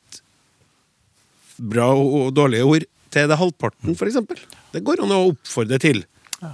og, 1.96 2.34
dårlige 2.36 2.66
ord 2.68 2.84
til 3.14 3.28
det 3.30 3.38
halvparten, 3.40 3.94
eksempel. 3.94 4.38
Det 4.74 4.82
går 4.86 4.98
an 5.04 5.14
å 5.14 5.30
oppfordre 5.32 5.78
til. 5.82 6.00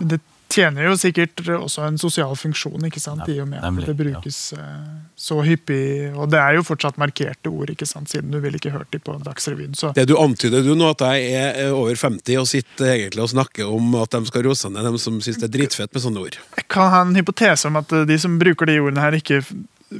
Det 0.04 0.20
tjener 0.50 0.88
jo 0.88 0.95
sikkert 0.97 1.41
også 1.54 1.84
en 1.86 1.97
sosial 2.02 2.34
funksjon, 2.38 2.82
ikke 2.89 3.02
sant? 3.02 3.26
i 3.30 3.38
og 3.41 3.47
med 3.52 3.62
nemlig, 3.62 3.86
at 3.86 3.91
det 3.91 3.95
brukes 4.00 4.38
eh, 4.58 4.88
så 5.20 5.39
hyppig. 5.45 6.10
Og 6.16 6.30
det 6.32 6.39
er 6.41 6.58
jo 6.58 6.66
fortsatt 6.66 7.00
markerte 7.02 7.52
ord, 7.52 7.70
ikke 7.74 7.88
sant? 7.89 8.10
siden 8.12 8.34
du 8.34 8.39
ville 8.43 8.60
ikke 8.60 8.74
hørt 8.74 8.89
dem 8.93 9.04
på 9.06 9.16
Dagsrevyen. 9.26 9.76
Så 9.78 9.93
Det 9.95 10.08
du 10.10 10.16
antyder 10.20 10.66
du 10.66 10.74
nå, 10.78 10.91
at 10.95 11.04
jeg 11.06 11.34
er 11.38 11.60
eh, 11.68 11.76
over 11.76 11.95
50 11.95 12.41
og 12.41 12.50
sitter 12.50 12.93
egentlig 12.95 13.26
og 13.26 13.34
snakker 13.34 13.70
om 13.70 14.00
at 14.02 14.18
de 14.18 14.24
skal 14.32 14.45
rose 14.47 14.74
ned 14.74 14.89
dem 14.89 14.97
som 15.02 15.20
syns 15.22 15.41
det 15.41 15.50
er 15.52 15.56
dritfett 15.60 15.93
med 15.93 16.06
sånne 16.06 16.26
ord. 16.26 16.39
jeg 16.58 16.68
kan 16.72 16.93
ha 16.93 17.04
en 17.06 17.16
hypotese 17.20 17.70
om 17.70 17.78
at 17.82 17.93
eh, 17.93 18.08
de 18.10 18.20
som 18.22 18.39
bruker 18.41 18.70
de 18.70 18.80
ordene 18.82 19.06
her, 19.06 19.20
ikke 19.20 19.43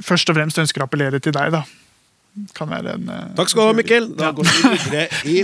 først 0.02 0.30
og 0.30 0.38
fremst 0.38 0.58
ønsker 0.62 0.82
å 0.82 0.90
appellere 0.90 1.22
til 1.22 1.34
deg, 1.36 1.54
da. 1.54 1.64
Kan 2.54 2.70
være 2.70 2.94
en 2.94 3.08
Takk 3.38 3.50
skal 3.50 3.64
du 3.64 3.72
ha, 3.72 3.78
Mikkel. 3.78 4.12
Da 4.18 4.30
går 4.34 4.46
vi 4.46 4.68
videre 4.70 5.08
i 5.26 5.42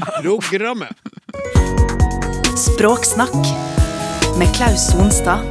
programmet. 0.51 0.95
Språksnakk 2.57 3.76
med 4.37 4.51
Klaus 4.53 4.91
Sonstad. 4.91 5.45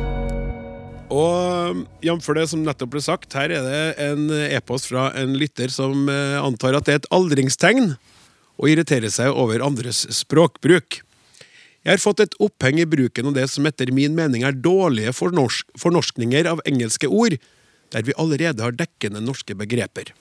Og 1.09 1.79
jf. 2.05 2.27
det 2.37 2.43
som 2.51 2.61
nettopp 2.65 2.91
ble 2.93 3.01
sagt, 3.01 3.33
her 3.33 3.49
er 3.53 3.63
det 3.65 3.79
en 4.03 4.27
e-post 4.49 4.89
fra 4.91 5.07
en 5.17 5.33
lytter 5.37 5.71
som 5.73 6.09
eh, 6.11 6.35
antar 6.37 6.77
at 6.77 6.85
det 6.85 6.93
er 6.93 7.01
et 7.01 7.09
aldringstegn 7.15 7.95
å 8.61 8.69
irritere 8.69 9.09
seg 9.13 9.33
over 9.33 9.63
andres 9.65 10.03
språkbruk. 10.13 10.99
Jeg 11.85 11.91
har 11.93 12.01
fått 12.01 12.21
et 12.25 12.37
oppheng 12.41 12.81
i 12.81 12.87
bruken 12.89 13.31
av 13.31 13.37
det 13.37 13.47
som 13.53 13.65
etter 13.65 13.89
min 13.93 14.13
mening 14.17 14.45
er 14.45 14.57
dårlige 14.57 15.13
fornorsk 15.17 15.73
fornorskninger 15.81 16.49
av 16.49 16.61
engelske 16.69 17.09
ord, 17.09 17.39
der 17.93 18.05
vi 18.05 18.17
allerede 18.21 18.65
har 18.65 18.77
dekkende 18.77 19.23
norske 19.23 19.57
begreper. 19.57 20.13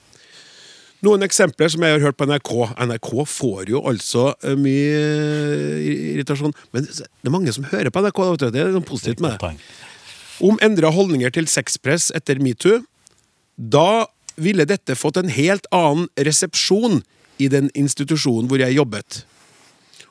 Noen 1.05 1.25
eksempler 1.25 1.69
som 1.69 1.83
jeg 1.85 1.97
har 1.97 2.01
hørt 2.01 2.17
på 2.17 2.25
NRK. 2.25 2.53
NRK 2.89 3.09
får 3.29 3.69
jo 3.69 3.83
altså 3.85 4.31
eh, 4.41 4.55
mye 4.57 5.01
eh, 5.01 5.89
irritasjon. 6.15 6.55
Men 6.73 6.87
det 6.87 7.05
er 7.05 7.33
mange 7.33 7.53
som 7.53 7.67
hører 7.69 7.93
på 7.93 8.01
NRK. 8.01 8.23
Det 8.47 8.63
er 8.63 8.73
noe 8.73 8.87
positivt 8.87 9.21
med 9.21 9.37
det 9.37 9.53
om 10.43 10.59
endra 10.63 10.91
holdninger 10.91 11.31
til 11.35 11.47
sexpress 11.47 12.09
etter 12.15 12.41
metoo, 12.43 12.81
da 13.55 14.07
ville 14.35 14.65
dette 14.67 14.97
fått 14.99 15.19
en 15.21 15.31
helt 15.31 15.67
annen 15.75 16.09
resepsjon 16.19 17.01
i 17.39 17.47
den 17.51 17.69
institusjonen 17.75 18.49
hvor 18.51 18.59
jeg 18.59 18.75
jobbet. 18.75 19.23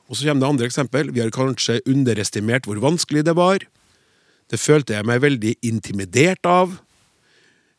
Og 0.09 0.17
så 0.17 0.29
kommer 0.29 0.45
det 0.45 0.51
andre 0.53 0.69
eksempel. 0.69 1.11
Vi 1.13 1.21
har 1.21 1.33
kanskje 1.33 1.81
underestimert 1.89 2.69
hvor 2.69 2.81
vanskelig 2.81 3.25
det 3.29 3.37
var. 3.37 3.65
Det 4.53 4.61
følte 4.61 4.97
jeg 4.97 5.09
meg 5.09 5.23
veldig 5.25 5.55
intimidert 5.65 6.45
av. 6.49 6.77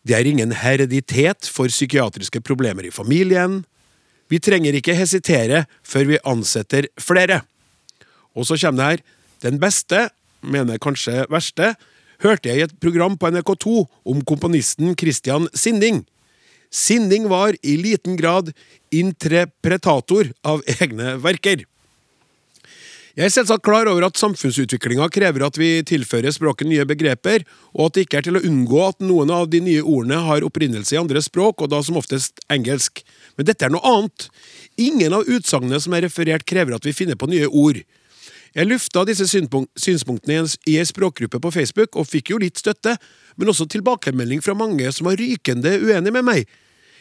Det 0.06 0.14
er 0.14 0.28
ingen 0.30 0.53
hereditet 0.53 1.49
for 1.49 1.72
psykiatriske 1.72 2.41
problemer 2.45 2.86
i 2.86 2.93
familien. 2.93 3.64
Vi 4.30 4.38
trenger 4.41 4.78
ikke 4.78 4.97
hesitere 4.97 5.66
før 5.86 6.10
vi 6.12 6.22
ansetter 6.26 6.88
flere. 7.01 7.41
Og 8.38 8.45
så 8.45 8.58
kommer 8.62 8.82
det 8.82 8.89
her. 8.89 9.06
Den 9.45 9.60
beste, 9.62 10.10
mener 10.45 10.82
kanskje 10.82 11.26
verste, 11.30 11.74
hørte 12.22 12.49
jeg 12.49 12.62
i 12.62 12.66
et 12.66 12.76
program 12.82 13.18
på 13.18 13.30
NRK2 13.34 13.86
om 14.06 14.22
komponisten 14.26 14.95
Christian 14.97 15.49
Sinding. 15.53 16.03
Sinding 16.72 17.30
var 17.30 17.56
i 17.64 17.76
liten 17.80 18.18
grad 18.18 18.51
interpretator 18.93 20.32
av 20.45 20.64
egne 20.80 21.16
verker. 21.24 21.66
Jeg 23.16 23.30
er 23.30 23.32
selvsagt 23.32 23.63
klar 23.63 23.88
over 23.88 24.03
at 24.03 24.18
samfunnsutviklinga 24.20 25.05
krever 25.16 25.45
at 25.45 25.55
vi 25.55 25.70
tilfører 25.88 26.34
språket 26.36 26.68
nye 26.68 26.84
begreper, 26.84 27.45
og 27.72 27.86
at 27.86 27.95
det 27.95 28.01
ikke 28.03 28.18
er 28.20 28.26
til 28.26 28.36
å 28.36 28.41
unngå 28.43 28.82
at 28.89 29.05
noen 29.07 29.30
av 29.32 29.45
de 29.53 29.61
nye 29.63 29.86
ordene 29.88 30.18
har 30.26 30.43
opprinnelse 30.43 30.97
i 30.97 30.99
andre 30.99 31.22
språk, 31.24 31.63
og 31.63 31.72
da 31.72 31.80
som 31.80 31.95
oftest 31.95 32.43
engelsk. 32.51 33.05
Men 33.39 33.47
dette 33.47 33.63
er 33.63 33.72
noe 33.72 33.88
annet. 33.88 34.26
Ingen 34.76 35.16
av 35.16 35.32
utsagnene 35.32 35.80
som 35.80 35.95
er 35.95 36.03
referert, 36.09 36.43
krever 36.43 36.76
at 36.76 36.84
vi 36.84 36.91
finner 36.97 37.16
på 37.16 37.30
nye 37.32 37.47
ord. 37.47 37.80
Jeg 38.51 38.68
lufta 38.68 39.05
disse 39.07 39.30
synspunktene 39.32 40.43
i 40.68 40.76
ei 40.76 40.84
språkgruppe 40.84 41.39
på 41.39 41.53
Facebook, 41.55 41.95
og 41.95 42.11
fikk 42.11 42.34
jo 42.34 42.41
litt 42.43 42.59
støtte, 42.59 42.97
men 43.39 43.55
også 43.55 43.70
tilbakemelding 43.72 44.43
fra 44.43 44.57
mange 44.59 44.91
som 44.91 45.07
var 45.07 45.16
rykende 45.24 45.78
uenig 45.80 46.11
med 46.20 46.28
meg. 46.34 46.51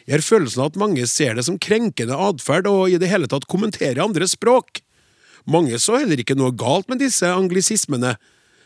Jeg 0.07 0.15
har 0.15 0.23
følelsen 0.23 0.63
av 0.63 0.71
at 0.71 0.79
mange 0.79 1.11
ser 1.11 1.35
det 1.35 1.43
som 1.43 1.59
krenkende 1.59 2.15
atferd 2.15 2.71
og 2.71 2.87
i 2.87 3.03
det 3.03 3.11
hele 3.11 3.27
tatt 3.27 3.51
kommenterer 3.51 4.05
andres 4.07 4.39
språk. 4.39 4.84
Mange 5.45 5.77
så 5.81 5.99
heller 6.01 6.21
ikke 6.21 6.37
noe 6.37 6.53
galt 6.57 6.89
med 6.89 7.01
disse 7.03 7.29
anglisismene. 7.29 8.15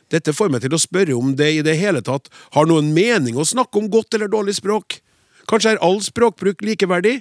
Dette 0.10 0.34
får 0.34 0.50
meg 0.50 0.64
til 0.64 0.74
å 0.74 0.82
spørre 0.82 1.18
om 1.18 1.36
det 1.38 1.50
i 1.58 1.66
det 1.66 1.76
hele 1.78 2.02
tatt 2.06 2.32
har 2.56 2.70
noen 2.70 2.94
mening 2.96 3.38
å 3.38 3.46
snakke 3.46 3.78
om 3.82 3.90
godt 3.92 4.16
eller 4.18 4.32
dårlig 4.32 4.58
språk. 4.58 5.02
Kanskje 5.50 5.76
er 5.76 5.84
all 5.86 6.00
språkbruk 6.02 6.64
likeverdig? 6.66 7.20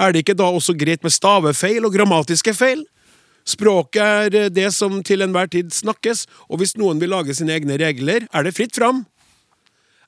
Er 0.00 0.12
det 0.12 0.24
ikke 0.24 0.38
da 0.38 0.48
også 0.48 0.74
greit 0.80 1.04
med 1.04 1.12
stavefeil 1.12 1.84
og 1.84 1.94
grammatiske 1.94 2.54
feil? 2.56 2.86
Språket 3.48 4.34
er 4.34 4.50
det 4.52 4.68
som 4.74 5.00
til 5.06 5.24
enhver 5.24 5.48
tid 5.50 5.72
snakkes, 5.74 6.26
og 6.48 6.60
hvis 6.60 6.76
noen 6.80 7.00
vil 7.02 7.12
lage 7.12 7.34
sine 7.36 7.56
egne 7.56 7.78
regler, 7.80 8.26
er 8.32 8.46
det 8.46 8.54
fritt 8.56 8.76
fram. 8.76 9.04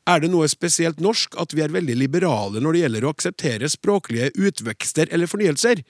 Er 0.08 0.22
det 0.22 0.32
noe 0.32 0.48
spesielt 0.50 1.00
norsk 1.02 1.36
at 1.38 1.52
vi 1.54 1.62
er 1.62 1.74
veldig 1.74 1.94
liberale 1.98 2.62
når 2.62 2.74
det 2.74 2.82
gjelder 2.82 3.04
å 3.04 3.12
akseptere 3.14 3.70
språklige 3.70 4.32
utvekster 4.34 5.12
eller 5.14 5.30
fornyelser? 5.30 5.84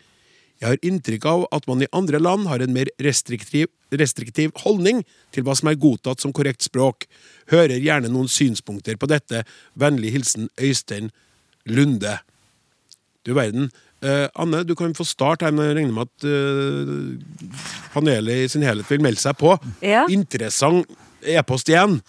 Jeg 0.62 0.76
har 0.76 0.84
inntrykk 0.86 1.24
av 1.26 1.40
at 1.50 1.64
man 1.66 1.80
i 1.82 1.88
andre 1.90 2.20
land 2.22 2.46
har 2.46 2.62
en 2.62 2.70
mer 2.70 2.86
restriktiv, 3.02 3.66
restriktiv 3.90 4.52
holdning 4.62 5.00
til 5.34 5.42
hva 5.42 5.56
som 5.58 5.72
er 5.72 5.80
godtatt 5.82 6.22
som 6.22 6.30
korrekt 6.34 6.62
språk. 6.62 7.08
Hører 7.50 7.82
gjerne 7.82 8.12
noen 8.12 8.30
synspunkter 8.30 8.94
på 8.94 9.08
dette. 9.10 9.42
Vennlig 9.74 10.14
hilsen 10.14 10.46
Øystein 10.62 11.10
Lunde. 11.66 12.20
Du 13.26 13.34
verden. 13.34 13.72
Eh, 14.02 14.28
Anne, 14.38 14.62
du 14.66 14.76
kan 14.78 14.94
få 14.94 15.06
starte 15.06 15.46
her, 15.46 15.58
jeg 15.66 15.76
regner 15.80 15.98
med 15.98 16.08
at 16.08 16.30
eh, 16.30 17.60
panelet 17.94 18.46
i 18.46 18.48
sin 18.50 18.62
helhet 18.66 18.86
vil 18.90 19.02
melde 19.02 19.22
seg 19.22 19.34
på. 19.42 19.56
Ja. 19.82 20.06
Interessant 20.10 20.86
e-post 21.26 21.70
igjen. 21.70 22.00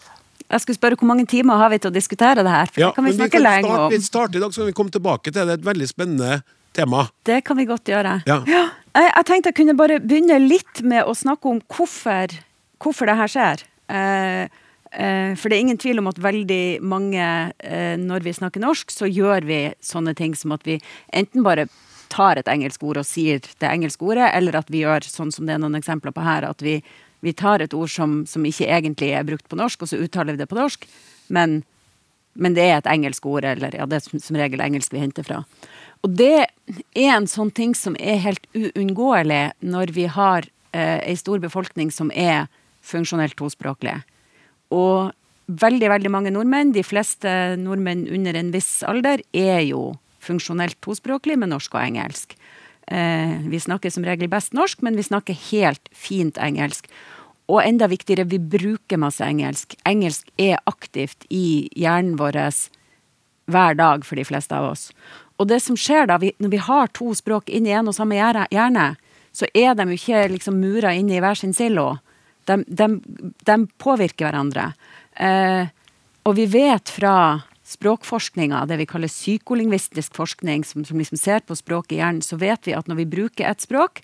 Jeg 0.45 0.61
skulle 0.61 0.77
spørre 0.77 0.97
hvor 0.99 1.09
mange 1.09 1.25
timer 1.29 1.57
har 1.57 1.73
vi 1.73 1.79
til 1.81 1.89
å 1.89 1.93
diskutere 1.93 2.45
det 2.45 2.53
her? 2.53 2.69
For 2.69 2.81
Ja, 2.85 2.89
det 2.91 2.97
kan 3.01 3.09
vi 3.09 3.17
snakke 3.17 3.41
lenge 3.41 3.77
om. 3.77 3.91
vi 3.93 4.01
starter 4.05 4.37
i 4.37 4.41
dag, 4.45 4.53
så 4.53 4.61
kan 4.61 4.69
vi 4.69 4.77
komme 4.77 4.93
tilbake 4.93 5.31
til 5.31 5.41
det. 5.41 5.45
Det 5.49 5.53
er 5.55 5.61
et 5.61 5.71
veldig 5.73 5.89
spennende 5.89 6.43
tema. 6.73 7.05
Det 7.25 7.41
kan 7.47 7.59
vi 7.59 7.67
godt 7.69 7.89
gjøre. 7.89 8.17
Ja. 8.29 8.41
Jeg, 8.47 9.07
jeg 9.09 9.27
tenkte 9.29 9.51
jeg 9.51 9.59
kunne 9.61 9.77
bare 9.77 10.01
begynne 10.03 10.39
litt 10.41 10.83
med 10.85 11.07
å 11.07 11.15
snakke 11.17 11.49
om 11.49 11.61
hvorfor, 11.73 12.33
hvorfor 12.83 13.09
det 13.09 13.17
her 13.19 13.31
skjer. 13.31 13.63
Eh, 13.93 14.43
eh, 14.91 15.31
for 15.39 15.49
det 15.49 15.57
er 15.57 15.63
ingen 15.65 15.81
tvil 15.81 16.01
om 16.01 16.11
at 16.11 16.21
veldig 16.21 16.65
mange, 16.85 17.29
eh, 17.63 17.95
når 18.01 18.27
vi 18.27 18.35
snakker 18.37 18.63
norsk, 18.63 18.93
så 18.93 19.09
gjør 19.09 19.49
vi 19.49 19.63
sånne 19.83 20.15
ting 20.17 20.37
som 20.37 20.55
at 20.55 20.65
vi 20.67 20.79
enten 21.13 21.45
bare 21.45 21.67
tar 22.13 22.37
et 22.37 22.49
engelsk 22.51 22.83
ord 22.85 22.99
og 23.01 23.09
sier 23.09 23.41
det 23.41 23.69
engelske 23.69 24.05
ordet, 24.05 24.29
eller 24.37 24.59
at 24.59 24.69
vi 24.69 24.83
gjør 24.83 25.05
sånn 25.09 25.33
som 25.33 25.47
det 25.47 25.55
er 25.55 25.63
noen 25.63 25.79
eksempler 25.79 26.13
på 26.13 26.25
her, 26.25 26.45
at 26.45 26.61
vi, 26.61 26.77
vi 27.25 27.33
tar 27.33 27.63
et 27.65 27.73
ord 27.73 27.89
som, 27.89 28.21
som 28.29 28.45
ikke 28.45 28.69
egentlig 28.69 29.15
er 29.17 29.25
brukt 29.25 29.47
på 29.49 29.57
norsk, 29.57 29.81
og 29.81 29.89
så 29.89 30.01
uttaler 30.03 30.37
vi 30.37 30.43
det 30.43 30.51
på 30.51 30.59
norsk, 30.59 30.85
men 31.33 31.63
men 32.33 32.55
det 32.57 32.63
er 32.65 32.79
et 32.79 32.89
engelsk 32.89 33.25
ord, 33.29 33.45
eller 33.45 33.75
ja, 33.77 33.85
det 33.85 33.99
er 33.99 34.05
som, 34.07 34.21
som 34.21 34.37
regel 34.39 34.61
engelsk 34.65 34.93
vi 34.93 35.01
henter 35.03 35.25
fra. 35.25 35.43
Og 36.03 36.15
det 36.19 36.35
er 36.43 37.11
en 37.15 37.29
sånn 37.31 37.51
ting 37.55 37.73
som 37.77 37.95
er 37.99 38.19
helt 38.25 38.47
uunngåelig 38.55 39.53
når 39.63 39.93
vi 39.95 40.07
har 40.11 40.47
eh, 40.75 40.99
ei 40.99 41.15
stor 41.19 41.39
befolkning 41.43 41.93
som 41.95 42.11
er 42.11 42.49
funksjonelt 42.83 43.37
tospråklig. 43.39 43.95
Og 44.75 45.13
veldig, 45.47 45.89
veldig 45.93 46.11
mange 46.11 46.33
nordmenn, 46.35 46.73
de 46.75 46.83
fleste 46.83 47.55
nordmenn 47.59 48.05
under 48.11 48.35
en 48.35 48.51
viss 48.51 48.81
alder, 48.87 49.23
er 49.31 49.63
jo 49.69 49.93
funksjonelt 50.23 50.79
tospråklig 50.83 51.37
med 51.39 51.53
norsk 51.53 51.75
og 51.75 51.83
engelsk. 51.85 52.35
Eh, 52.91 53.39
vi 53.47 53.63
snakker 53.63 53.91
som 53.93 54.03
regel 54.07 54.31
best 54.31 54.55
norsk, 54.55 54.83
men 54.83 54.99
vi 54.99 55.07
snakker 55.07 55.39
helt 55.51 55.87
fint 55.95 56.39
engelsk. 56.39 56.89
Og 57.51 57.63
enda 57.63 57.87
viktigere, 57.91 58.27
vi 58.27 58.39
bruker 58.39 58.99
masse 58.99 59.23
engelsk. 59.23 59.75
Engelsk 59.87 60.29
er 60.39 60.59
aktivt 60.67 61.27
i 61.31 61.69
hjernen 61.75 62.15
vår 62.19 62.39
hver 63.51 63.75
dag 63.75 64.05
for 64.07 64.19
de 64.19 64.23
fleste 64.27 64.55
av 64.55 64.71
oss. 64.71 64.91
Og 65.41 65.49
det 65.49 65.59
som 65.65 65.77
skjer 65.79 66.07
da, 66.09 66.19
vi, 66.21 66.33
når 66.41 66.53
vi 66.53 66.61
har 66.61 66.91
to 66.93 67.13
språk 67.17 67.49
inn 67.49 67.67
i 67.67 67.73
en 67.75 67.89
og 67.89 67.95
samme 67.97 68.17
hjerne, 68.17 68.87
så 69.33 69.49
er 69.57 69.73
de 69.75 69.87
jo 69.89 69.97
ikke 69.97 70.27
liksom 70.35 70.59
mura 70.61 70.93
inne 70.93 71.17
i 71.17 71.21
hver 71.23 71.39
sin 71.39 71.55
silo. 71.57 71.95
De, 72.45 72.59
de, 72.67 72.89
de 73.47 73.55
påvirker 73.81 74.27
hverandre. 74.27 74.71
Eh, 75.17 75.71
og 76.23 76.37
vi 76.37 76.45
vet 76.51 76.91
fra 76.91 77.15
språkforskninga, 77.73 78.65
det 78.69 78.77
vi 78.77 78.87
kaller 78.87 79.11
psykolingvistisk 79.11 80.15
forskning, 80.15 80.65
som, 80.67 80.85
som 80.85 80.99
liksom 80.99 81.17
ser 81.17 81.41
på 81.47 81.57
språket 81.57 81.97
i 81.97 82.01
hjernen, 82.01 82.21
så 82.25 82.37
vet 82.37 82.67
vi 82.67 82.75
at 82.77 82.89
når 82.91 83.01
vi 83.01 83.09
bruker 83.15 83.47
ett 83.49 83.63
språk, 83.63 84.03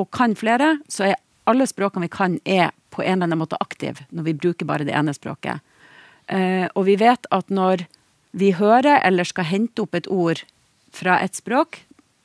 og 0.00 0.08
kan 0.14 0.36
flere, 0.38 0.76
så 0.88 1.10
er 1.10 1.18
alle 1.48 1.66
språkene 1.68 2.06
vi 2.06 2.12
kan, 2.12 2.38
er 2.44 2.70
på 2.92 3.02
en 3.02 3.16
eller 3.16 3.30
annen 3.30 3.40
måte 3.40 3.58
aktive 3.60 4.06
når 4.12 4.28
vi 4.28 4.38
bruker 4.44 4.68
bare 4.68 4.86
det 4.88 4.94
ene 4.96 5.14
språket. 5.16 5.64
Eh, 6.28 6.68
og 6.72 6.86
vi 6.86 6.96
vet 7.00 7.26
at 7.34 7.50
når 7.52 7.86
vi 8.32 8.52
hører 8.56 9.02
eller 9.04 9.28
skal 9.28 9.48
hente 9.48 9.84
opp 9.84 9.96
et 9.96 10.08
ord 10.10 10.42
fra 10.92 11.18
et 11.24 11.36
språk, 11.36 11.82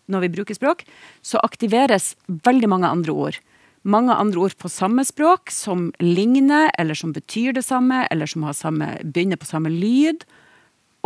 når 0.08 0.24
vi 0.24 0.34
bruker 0.38 0.56
språk, 0.56 0.86
så 1.22 1.40
aktiveres 1.44 2.16
veldig 2.28 2.70
mange 2.72 2.90
andre 2.90 3.16
ord. 3.28 3.40
Mange 3.88 4.16
andre 4.16 4.48
ord 4.48 4.56
på 4.60 4.72
samme 4.72 5.04
språk 5.08 5.52
som 5.54 5.92
ligner, 6.04 6.72
eller 6.80 6.96
som 6.98 7.14
betyr 7.16 7.56
det 7.56 7.64
samme, 7.68 8.06
eller 8.12 8.28
som 8.28 8.48
samme, 8.56 8.96
begynner 9.04 9.40
på 9.40 9.48
samme 9.48 9.72
lyd. 9.72 10.24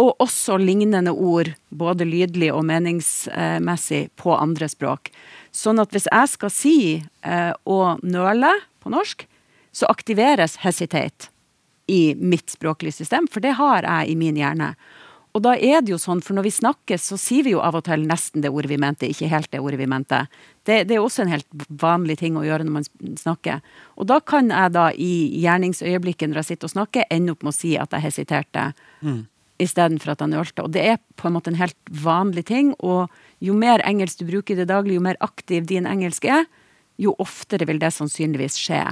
Og 0.01 0.15
også 0.23 0.55
lignende 0.57 1.13
ord, 1.13 1.51
både 1.69 2.07
lydlig 2.07 2.49
og 2.53 2.63
meningsmessig, 2.69 4.07
på 4.17 4.33
andre 4.37 4.69
språk. 4.71 5.11
Sånn 5.53 5.81
at 5.81 5.93
hvis 5.93 6.09
jeg 6.09 6.31
skal 6.31 6.53
si 6.53 6.77
eh, 7.01 7.53
å 7.65 7.79
nøle 8.01 8.53
på 8.81 8.93
norsk, 8.93 9.27
så 9.75 9.89
aktiveres 9.91 10.61
hesitate 10.63 11.29
i 11.91 12.01
mitt 12.15 12.53
språklige 12.53 13.01
system, 13.01 13.27
for 13.27 13.43
det 13.43 13.57
har 13.59 13.83
jeg 13.83 14.13
i 14.13 14.19
min 14.19 14.37
hjerne. 14.39 14.73
Og 15.31 15.43
da 15.45 15.53
er 15.55 15.79
det 15.83 15.93
jo 15.93 15.99
sånn, 15.99 16.19
for 16.23 16.35
når 16.35 16.45
vi 16.49 16.53
snakker, 16.57 16.99
så 16.99 17.15
sier 17.19 17.45
vi 17.45 17.53
jo 17.53 17.61
av 17.63 17.77
og 17.79 17.85
til 17.87 18.03
nesten 18.07 18.43
det 18.43 18.51
ordet 18.51 18.71
vi 18.73 18.79
mente, 18.81 19.07
ikke 19.07 19.29
helt 19.31 19.51
det 19.53 19.61
ordet 19.63 19.79
vi 19.79 19.87
mente. 19.87 20.25
Det, 20.67 20.81
det 20.89 20.97
er 20.97 21.03
også 21.03 21.23
en 21.23 21.31
helt 21.31 21.65
vanlig 21.81 22.17
ting 22.19 22.35
å 22.35 22.43
gjøre 22.43 22.67
når 22.67 22.75
man 22.75 22.87
snakker. 23.19 23.61
Og 23.95 24.09
da 24.11 24.19
kan 24.19 24.51
jeg 24.51 24.73
da 24.75 24.89
i 24.91 25.11
gjerningsøyeblikket 25.39 26.31
når 26.31 26.41
jeg 26.41 26.49
sitter 26.51 26.67
og 26.67 26.73
snakker, 26.75 27.07
ende 27.15 27.35
opp 27.35 27.45
med 27.47 27.53
å 27.53 27.59
si 27.61 27.77
at 27.79 27.95
jeg 27.95 28.05
hesiterte. 28.09 28.65
Mm. 28.99 29.21
Istedenfor 29.63 30.15
at 30.15 30.25
jeg 30.25 30.33
nølte. 30.33 30.65
Og 30.67 30.75
det 30.75 30.83
er 30.95 30.99
på 31.15 31.29
en 31.29 31.37
måte 31.37 31.53
en 31.53 31.61
helt 31.61 31.95
vanlig 32.03 32.49
ting. 32.51 32.73
Og 32.83 33.07
jo 33.39 33.55
mer 33.55 33.83
engelsk 33.87 34.19
du 34.19 34.27
bruker 34.27 34.57
i 34.57 34.59
det 34.59 34.67
daglige, 34.73 34.99
jo 34.99 35.07
mer 35.07 35.21
aktiv 35.23 35.63
din 35.69 35.87
engelsk 35.87 36.27
er, 36.27 36.43
jo 37.01 37.15
oftere 37.23 37.69
vil 37.69 37.79
det 37.79 37.93
sannsynligvis 37.95 38.59
skje. 38.59 38.83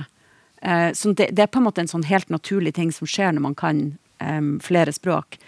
Eh, 0.62 0.92
så 0.94 1.14
det, 1.14 1.30
det, 1.32 1.46
er 1.46 1.52
på 1.52 1.62
en 1.62 1.68
måte 1.70 1.84
en 1.84 1.92
sånn 1.92 2.08
helt 2.10 2.30
naturlig 2.34 2.76
ting 2.78 2.92
som 2.96 3.10
skjer 3.10 3.34
når 3.36 3.46
man 3.48 3.58
kan 3.58 3.82
um, 4.20 4.58
flere 4.64 4.94
språk. 4.96 5.40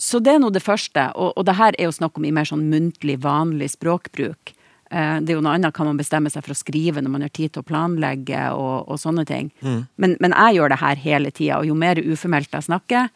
Så 0.00 0.18
det 0.18 0.34
er 0.34 0.42
nå 0.42 0.50
det 0.50 0.64
første. 0.64 1.10
Og, 1.14 1.36
og 1.36 1.46
det 1.46 1.58
her 1.58 1.76
er 1.78 1.90
jo 1.90 1.94
snakk 1.94 2.18
om 2.18 2.26
i 2.26 2.34
mer 2.34 2.48
sånn 2.48 2.66
muntlig, 2.72 3.20
vanlig 3.22 3.72
språkbruk. 3.76 4.54
Eh, 4.92 5.18
det 5.24 5.32
er 5.32 5.38
jo 5.38 5.44
noe 5.44 5.54
annet 5.56 5.74
kan 5.76 5.88
man 5.88 6.00
bestemme 6.00 6.30
seg 6.32 6.44
for 6.44 6.52
å 6.52 6.58
skrive 6.58 7.00
når 7.00 7.12
man 7.14 7.24
har 7.24 7.32
tid 7.32 7.54
til 7.54 7.62
å 7.62 7.68
planlegge 7.68 8.44
og, 8.56 8.90
og 8.92 9.00
sånne 9.00 9.24
ting. 9.28 9.52
Mm. 9.64 9.80
Men, 9.96 10.16
men, 10.20 10.36
jeg 10.36 10.58
gjør 10.58 10.74
det 10.74 10.80
her 10.82 11.02
hele 11.06 11.32
tida, 11.32 11.60
og 11.60 11.70
jo 11.70 11.76
mer 11.78 12.00
uformelt 12.02 12.52
jeg 12.52 12.68
snakker, 12.68 13.08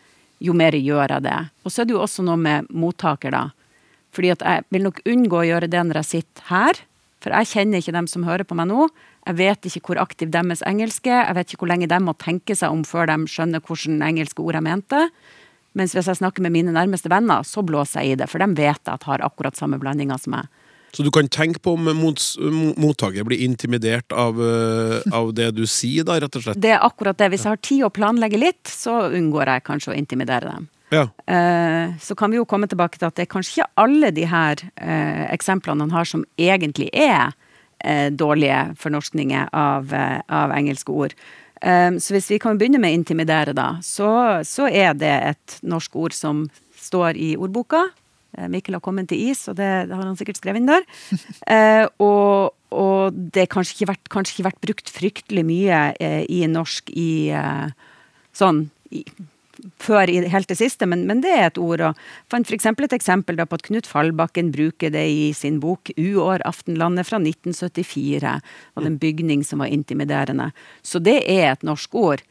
jo 0.47 0.57
mer 0.57 0.77
gjør 0.77 1.17
jeg 1.17 1.27
det. 1.27 1.39
Og 1.65 1.73
så 1.73 1.83
er 1.83 1.89
det 1.89 1.97
jo 1.97 2.03
også 2.05 2.25
noe 2.25 2.41
med 2.41 2.69
mottaker, 2.73 3.33
da. 3.35 3.45
Fordi 4.17 4.33
at 4.33 4.45
jeg 4.45 4.65
vil 4.73 4.87
nok 4.87 5.03
unngå 5.05 5.41
å 5.43 5.49
gjøre 5.49 5.69
det 5.73 5.83
når 5.85 6.01
jeg 6.01 6.11
sitter 6.15 6.49
her. 6.49 6.81
For 7.27 7.35
jeg 7.35 7.51
kjenner 7.51 7.83
ikke 7.83 7.97
dem 7.97 8.07
som 8.07 8.23
hører 8.23 8.47
på 8.47 8.55
meg 8.55 8.69
nå. 8.71 8.85
Jeg 9.27 9.35
vet 9.41 9.67
ikke 9.67 9.81
hvor 9.89 9.99
aktiv 9.99 10.31
deres 10.31 10.61
engelsk 10.63 11.09
er. 11.11 11.25
Jeg 11.25 11.35
vet 11.35 11.49
ikke 11.51 11.65
hvor 11.65 11.73
lenge 11.73 11.89
de 11.91 11.99
må 11.99 12.13
tenke 12.23 12.55
seg 12.55 12.71
om 12.71 12.85
før 12.87 13.11
de 13.11 13.17
skjønner 13.27 13.65
hvordan 13.67 14.05
engelske 14.07 14.45
ord 14.45 14.55
jeg 14.55 14.67
mente. 14.69 15.01
Mens 15.77 15.97
hvis 15.97 16.07
jeg 16.07 16.21
snakker 16.21 16.45
med 16.47 16.55
mine 16.55 16.75
nærmeste 16.77 17.11
venner, 17.11 17.43
så 17.43 17.67
blåser 17.67 18.07
jeg 18.07 18.15
i 18.15 18.21
det. 18.23 18.31
For 18.31 18.39
de 18.39 18.47
vet 18.55 18.79
jeg 18.79 18.93
at 18.95 19.09
har 19.11 19.27
akkurat 19.27 19.59
samme 19.59 19.81
blandinger 19.83 20.23
som 20.23 20.37
meg. 20.37 20.47
Så 20.95 21.03
du 21.03 21.11
kan 21.11 21.27
tenke 21.27 21.59
på 21.61 21.75
om 21.75 21.91
mottaker 22.79 23.27
blir 23.27 23.43
intimidert 23.43 24.15
av, 24.15 24.39
av, 25.11 25.35
det 25.35 25.51
du 25.59 25.67
sier, 25.67 26.07
da, 26.07 26.21
rett 26.23 26.39
og 26.39 26.47
slett? 26.47 26.63
Det 26.63 26.77
er 26.77 26.87
akkurat 26.87 27.19
det. 27.19 27.33
Hvis 27.35 27.43
jeg 27.45 27.53
har 27.57 27.61
tid 27.61 27.83
å 27.85 27.93
planlegge 27.93 28.39
litt, 28.39 28.71
så 28.71 29.11
unngår 29.11 29.51
jeg 29.51 29.67
kanskje 29.67 29.93
å 29.93 29.99
intimidere 29.99 30.55
dem. 30.55 30.71
Ja. 30.89 31.09
Eh, 31.27 31.97
så 32.01 32.15
kan 32.15 32.31
vi 32.31 32.39
jo 32.39 32.47
komme 32.47 32.69
tilbake 32.71 32.99
til 32.99 33.09
at 33.09 33.17
det 33.19 33.27
er 33.27 33.33
kanskje 33.33 33.57
ikke 33.57 33.83
alle 33.83 34.13
de 34.15 34.27
her 34.31 34.63
eh, 34.77 35.25
eksemplene 35.35 35.87
han 35.87 35.95
har 35.95 36.07
som 36.07 36.23
egentlig 36.39 36.89
er 36.93 37.35
eh, 37.83 38.09
dårlige 38.15 38.77
fornorskninger 38.79 39.51
av, 39.53 39.91
av 40.29 40.55
engelske 40.55 40.93
ord. 40.93 41.19
så 41.57 42.13
hvis 42.13 42.29
vi 42.31 42.37
kan 42.39 42.59
begynne 42.61 42.79
med 42.79 42.93
intimidere, 42.93 43.55
da, 43.57 43.79
så, 43.83 44.45
så 44.45 44.69
er 44.69 44.93
det 44.95 45.15
et 45.31 45.55
norsk 45.65 45.95
ord 45.97 46.13
som 46.13 46.43
står 46.79 47.17
i 47.17 47.31
ordboka. 47.41 47.81
Mikkel 48.53 48.77
har 48.77 48.83
kommet 48.85 49.09
til 49.09 49.31
is, 49.31 49.47
og 49.49 49.57
det, 49.57 49.89
det 49.89 49.97
har 49.97 50.05
han 50.05 50.19
sikkert 50.21 50.37
skrevet 50.37 50.61
inn 50.61 50.69
der. 50.69 50.85
Og, 51.97 52.53
og, 52.77 53.17
det 53.17 53.47
har 53.47 53.51
kanskje 53.57 53.89
kanskje 54.13 54.37
ikke 54.37 54.49
vært 54.51 54.61
brukt 54.67 54.93
fryktelig 54.93 55.47
mye 55.49 55.81
i 56.29 56.45
norsk 56.53 56.93
i 56.93 57.33
sånn 58.37 58.67
i, 58.93 59.07
før 59.83 60.11
i 60.11 60.21
helt 60.31 60.49
det 60.51 60.59
siste, 60.59 60.87
men, 60.89 61.05
men, 61.09 61.23
det 61.25 61.33
er 61.33 61.47
et 61.49 61.61
ord. 61.61 61.81
og 61.81 62.31
fant 62.33 62.49
f.eks. 62.49 62.67
et 62.67 62.97
eksempel 62.97 63.39
på 63.39 63.59
at 63.59 63.67
Knut 63.67 63.89
Fallbakken 63.89 64.53
bruker 64.55 64.93
det 64.95 65.07
i 65.09 65.33
sin 65.35 65.61
bok 65.61 65.91
'Uår 65.97 66.45
Aftenlandet' 66.45 67.09
fra 67.09 67.19
1974. 67.19 68.41
og 68.75 68.83
den 68.83 68.97
en 68.97 68.99
bygning 68.99 69.45
som 69.45 69.59
var 69.59 69.67
intimiderende. 69.67 70.53
Så 70.83 70.99
det 70.99 71.23
er 71.27 71.53
et 71.53 71.63
norsk 71.63 71.95
ord. 71.95 72.23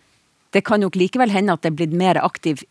Det 0.52 0.64
kan 0.64 0.80
nok 0.80 0.96
likevel 0.96 1.30
hende 1.30 1.54
at 1.54 1.62
det 1.62 1.74
er 1.74 1.80
blitt 1.82 1.94
mer 1.94 2.16
aktiv, 2.16 2.64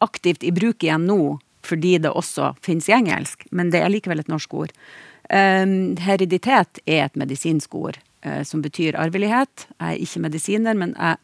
aktivt 0.00 0.42
i 0.42 0.50
bruk 0.50 0.82
igjen 0.82 1.06
nå, 1.06 1.38
fordi 1.62 1.98
det 1.98 2.10
også 2.10 2.54
finnes 2.64 2.88
i 2.88 2.96
engelsk, 2.96 3.46
men 3.50 3.70
det 3.70 3.82
er 3.82 3.92
likevel 3.92 4.20
et 4.20 4.28
norsk 4.32 4.54
ord. 4.54 4.72
Um, 5.30 5.94
hereditet 6.00 6.80
er 6.86 7.04
et 7.04 7.16
medisinsk 7.16 7.74
ord 7.78 8.00
uh, 8.26 8.42
som 8.42 8.64
betyr 8.64 8.98
arvelighet. 8.98 9.68
Jeg 9.78 9.94
er 9.94 10.02
ikke 10.02 10.24
medisiner, 10.26 10.74
men 10.74 10.96
jeg 10.96 11.20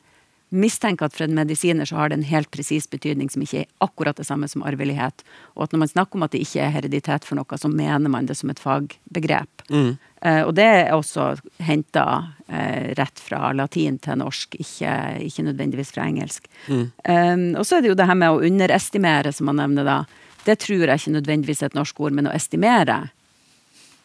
mistenker 0.55 1.09
at 1.09 1.15
for 1.17 1.27
en 1.27 1.35
medisiner 1.35 1.89
så 1.89 1.99
har 1.99 2.11
det 2.11 2.21
en 2.21 2.29
helt 2.29 2.51
presis 2.55 2.87
betydning 2.91 3.31
som 3.33 3.43
ikke 3.43 3.65
er 3.65 3.71
akkurat 3.85 4.19
det 4.19 4.27
samme 4.29 4.49
som 4.49 4.63
arvelighet. 4.67 5.25
Og 5.57 5.67
at 5.67 5.75
når 5.75 5.83
man 5.83 5.91
snakker 5.91 6.19
om 6.19 6.27
at 6.27 6.35
det 6.35 6.45
ikke 6.45 6.63
er 6.63 6.75
hereditet 6.77 7.27
for 7.27 7.39
noe, 7.39 7.59
så 7.59 7.71
mener 7.71 8.13
man 8.13 8.29
det 8.29 8.39
som 8.39 8.53
et 8.53 8.63
fagbegrep. 8.63 9.67
Mm. 9.71 9.97
Eh, 10.23 10.43
og 10.47 10.55
det 10.59 10.67
er 10.67 10.95
også 10.95 11.33
henta 11.67 12.07
eh, 12.47 12.95
rett 12.99 13.23
fra 13.23 13.51
latin 13.57 13.99
til 14.03 14.23
norsk, 14.23 14.55
ikke, 14.63 14.95
ikke 15.27 15.49
nødvendigvis 15.51 15.93
fra 15.97 16.07
engelsk. 16.07 16.47
Mm. 16.71 16.87
Eh, 17.03 17.35
og 17.59 17.67
så 17.67 17.79
er 17.79 17.85
det 17.85 17.93
jo 17.93 17.99
det 17.99 18.09
her 18.09 18.23
med 18.23 18.37
å 18.37 18.47
underestimere, 18.47 19.35
som 19.35 19.51
man 19.51 19.61
nevner 19.65 19.87
da. 19.89 19.99
Det 20.47 20.61
tror 20.63 20.87
jeg 20.87 21.03
ikke 21.03 21.19
nødvendigvis 21.19 21.65
er 21.65 21.73
et 21.73 21.79
norsk 21.79 22.01
ord, 22.01 22.15
men 22.15 22.31
å 22.31 22.35
estimere 22.37 23.09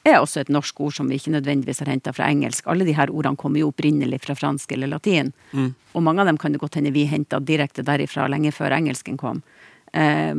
er 0.03 0.17
også 0.17 0.41
et 0.41 0.51
norsk 0.53 0.79
ord 0.81 0.95
som 0.95 1.09
vi 1.09 1.19
ikke 1.19 1.33
nødvendigvis 1.35 1.83
har 1.83 1.91
henta 1.91 2.13
fra 2.15 2.29
engelsk. 2.31 2.65
Alle 2.71 2.87
de 2.87 2.95
her 2.97 3.11
ordene 3.13 3.37
kommer 3.37 3.61
jo 3.61 3.69
opprinnelig 3.69 4.21
fra 4.23 4.35
fransk 4.37 4.71
eller 4.73 4.89
latin. 4.89 5.29
Og 5.93 6.03
mange 6.03 6.23
av 6.23 6.29
dem 6.31 6.39
kan 6.41 6.53
det 6.53 6.61
godt 6.61 6.79
hende 6.79 6.93
vi 6.95 7.05
henta 7.09 7.39
direkte 7.39 7.85
derifra 7.85 8.25
lenge 8.31 8.53
før 8.55 8.73
engelsken 8.79 9.19
kom. 9.21 9.43
Eh, 9.93 10.33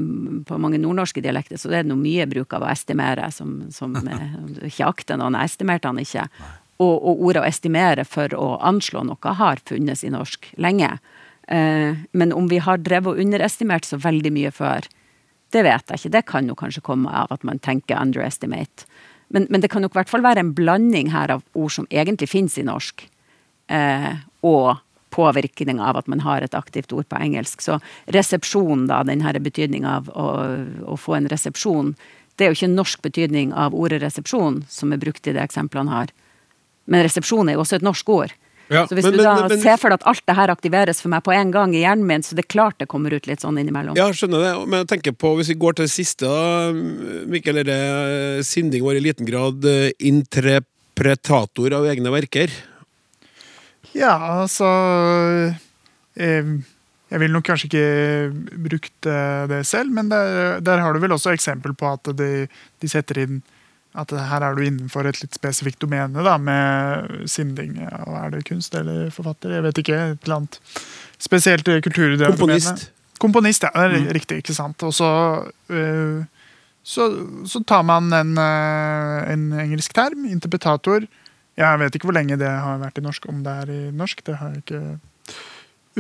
på 0.49 0.59
mange 0.59 0.81
nordnorske 0.81 1.21
dialekter 1.21 1.61
så 1.61 1.69
det 1.69 1.79
er 1.79 1.85
det 1.85 1.93
noe 1.93 2.01
mye 2.01 2.25
bruk 2.27 2.55
av 2.57 2.65
å 2.65 2.71
estimere, 2.73 3.29
som, 3.31 3.69
som 3.71 3.95
eh, 4.03 4.67
ikke 4.71 4.89
akter 4.89 5.21
noen. 5.21 5.37
Jeg 5.39 5.53
estimerte 5.53 5.93
han 5.93 6.01
ikke. 6.03 6.27
Og, 6.83 6.95
og 6.97 7.27
ordet 7.29 7.45
å 7.45 7.51
estimere 7.51 8.07
for 8.09 8.33
å 8.35 8.57
anslå 8.65 9.05
noe 9.07 9.37
har 9.39 9.63
funnes 9.69 10.03
i 10.03 10.11
norsk 10.11 10.55
lenge. 10.57 10.97
Eh, 11.47 12.03
men 12.11 12.35
om 12.35 12.49
vi 12.51 12.59
har 12.65 12.83
drevet 12.83 13.15
og 13.15 13.23
underestimert 13.23 13.87
så 13.87 14.01
veldig 14.01 14.33
mye 14.35 14.51
før, 14.55 14.89
det 15.53 15.63
vet 15.67 15.91
jeg 15.91 16.01
ikke. 16.01 16.15
Det 16.17 16.27
kan 16.33 16.49
jo 16.49 16.57
kanskje 16.57 16.85
komme 16.87 17.13
av 17.13 17.33
at 17.35 17.45
man 17.45 17.61
tenker 17.61 18.01
underestimate. 18.01 18.89
Men, 19.33 19.47
men 19.51 19.63
det 19.65 19.71
kan 19.73 19.85
nok 19.85 19.95
i 19.95 20.01
hvert 20.03 20.13
fall 20.13 20.25
være 20.25 20.45
en 20.45 20.55
blanding 20.57 21.11
her 21.13 21.33
av 21.33 21.45
ord 21.57 21.73
som 21.73 21.89
egentlig 21.91 22.29
finnes 22.29 22.59
i 22.61 22.67
norsk, 22.69 23.07
eh, 23.73 24.11
og 24.45 24.83
påvirkning 25.13 25.81
av 25.81 25.99
at 26.01 26.09
man 26.09 26.23
har 26.25 26.45
et 26.45 26.57
aktivt 26.57 26.93
ord 26.93 27.09
på 27.09 27.21
engelsk. 27.21 27.61
Så 27.65 27.79
resepsjon, 28.13 28.87
da, 28.91 29.03
den 29.09 29.25
her 29.25 29.39
betydninga 29.41 29.97
av 30.01 30.11
å, 30.13 30.29
å, 30.89 30.99
få 31.01 31.19
en 31.19 31.29
resepsjon, 31.33 31.95
det 32.37 32.47
er 32.47 32.53
jo 32.53 32.59
ikke 32.59 32.71
en 32.71 32.79
norsk 32.81 33.03
betydning 33.05 33.53
av 33.57 33.77
ordet 33.77 34.01
resepsjon, 34.05 34.63
som 34.73 34.93
er 34.93 35.01
brukt 35.01 35.29
i 35.29 35.35
de 35.37 35.43
eksemplene 35.43 35.93
her. 35.93 36.13
Men 36.89 37.05
resepsjon 37.05 37.49
er 37.49 37.59
jo 37.59 37.65
også 37.65 37.79
et 37.79 37.87
norsk 37.87 38.09
ord. 38.13 38.33
Ja, 38.73 38.87
så 38.89 38.97
hvis 38.97 39.05
men- 39.05 39.13
du 39.19 39.23
da 39.23 39.35
men- 39.43 39.49
men- 39.53 39.61
ser 39.61 39.77
for 39.77 39.91
deg 39.93 40.01
at 40.01 40.07
alt 40.09 40.23
det 40.27 40.37
her 40.37 40.49
aktiveres 40.49 41.01
for 41.03 41.09
meg 41.13 41.23
på 41.23 41.33
en 41.37 41.51
gang 41.53 41.75
i 41.75 41.83
hjernen 41.85 42.07
min, 42.07 42.23
så 42.23 42.35
det 42.35 42.47
er 42.47 42.53
klart 42.55 42.79
det 42.79 42.89
kommer 42.89 43.13
ut 43.13 43.27
litt 43.29 43.41
sånn 43.45 43.59
innimellom. 43.61 43.97
Ja, 43.97 44.09
skjønner 44.11 44.41
det. 44.43 44.69
Men 44.69 44.87
jeg 44.87 44.89
tenker 44.95 45.13
på, 45.17 45.37
hvis 45.37 45.49
vi 45.53 45.59
går 45.61 45.77
til 45.77 45.85
det 45.87 45.93
siste, 45.93 46.27
da, 46.27 46.73
Mikkel, 46.73 47.59
er 47.61 47.65
det 47.69 48.47
Sinding 48.47 48.83
var 48.83 48.95
i 48.97 49.01
liten 49.05 49.27
grad 49.29 49.65
eh, 49.65 49.93
interpretator 50.01 51.73
av 51.77 51.85
egne 51.93 52.11
verker? 52.13 52.51
Ja, 53.95 54.17
altså 54.43 54.67
eh, 56.17 56.43
Jeg 57.13 57.21
vil 57.21 57.33
nok 57.35 57.45
kanskje 57.45 57.69
ikke 57.69 58.61
brukt 58.71 59.07
eh, 59.11 59.47
det 59.51 59.67
selv, 59.69 59.91
men 59.93 60.09
der, 60.09 60.61
der 60.65 60.81
har 60.81 60.95
du 60.95 61.01
vel 61.03 61.13
også 61.13 61.35
eksempel 61.37 61.75
på 61.77 61.91
at 61.93 62.09
de, 62.17 62.47
de 62.81 62.89
setter 62.89 63.21
inn 63.27 63.43
at 63.93 64.13
her 64.17 64.45
er 64.47 64.57
du 64.57 64.63
innenfor 64.65 65.05
et 65.09 65.21
litt 65.21 65.37
spesifikt 65.37 65.83
domene 65.85 66.25
da, 66.25 66.39
med 66.41 67.29
sinding. 67.29 67.77
Og 68.07 68.15
er 68.17 68.31
det 68.33 68.45
kunst 68.49 68.75
eller 68.79 69.11
forfatter? 69.13 69.53
Jeg 69.59 69.65
vet 69.67 69.81
ikke. 69.83 69.99
Et 70.15 70.29
eller 70.29 70.39
annet 70.41 70.59
spesielt 71.21 71.69
kulturdomene. 71.69 72.33
Komponist. 72.33 72.87
Komponist, 73.21 73.67
ja. 73.69 73.73
Det 73.77 74.01
er 74.01 74.15
riktig. 74.17 74.41
ikke 74.43 74.57
sant? 74.57 74.83
Og 74.83 74.95
så, 74.97 75.11
eh, 75.71 76.25
så, 76.83 77.11
så 77.47 77.61
tar 77.69 77.85
man 77.87 78.09
en, 78.17 78.33
eh, 78.41 79.33
en 79.35 79.51
engelsk 79.67 79.93
term, 79.95 80.25
interpretator. 80.25 81.05
Jeg 81.61 81.79
vet 81.83 81.95
ikke 81.95 82.09
hvor 82.09 82.17
lenge 82.17 82.41
det 82.41 82.49
har 82.49 82.81
vært 82.81 82.99
i 82.99 83.05
norsk, 83.05 83.29
om 83.29 83.45
det 83.45 83.59
er 83.65 83.75
i 83.75 83.83
norsk. 83.93 84.25
Det 84.25 84.39
har 84.41 84.55
jeg 84.55 84.65
ikke 84.65 84.83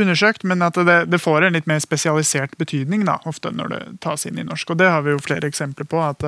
undersøkt, 0.01 0.49
men 0.49 0.65
at 0.65 0.81
det, 0.81 0.97
det 1.13 1.21
får 1.21 1.45
en 1.45 1.59
litt 1.59 1.69
mer 1.69 1.83
spesialisert 1.85 2.57
betydning 2.57 3.05
da, 3.05 3.19
ofte 3.29 3.53
når 3.53 3.69
det 3.75 3.83
tas 4.01 4.25
inn 4.25 4.41
i 4.41 4.49
norsk. 4.49 4.73
Og 4.73 4.81
det 4.81 4.89
har 4.89 5.05
vi 5.05 5.13
jo 5.13 5.21
flere 5.21 5.53
eksempler 5.53 5.85
på. 5.85 6.01
at 6.01 6.25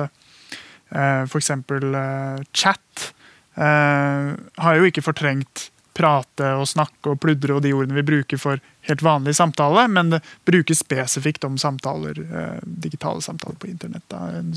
eh, 0.95 1.37
eksempel 1.37 1.95
eh, 1.95 2.43
chat 2.51 3.13
eh, 3.55 4.33
har 4.57 4.77
jo 4.77 4.89
ikke 4.89 5.05
fortrengt 5.05 5.69
prate 5.95 6.49
og 6.59 6.67
snakke 6.67 7.13
og 7.13 7.21
pludre 7.23 7.55
og 7.55 7.61
de 7.63 7.71
ordene 7.71 7.95
vi 7.95 8.03
bruker 8.03 8.39
for 8.39 8.59
helt 8.85 9.03
vanlig 9.05 9.31
samtale, 9.37 9.85
men 9.87 10.09
det 10.11 10.19
brukes 10.43 10.81
spesifikt 10.83 11.47
om 11.47 11.55
samtaler, 11.57 12.19
digitale 12.67 13.23
samtaler 13.23 13.55
på 13.61 13.69
internett. 13.71 14.03
Da, 14.11 14.25
en, 14.41 14.51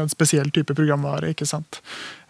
en 0.00 0.08
spesiell 0.08 0.48
type 0.48 0.72
programvare. 0.72 1.34
ikke 1.34 1.44
sant? 1.46 1.82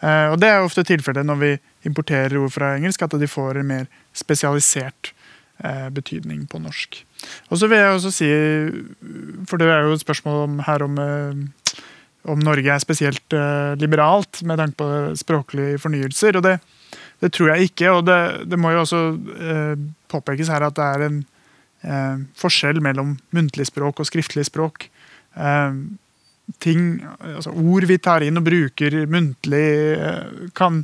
Og 0.02 0.34
Det 0.42 0.50
er 0.50 0.66
ofte 0.66 0.82
tilfellet 0.82 1.22
når 1.22 1.38
vi 1.38 1.52
importerer 1.86 2.34
ord 2.42 2.50
fra 2.50 2.74
engelsk, 2.80 3.06
at 3.06 3.14
de 3.22 3.30
får 3.30 3.62
en 3.62 3.70
mer 3.70 3.86
spesialisert 4.10 5.14
betydning 5.94 6.42
på 6.50 6.58
norsk. 6.58 6.98
Og 7.54 7.62
så 7.62 7.70
vil 7.70 7.78
jeg 7.78 7.94
også 7.94 8.10
si, 8.10 8.32
for 9.46 9.62
det 9.62 9.70
er 9.70 9.86
jo 9.86 9.94
et 9.94 10.02
spørsmål 10.02 10.48
om, 10.48 10.62
her 10.66 10.82
om 10.82 10.98
om 12.30 12.42
Norge 12.42 12.70
er 12.70 12.82
spesielt 12.82 13.34
eh, 13.34 13.74
liberalt 13.80 14.42
med 14.46 14.60
tanke 14.60 14.78
på 14.78 14.88
språklige 15.18 15.80
fornyelser. 15.82 16.38
og 16.38 16.46
det, 16.46 16.58
det 17.22 17.32
tror 17.34 17.52
jeg 17.52 17.70
ikke. 17.70 17.90
Og 17.90 18.04
det, 18.06 18.20
det 18.50 18.58
må 18.60 18.72
jo 18.74 18.82
også 18.84 19.02
eh, 19.50 19.74
påpekes 20.12 20.52
her 20.52 20.66
at 20.66 20.76
det 20.78 20.88
er 20.88 21.06
en 21.08 21.18
eh, 21.82 22.22
forskjell 22.38 22.82
mellom 22.84 23.16
muntlig 23.34 23.66
språk 23.70 24.02
og 24.02 24.10
skriftlig 24.10 24.46
språk. 24.50 24.88
Ting, 26.60 26.80
altså 27.24 27.52
Ord 27.56 27.86
vi 27.88 27.96
tar 28.02 28.24
inn 28.26 28.36
og 28.36 28.44
bruker 28.44 28.96
muntlig, 29.08 29.68
kan, 30.58 30.82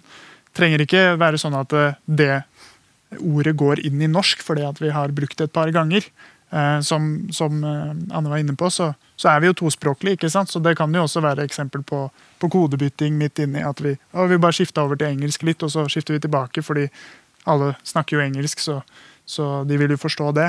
trenger 0.56 0.80
ikke 0.80 1.02
være 1.20 1.40
sånn 1.42 1.58
at 1.58 1.74
det 2.06 2.38
ordet 3.18 3.52
går 3.60 3.82
inn 3.84 4.00
i 4.00 4.08
norsk 4.08 4.40
fordi 4.46 4.64
at 4.64 4.80
vi 4.80 4.94
har 4.94 5.12
brukt 5.12 5.36
det 5.36 5.50
et 5.50 5.52
par 5.52 5.68
ganger. 5.74 6.06
Eh, 6.50 6.80
som, 6.80 7.28
som 7.32 7.64
eh, 7.64 8.16
Anne 8.16 8.28
var 8.28 8.38
inne 8.38 8.56
på, 8.56 8.70
så, 8.70 8.92
så 9.16 9.28
er 9.28 9.40
vi 9.40 9.50
jo 9.50 9.56
tospråklige. 9.60 10.16
ikke 10.16 10.30
sant? 10.32 10.50
Så 10.50 10.62
det 10.64 10.76
kan 10.78 10.94
jo 10.94 11.04
også 11.04 11.20
være 11.20 11.44
eksempel 11.44 11.82
på, 11.84 12.06
på 12.40 12.50
kodebytting 12.52 13.18
midt 13.20 13.42
inni 13.44 13.64
at 13.64 13.82
vi, 13.84 13.92
vi 13.94 14.40
bare 14.40 14.56
skifta 14.56 14.86
over 14.86 14.96
til 14.96 15.12
engelsk 15.12 15.44
litt, 15.44 15.62
og 15.62 15.72
så 15.74 15.84
skifter 15.92 16.16
vi 16.16 16.22
tilbake 16.24 16.64
fordi 16.64 16.88
alle 17.48 17.74
snakker 17.86 18.16
jo 18.16 18.24
engelsk, 18.24 18.60
så, 18.60 18.80
så 19.28 19.62
de 19.68 19.76
vil 19.80 19.92
jo 19.92 20.00
forstå 20.00 20.32
det. 20.40 20.48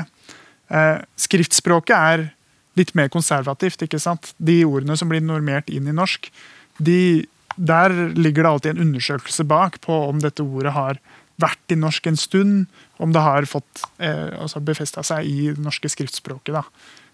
Eh, 0.72 1.02
skriftspråket 1.20 1.96
er 1.96 2.26
litt 2.78 2.94
mer 2.96 3.12
konservativt. 3.12 3.84
ikke 3.84 4.00
sant? 4.00 4.32
De 4.38 4.62
ordene 4.64 4.96
som 4.96 5.10
blir 5.10 5.20
normert 5.24 5.68
inn 5.68 5.88
i 5.90 5.96
norsk, 5.96 6.30
de, 6.80 7.26
der 7.56 7.92
ligger 8.16 8.46
det 8.46 8.50
alltid 8.54 8.70
en 8.72 8.86
undersøkelse 8.88 9.44
bak 9.44 9.80
på 9.84 10.04
om 10.08 10.20
dette 10.22 10.44
ordet 10.44 10.72
har 10.72 11.00
vært 11.42 11.74
i 11.74 11.78
norsk 11.78 12.06
en 12.10 12.18
stund, 12.20 12.80
om 13.00 13.14
det 13.14 13.22
har 13.24 13.48
fått 13.48 13.84
eh, 13.98 14.30
altså 14.40 14.62
befesta 14.64 15.04
seg 15.06 15.28
i 15.28 15.50
det 15.50 15.62
norske 15.64 15.90
skriftspråket. 15.92 16.54
da. 16.60 16.64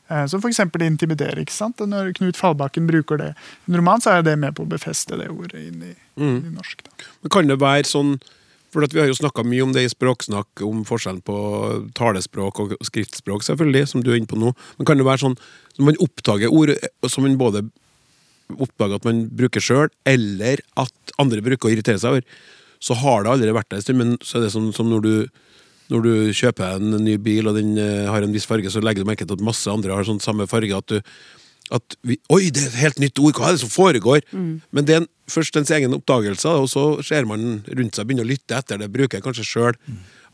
Eh, 0.09 0.27
som 0.31 0.43
f.eks. 0.43 0.61
intimidere. 0.87 1.41
ikke 1.43 1.55
sant? 1.55 1.83
Når 1.83 2.13
Knut 2.19 2.39
Fallbakken 2.39 2.87
bruker 2.87 3.19
det 3.19 3.33
i 3.35 3.71
en 3.71 3.79
roman, 3.81 4.03
så 4.03 4.17
er 4.17 4.27
det 4.27 4.37
med 4.39 4.55
på 4.57 4.67
å 4.67 4.71
befeste 4.71 5.19
det 5.19 5.29
ordet 5.33 5.67
inn 5.67 5.83
i, 5.83 5.95
inn 6.21 6.43
i 6.45 6.55
norsk. 6.55 6.85
da. 6.87 7.07
Men 7.23 7.35
kan 7.35 7.51
det 7.51 7.61
være 7.63 7.89
sånn 7.91 8.19
for 8.75 8.85
Vi 8.93 9.01
har 9.01 9.07
jo 9.09 9.17
snakka 9.17 9.41
mye 9.47 9.63
om 9.63 9.71
det 9.73 9.87
i 9.87 9.89
Språksnakk, 9.89 10.61
om 10.67 10.83
forskjellen 10.85 11.23
på 11.25 11.37
talespråk 11.97 12.59
og 12.61 12.75
skriftspråk, 12.85 13.47
selvfølgelig, 13.47 13.89
som 13.89 14.03
du 14.05 14.11
er 14.11 14.19
inne 14.19 14.29
på 14.29 14.37
nå. 14.37 14.51
Men 14.77 14.89
kan 14.91 15.01
det 15.01 15.07
være 15.07 15.23
sånn 15.23 15.37
når 15.79 15.87
man 15.87 16.01
oppdager 16.05 16.53
ord 16.53 16.75
som 17.09 17.25
man 17.25 17.39
både 17.41 17.63
oppdager 18.53 18.99
at 18.99 19.07
man 19.09 19.23
bruker 19.33 19.65
sjøl, 19.65 19.89
eller 20.05 20.61
at 20.77 21.15
andre 21.23 21.41
bruker 21.47 21.71
å 21.71 21.73
irritere 21.73 22.03
seg 22.03 22.19
over, 22.19 22.37
så 22.83 22.97
har 23.01 23.25
det 23.25 23.33
allerede 23.33 23.57
vært 23.57 23.71
der 23.73 23.81
en 23.81 23.87
stund, 23.87 24.01
men 24.03 24.17
så 24.23 24.39
er 24.39 24.47
det 24.47 24.55
sånn 24.55 24.73
som 24.77 24.91
når 24.93 25.07
du 25.07 25.15
når 25.87 26.03
du 26.03 26.15
kjøper 26.35 26.81
en 26.81 26.97
ny 26.99 27.13
bil 27.23 27.47
og 27.47 27.55
den 27.55 27.77
eh, 27.79 28.09
har 28.11 28.25
en 28.25 28.33
viss 28.35 28.49
farge, 28.51 28.67
så 28.75 28.81
legger 28.83 29.05
du 29.05 29.07
merke 29.07 29.23
til 29.23 29.37
at 29.39 29.45
masse 29.47 29.71
andre 29.71 29.95
har 29.95 30.07
sånn 30.09 30.19
samme 30.19 30.49
farge. 30.51 30.75
At 30.75 30.91
du 30.91 30.99
at 31.75 31.97
vi, 32.07 32.17
Oi, 32.31 32.49
det 32.55 32.63
er 32.63 32.69
et 32.71 32.81
helt 32.81 33.01
nytt 33.03 33.19
ord! 33.19 33.39
Hva 33.39 33.49
er 33.51 33.57
det 33.57 33.63
som 33.65 33.73
foregår? 33.73 34.23
Men 34.75 34.87
det 34.87 34.95
er 34.95 35.01
en, 35.03 35.09
først 35.31 35.57
ens 35.59 35.73
egen 35.75 35.95
oppdagelse, 35.97 36.53
og 36.63 36.69
så 36.71 36.85
ser 37.07 37.27
man 37.27 37.61
rundt 37.67 37.97
seg 37.97 38.05
og 38.05 38.11
begynner 38.11 38.27
å 38.27 38.31
lytte 38.31 38.59
etter 38.59 38.79
det. 38.83 38.91
Bruker 38.95 39.19
jeg 39.19 39.27
kanskje 39.27 39.47
sjøl. 39.47 39.79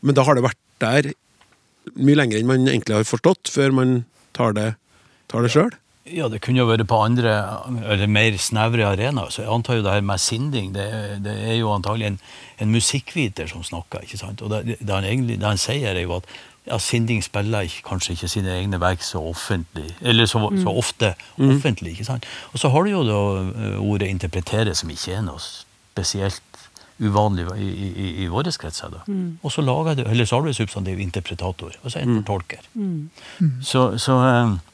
Men 0.05 0.17
da 0.17 0.25
har 0.27 0.37
det 0.37 0.45
vært 0.45 0.59
der 0.83 1.13
mye 1.97 2.19
lenger 2.19 2.39
enn 2.39 2.49
man 2.49 2.67
egentlig 2.69 2.99
har 2.99 3.07
forstått, 3.07 3.49
før 3.51 3.73
man 3.75 3.95
tar 4.37 4.53
det, 4.57 4.67
tar 5.31 5.45
det 5.45 5.53
sjøl. 5.53 5.73
Ja, 6.03 6.27
det 6.27 6.41
kunne 6.43 6.59
jo 6.59 6.67
vært 6.67 6.83
på 6.91 6.97
andre, 6.99 7.33
eller 7.87 8.09
mer 8.11 8.35
snevre 8.41 8.89
arenaer. 8.89 9.29
Så 9.31 9.45
jeg 9.45 9.51
antar 9.53 9.77
jo 9.77 9.85
det 9.85 9.93
her 9.93 10.01
med 10.03 10.19
sinding, 10.19 10.73
det, 10.75 10.87
det 11.23 11.35
er 11.47 11.55
jo 11.61 11.71
antagelig 11.71 12.09
en, 12.09 12.17
en 12.59 12.73
musikkviter 12.73 13.47
som 13.47 13.63
snakker. 13.63 14.03
ikke 14.03 14.19
sant? 14.19 14.43
Og 14.43 14.51
det, 14.51 14.79
det, 14.81 14.89
han 14.91 15.07
egentlig, 15.07 15.39
det 15.39 15.47
han 15.47 15.61
sier, 15.61 15.95
er 15.95 16.03
jo 16.03 16.17
at 16.17 16.27
ja, 16.67 16.79
sinding 16.79 17.23
spiller 17.23 17.67
ikke, 17.67 17.85
kanskje 17.87 18.17
ikke 18.17 18.31
sine 18.31 18.51
egne 18.51 18.79
verk 18.83 19.03
så 19.03 19.21
offentlig, 19.31 19.89
eller 20.01 20.27
så, 20.27 20.43
så 20.59 20.73
ofte 20.75 21.13
offentlig. 21.39 21.95
ikke 21.95 22.07
sant? 22.07 22.27
Og 22.51 22.59
så 22.59 22.71
har 22.71 22.83
du 22.83 22.91
jo 22.91 23.05
da 23.07 23.21
eh, 23.43 23.79
ordet 23.79 24.11
'interpretere', 24.11 24.75
som 24.75 24.91
ikke 24.91 25.15
er 25.15 25.23
noe 25.23 25.39
spesielt 25.39 26.41
uvanlig 26.99 27.47
i, 27.57 27.69
i, 27.69 28.09
i, 28.23 28.27
våre 28.27 28.51
kretser. 28.51 28.91
da. 28.91 29.01
Og 29.41 29.51
så, 29.51 29.63
lager 29.63 29.95
du, 29.95 30.03
eller 30.03 30.25
så 30.25 30.35
har 30.35 30.43
du 30.43 30.51
et 30.51 30.59
substantiv 30.59 30.99
'interpretator', 30.99 31.79
og 31.83 31.91
så 31.91 31.99
en 31.99 32.19
fortolker. 32.19 32.63
Så, 33.61 33.97
så 33.97 34.19
er 34.19 34.37
klart, 34.43 34.72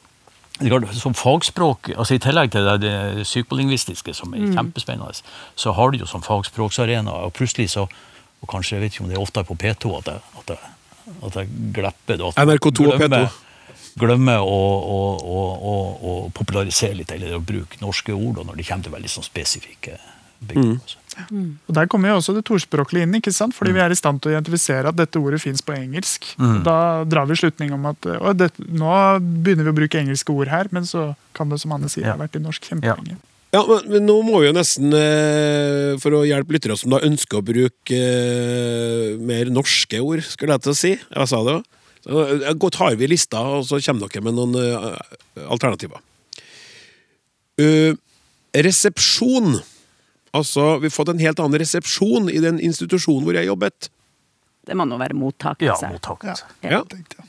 Som 0.92 1.14
fagspråk, 1.14 1.88
altså 1.96 2.14
i 2.14 2.18
tillegg 2.22 2.50
til 2.52 2.64
det, 2.66 2.74
det 2.82 3.24
psykolingvistiske, 3.24 4.14
som 4.14 4.34
er 4.34 4.50
kjempespennende, 4.54 5.22
så 5.56 5.72
har 5.72 5.90
du 5.90 5.98
jo 5.98 6.06
som 6.06 6.22
fagspråksarena, 6.22 7.10
og 7.10 7.32
plutselig 7.32 7.70
så 7.70 7.86
og 8.42 8.48
kanskje, 8.48 8.76
Jeg 8.76 8.80
vet 8.80 8.92
ikke 8.94 9.02
om 9.04 9.08
det 9.10 9.16
er 9.18 9.20
oftere 9.20 9.44
på 9.44 9.54
P2 9.54 9.98
at 9.98 10.06
jeg, 10.06 10.20
at 10.40 10.48
jeg, 10.48 10.58
at 11.26 11.34
jeg 11.36 11.48
glepper 11.74 12.16
det. 12.16 12.26
at 12.28 12.36
NRK2 12.48 12.86
og 12.86 12.98
glemmer- 13.00 13.26
P2. 13.26 13.46
Glemmer 14.00 14.38
å, 14.38 14.60
å, 14.96 14.98
å, 15.20 15.40
å, 15.72 15.74
å 16.00 16.30
popularisere 16.32 16.94
litt, 16.94 17.10
eller 17.12 17.34
å 17.36 17.40
bruke 17.44 17.76
norske 17.82 18.12
ord 18.14 18.36
da, 18.38 18.44
når 18.48 18.56
det 18.56 18.66
kommer 18.68 18.84
til 18.86 18.92
veldig 18.94 19.10
sånn 19.10 19.26
spesifikke 19.26 19.98
begreper. 20.40 20.96
Altså. 21.16 21.38
Og 21.68 21.74
Der 21.74 21.88
kommer 21.90 22.12
jo 22.12 22.18
også 22.20 22.34
det 22.36 22.44
tospråklige 22.48 23.06
inn, 23.06 23.14
ikke 23.18 23.32
sant? 23.34 23.54
fordi 23.56 23.72
vi 23.76 23.82
er 23.82 23.90
i 23.90 23.98
stand 23.98 24.20
til 24.20 24.30
å 24.30 24.34
identifisere 24.36 24.92
at 24.92 24.98
dette 24.98 25.18
ordet 25.20 25.40
fins 25.42 25.62
på 25.62 25.74
engelsk. 25.76 26.30
Da 26.66 27.04
drar 27.08 27.26
vi 27.30 27.38
slutning 27.40 27.72
om 27.76 27.88
at 27.90 28.06
å, 28.06 28.34
det, 28.36 28.52
nå 28.68 28.92
begynner 29.20 29.66
vi 29.68 29.74
å 29.74 29.78
bruke 29.82 30.00
engelske 30.00 30.32
ord 30.34 30.52
her, 30.52 30.70
men 30.70 30.86
så 30.88 31.10
kan 31.36 31.50
det, 31.50 31.60
som 31.62 31.72
Anne 31.76 31.90
sier, 31.90 32.06
Ja. 32.06 32.14
ha 32.16 32.22
vært 32.22 32.38
i 32.38 32.44
norsk 32.44 32.70
kjempelenge. 32.70 33.18
Ja, 33.50 33.64
men, 33.66 33.82
men 33.90 34.04
nå 34.06 34.20
må 34.22 34.38
vi 34.40 34.46
jo 34.46 34.54
nesten, 34.54 34.92
eh, 34.94 35.96
for 35.98 36.14
å 36.14 36.22
hjelpe 36.22 36.54
lyttere 36.54 36.76
som 36.78 36.92
da 36.94 37.00
ønsker 37.02 37.40
å 37.40 37.46
bruke 37.46 37.98
eh, 37.98 39.16
mer 39.18 39.50
norske 39.50 39.98
ord, 39.98 40.22
skulle 40.22 40.54
jeg 40.54 40.62
til 40.68 40.70
å 40.70 40.78
si. 40.78 40.92
Jeg 40.94 41.30
sa 41.32 41.40
det 41.46 41.56
òg. 41.58 41.64
Så 42.06 42.22
eh, 42.38 42.54
Godt 42.62 42.78
har 42.80 42.94
vi 43.00 43.08
lista, 43.10 43.42
og 43.58 43.66
så 43.66 43.80
kommer 43.82 44.06
dere 44.06 44.22
med 44.28 44.38
noen 44.38 44.54
eh, 44.60 45.42
alternativer. 45.50 45.98
Uh, 47.60 47.92
resepsjon. 48.56 49.58
Altså, 50.36 50.78
vi 50.78 50.86
har 50.86 50.94
fått 50.94 51.08
en 51.10 51.18
helt 51.22 51.40
annen 51.42 51.58
resepsjon 51.58 52.28
i 52.30 52.38
den 52.42 52.60
institusjonen 52.62 53.24
hvor 53.26 53.34
jeg 53.34 53.48
jobbet. 53.50 53.88
Det 54.66 54.76
må 54.78 54.84
nå 54.86 54.98
være 55.00 55.16
Ja, 55.16 55.18
mottakelse. 55.18 55.88
mottaket. 55.90 56.44
Ja. 56.62 56.82
tenkte. 56.84 57.24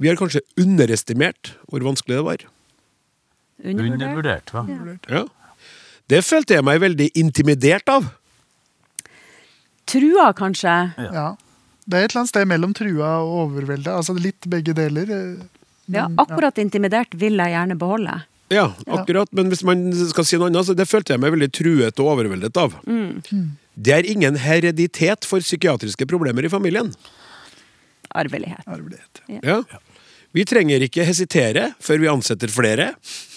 Vi 0.00 0.08
har 0.08 0.16
kanskje 0.16 0.40
underestimert 0.58 1.52
hvor 1.68 1.84
vanskelig 1.84 2.16
det 2.18 2.24
var. 2.24 2.46
Undervurdert. 3.62 4.50
Hva? 4.50 4.64
Ja. 5.08 5.26
Det 6.08 6.24
følte 6.24 6.56
jeg 6.56 6.64
meg 6.64 6.80
veldig 6.80 7.10
intimidert 7.20 7.88
av. 7.92 8.08
Trua, 9.90 10.32
kanskje. 10.36 10.74
Ja. 11.12 11.36
Det 11.86 11.98
er 11.98 12.04
et 12.06 12.10
eller 12.12 12.20
annet 12.22 12.30
sted 12.32 12.48
mellom 12.50 12.74
trua 12.76 13.12
og 13.24 13.36
overveldet. 13.44 13.90
Altså 13.92 14.14
litt 14.18 14.46
begge 14.50 14.74
deler. 14.76 15.06
Men, 15.10 15.48
Ja, 15.90 16.08
men, 16.08 16.18
akkurat 16.22 16.58
intimidert 16.62 17.14
vil 17.18 17.36
jeg 17.36 17.50
gjerne 17.54 17.76
beholde. 17.78 18.20
Ja, 18.50 18.72
akkurat. 18.86 19.30
Men 19.36 19.50
hvis 19.52 19.62
man 19.66 19.86
skal 20.10 20.26
si 20.26 20.38
noe 20.40 20.50
annet, 20.50 20.66
så 20.66 20.74
det 20.76 20.88
følte 20.90 21.14
jeg 21.14 21.22
meg 21.22 21.34
veldig 21.36 21.50
truet 21.54 22.02
og 22.02 22.12
overveldet 22.16 22.58
av. 22.60 22.74
Det 23.80 23.94
er 23.94 24.08
ingen 24.10 24.38
hereditet 24.42 25.28
for 25.28 25.44
psykiatriske 25.44 26.08
problemer 26.10 26.46
i 26.46 26.52
familien. 26.52 26.90
Arvelighet. 28.10 28.66
Arvelighet. 28.66 29.22
Ja. 29.46 29.60
Vi 30.34 30.44
trenger 30.46 30.82
ikke 30.82 31.06
hesitere 31.06 31.70
før 31.82 32.02
vi 32.02 32.10
ansetter 32.10 32.50
flere. 32.50 32.92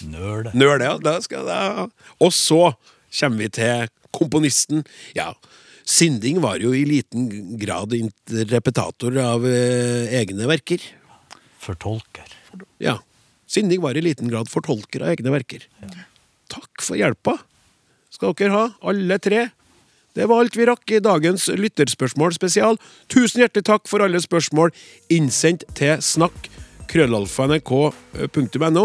Nøl. 0.06 0.50
Nøle, 0.54 0.82
ja. 0.86 0.96
Da 1.02 1.16
skal 1.22 1.46
det. 1.46 1.62
Og 2.22 2.34
så 2.34 2.74
kommer 3.14 3.46
vi 3.46 3.50
til 3.54 3.90
komponisten. 4.14 4.82
Ja, 5.14 5.32
Sinding 5.84 6.38
var 6.40 6.62
jo 6.64 6.70
i 6.72 6.84
liten 6.88 7.26
grad 7.60 7.92
repetator 8.48 9.18
av 9.20 9.42
eh, 9.44 10.14
egne 10.16 10.46
verker. 10.48 10.80
Fortolker. 11.60 12.30
Ja. 12.80 12.96
Sinding 13.46 13.82
var 13.84 13.96
i 13.96 14.02
liten 14.04 14.30
grad 14.32 14.50
fortolker 14.50 15.04
av 15.04 15.14
egne 15.14 15.34
verker. 15.34 15.66
Takk 16.52 16.82
for 16.84 16.98
hjelpa, 16.98 17.38
skal 18.12 18.34
dere 18.38 18.54
ha, 18.54 18.64
alle 18.86 19.18
tre. 19.22 19.48
Det 20.14 20.28
var 20.30 20.44
alt 20.44 20.56
vi 20.56 20.66
rakk 20.68 20.92
i 20.94 21.02
dagens 21.02 21.48
lytterspørsmål 21.58 22.36
spesial. 22.36 22.78
Tusen 23.10 23.42
hjertelig 23.42 23.66
takk 23.66 23.88
for 23.90 24.04
alle 24.04 24.20
spørsmål 24.22 24.70
innsendt 25.12 25.66
til 25.74 25.98
snakk 26.04 26.48
krøllalfa.nrk.no. 26.92 28.84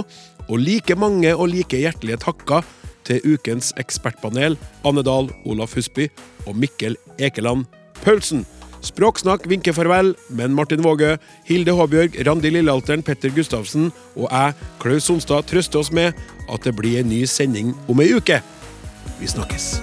Og 0.50 0.58
like 0.58 0.98
mange 0.98 1.36
og 1.36 1.52
like 1.52 1.78
hjertelige 1.78 2.18
takker 2.26 2.66
til 3.06 3.36
ukens 3.36 3.72
ekspertpanel 3.78 4.58
Anne 4.86 5.04
Dahl, 5.06 5.30
Olaf 5.46 5.76
Husby 5.78 6.10
og 6.48 6.58
Mikkel 6.58 6.98
Ekeland 7.22 7.70
Paulsen. 8.02 8.46
Språksnakk 8.86 9.44
vinker 9.50 9.76
farvel, 9.76 10.14
men 10.32 10.54
Martin 10.56 10.84
Våge, 10.86 11.18
Hilde 11.48 11.76
Håbjørg, 11.76 12.16
Randi 12.28 12.52
Lillealteren, 12.54 13.04
Petter 13.04 13.34
Gustavsen 13.36 13.90
og 14.16 14.28
jeg, 14.30 14.56
Klaus 14.80 15.10
Sonstad, 15.10 15.48
trøster 15.50 15.82
oss 15.82 15.92
med 15.92 16.16
at 16.50 16.66
det 16.66 16.76
blir 16.78 17.02
en 17.02 17.12
ny 17.12 17.26
sending 17.30 17.76
om 17.92 18.00
ei 18.00 18.12
uke. 18.16 18.40
Vi 19.20 19.28
snakkes. 19.28 19.74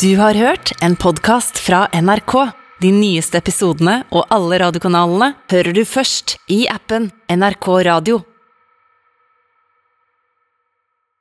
Du 0.00 0.16
har 0.18 0.34
hørt 0.34 0.72
en 0.82 0.96
podkast 0.96 1.60
fra 1.60 1.86
NRK. 1.94 2.34
De 2.82 2.90
nyeste 2.92 3.38
episodene 3.38 4.02
og 4.12 4.26
alle 4.34 4.58
radiokanalene 4.60 5.30
hører 5.52 5.76
du 5.76 5.84
først 5.88 6.36
i 6.52 6.64
appen 6.68 7.08
NRK 7.30 7.68
Radio. 7.88 8.20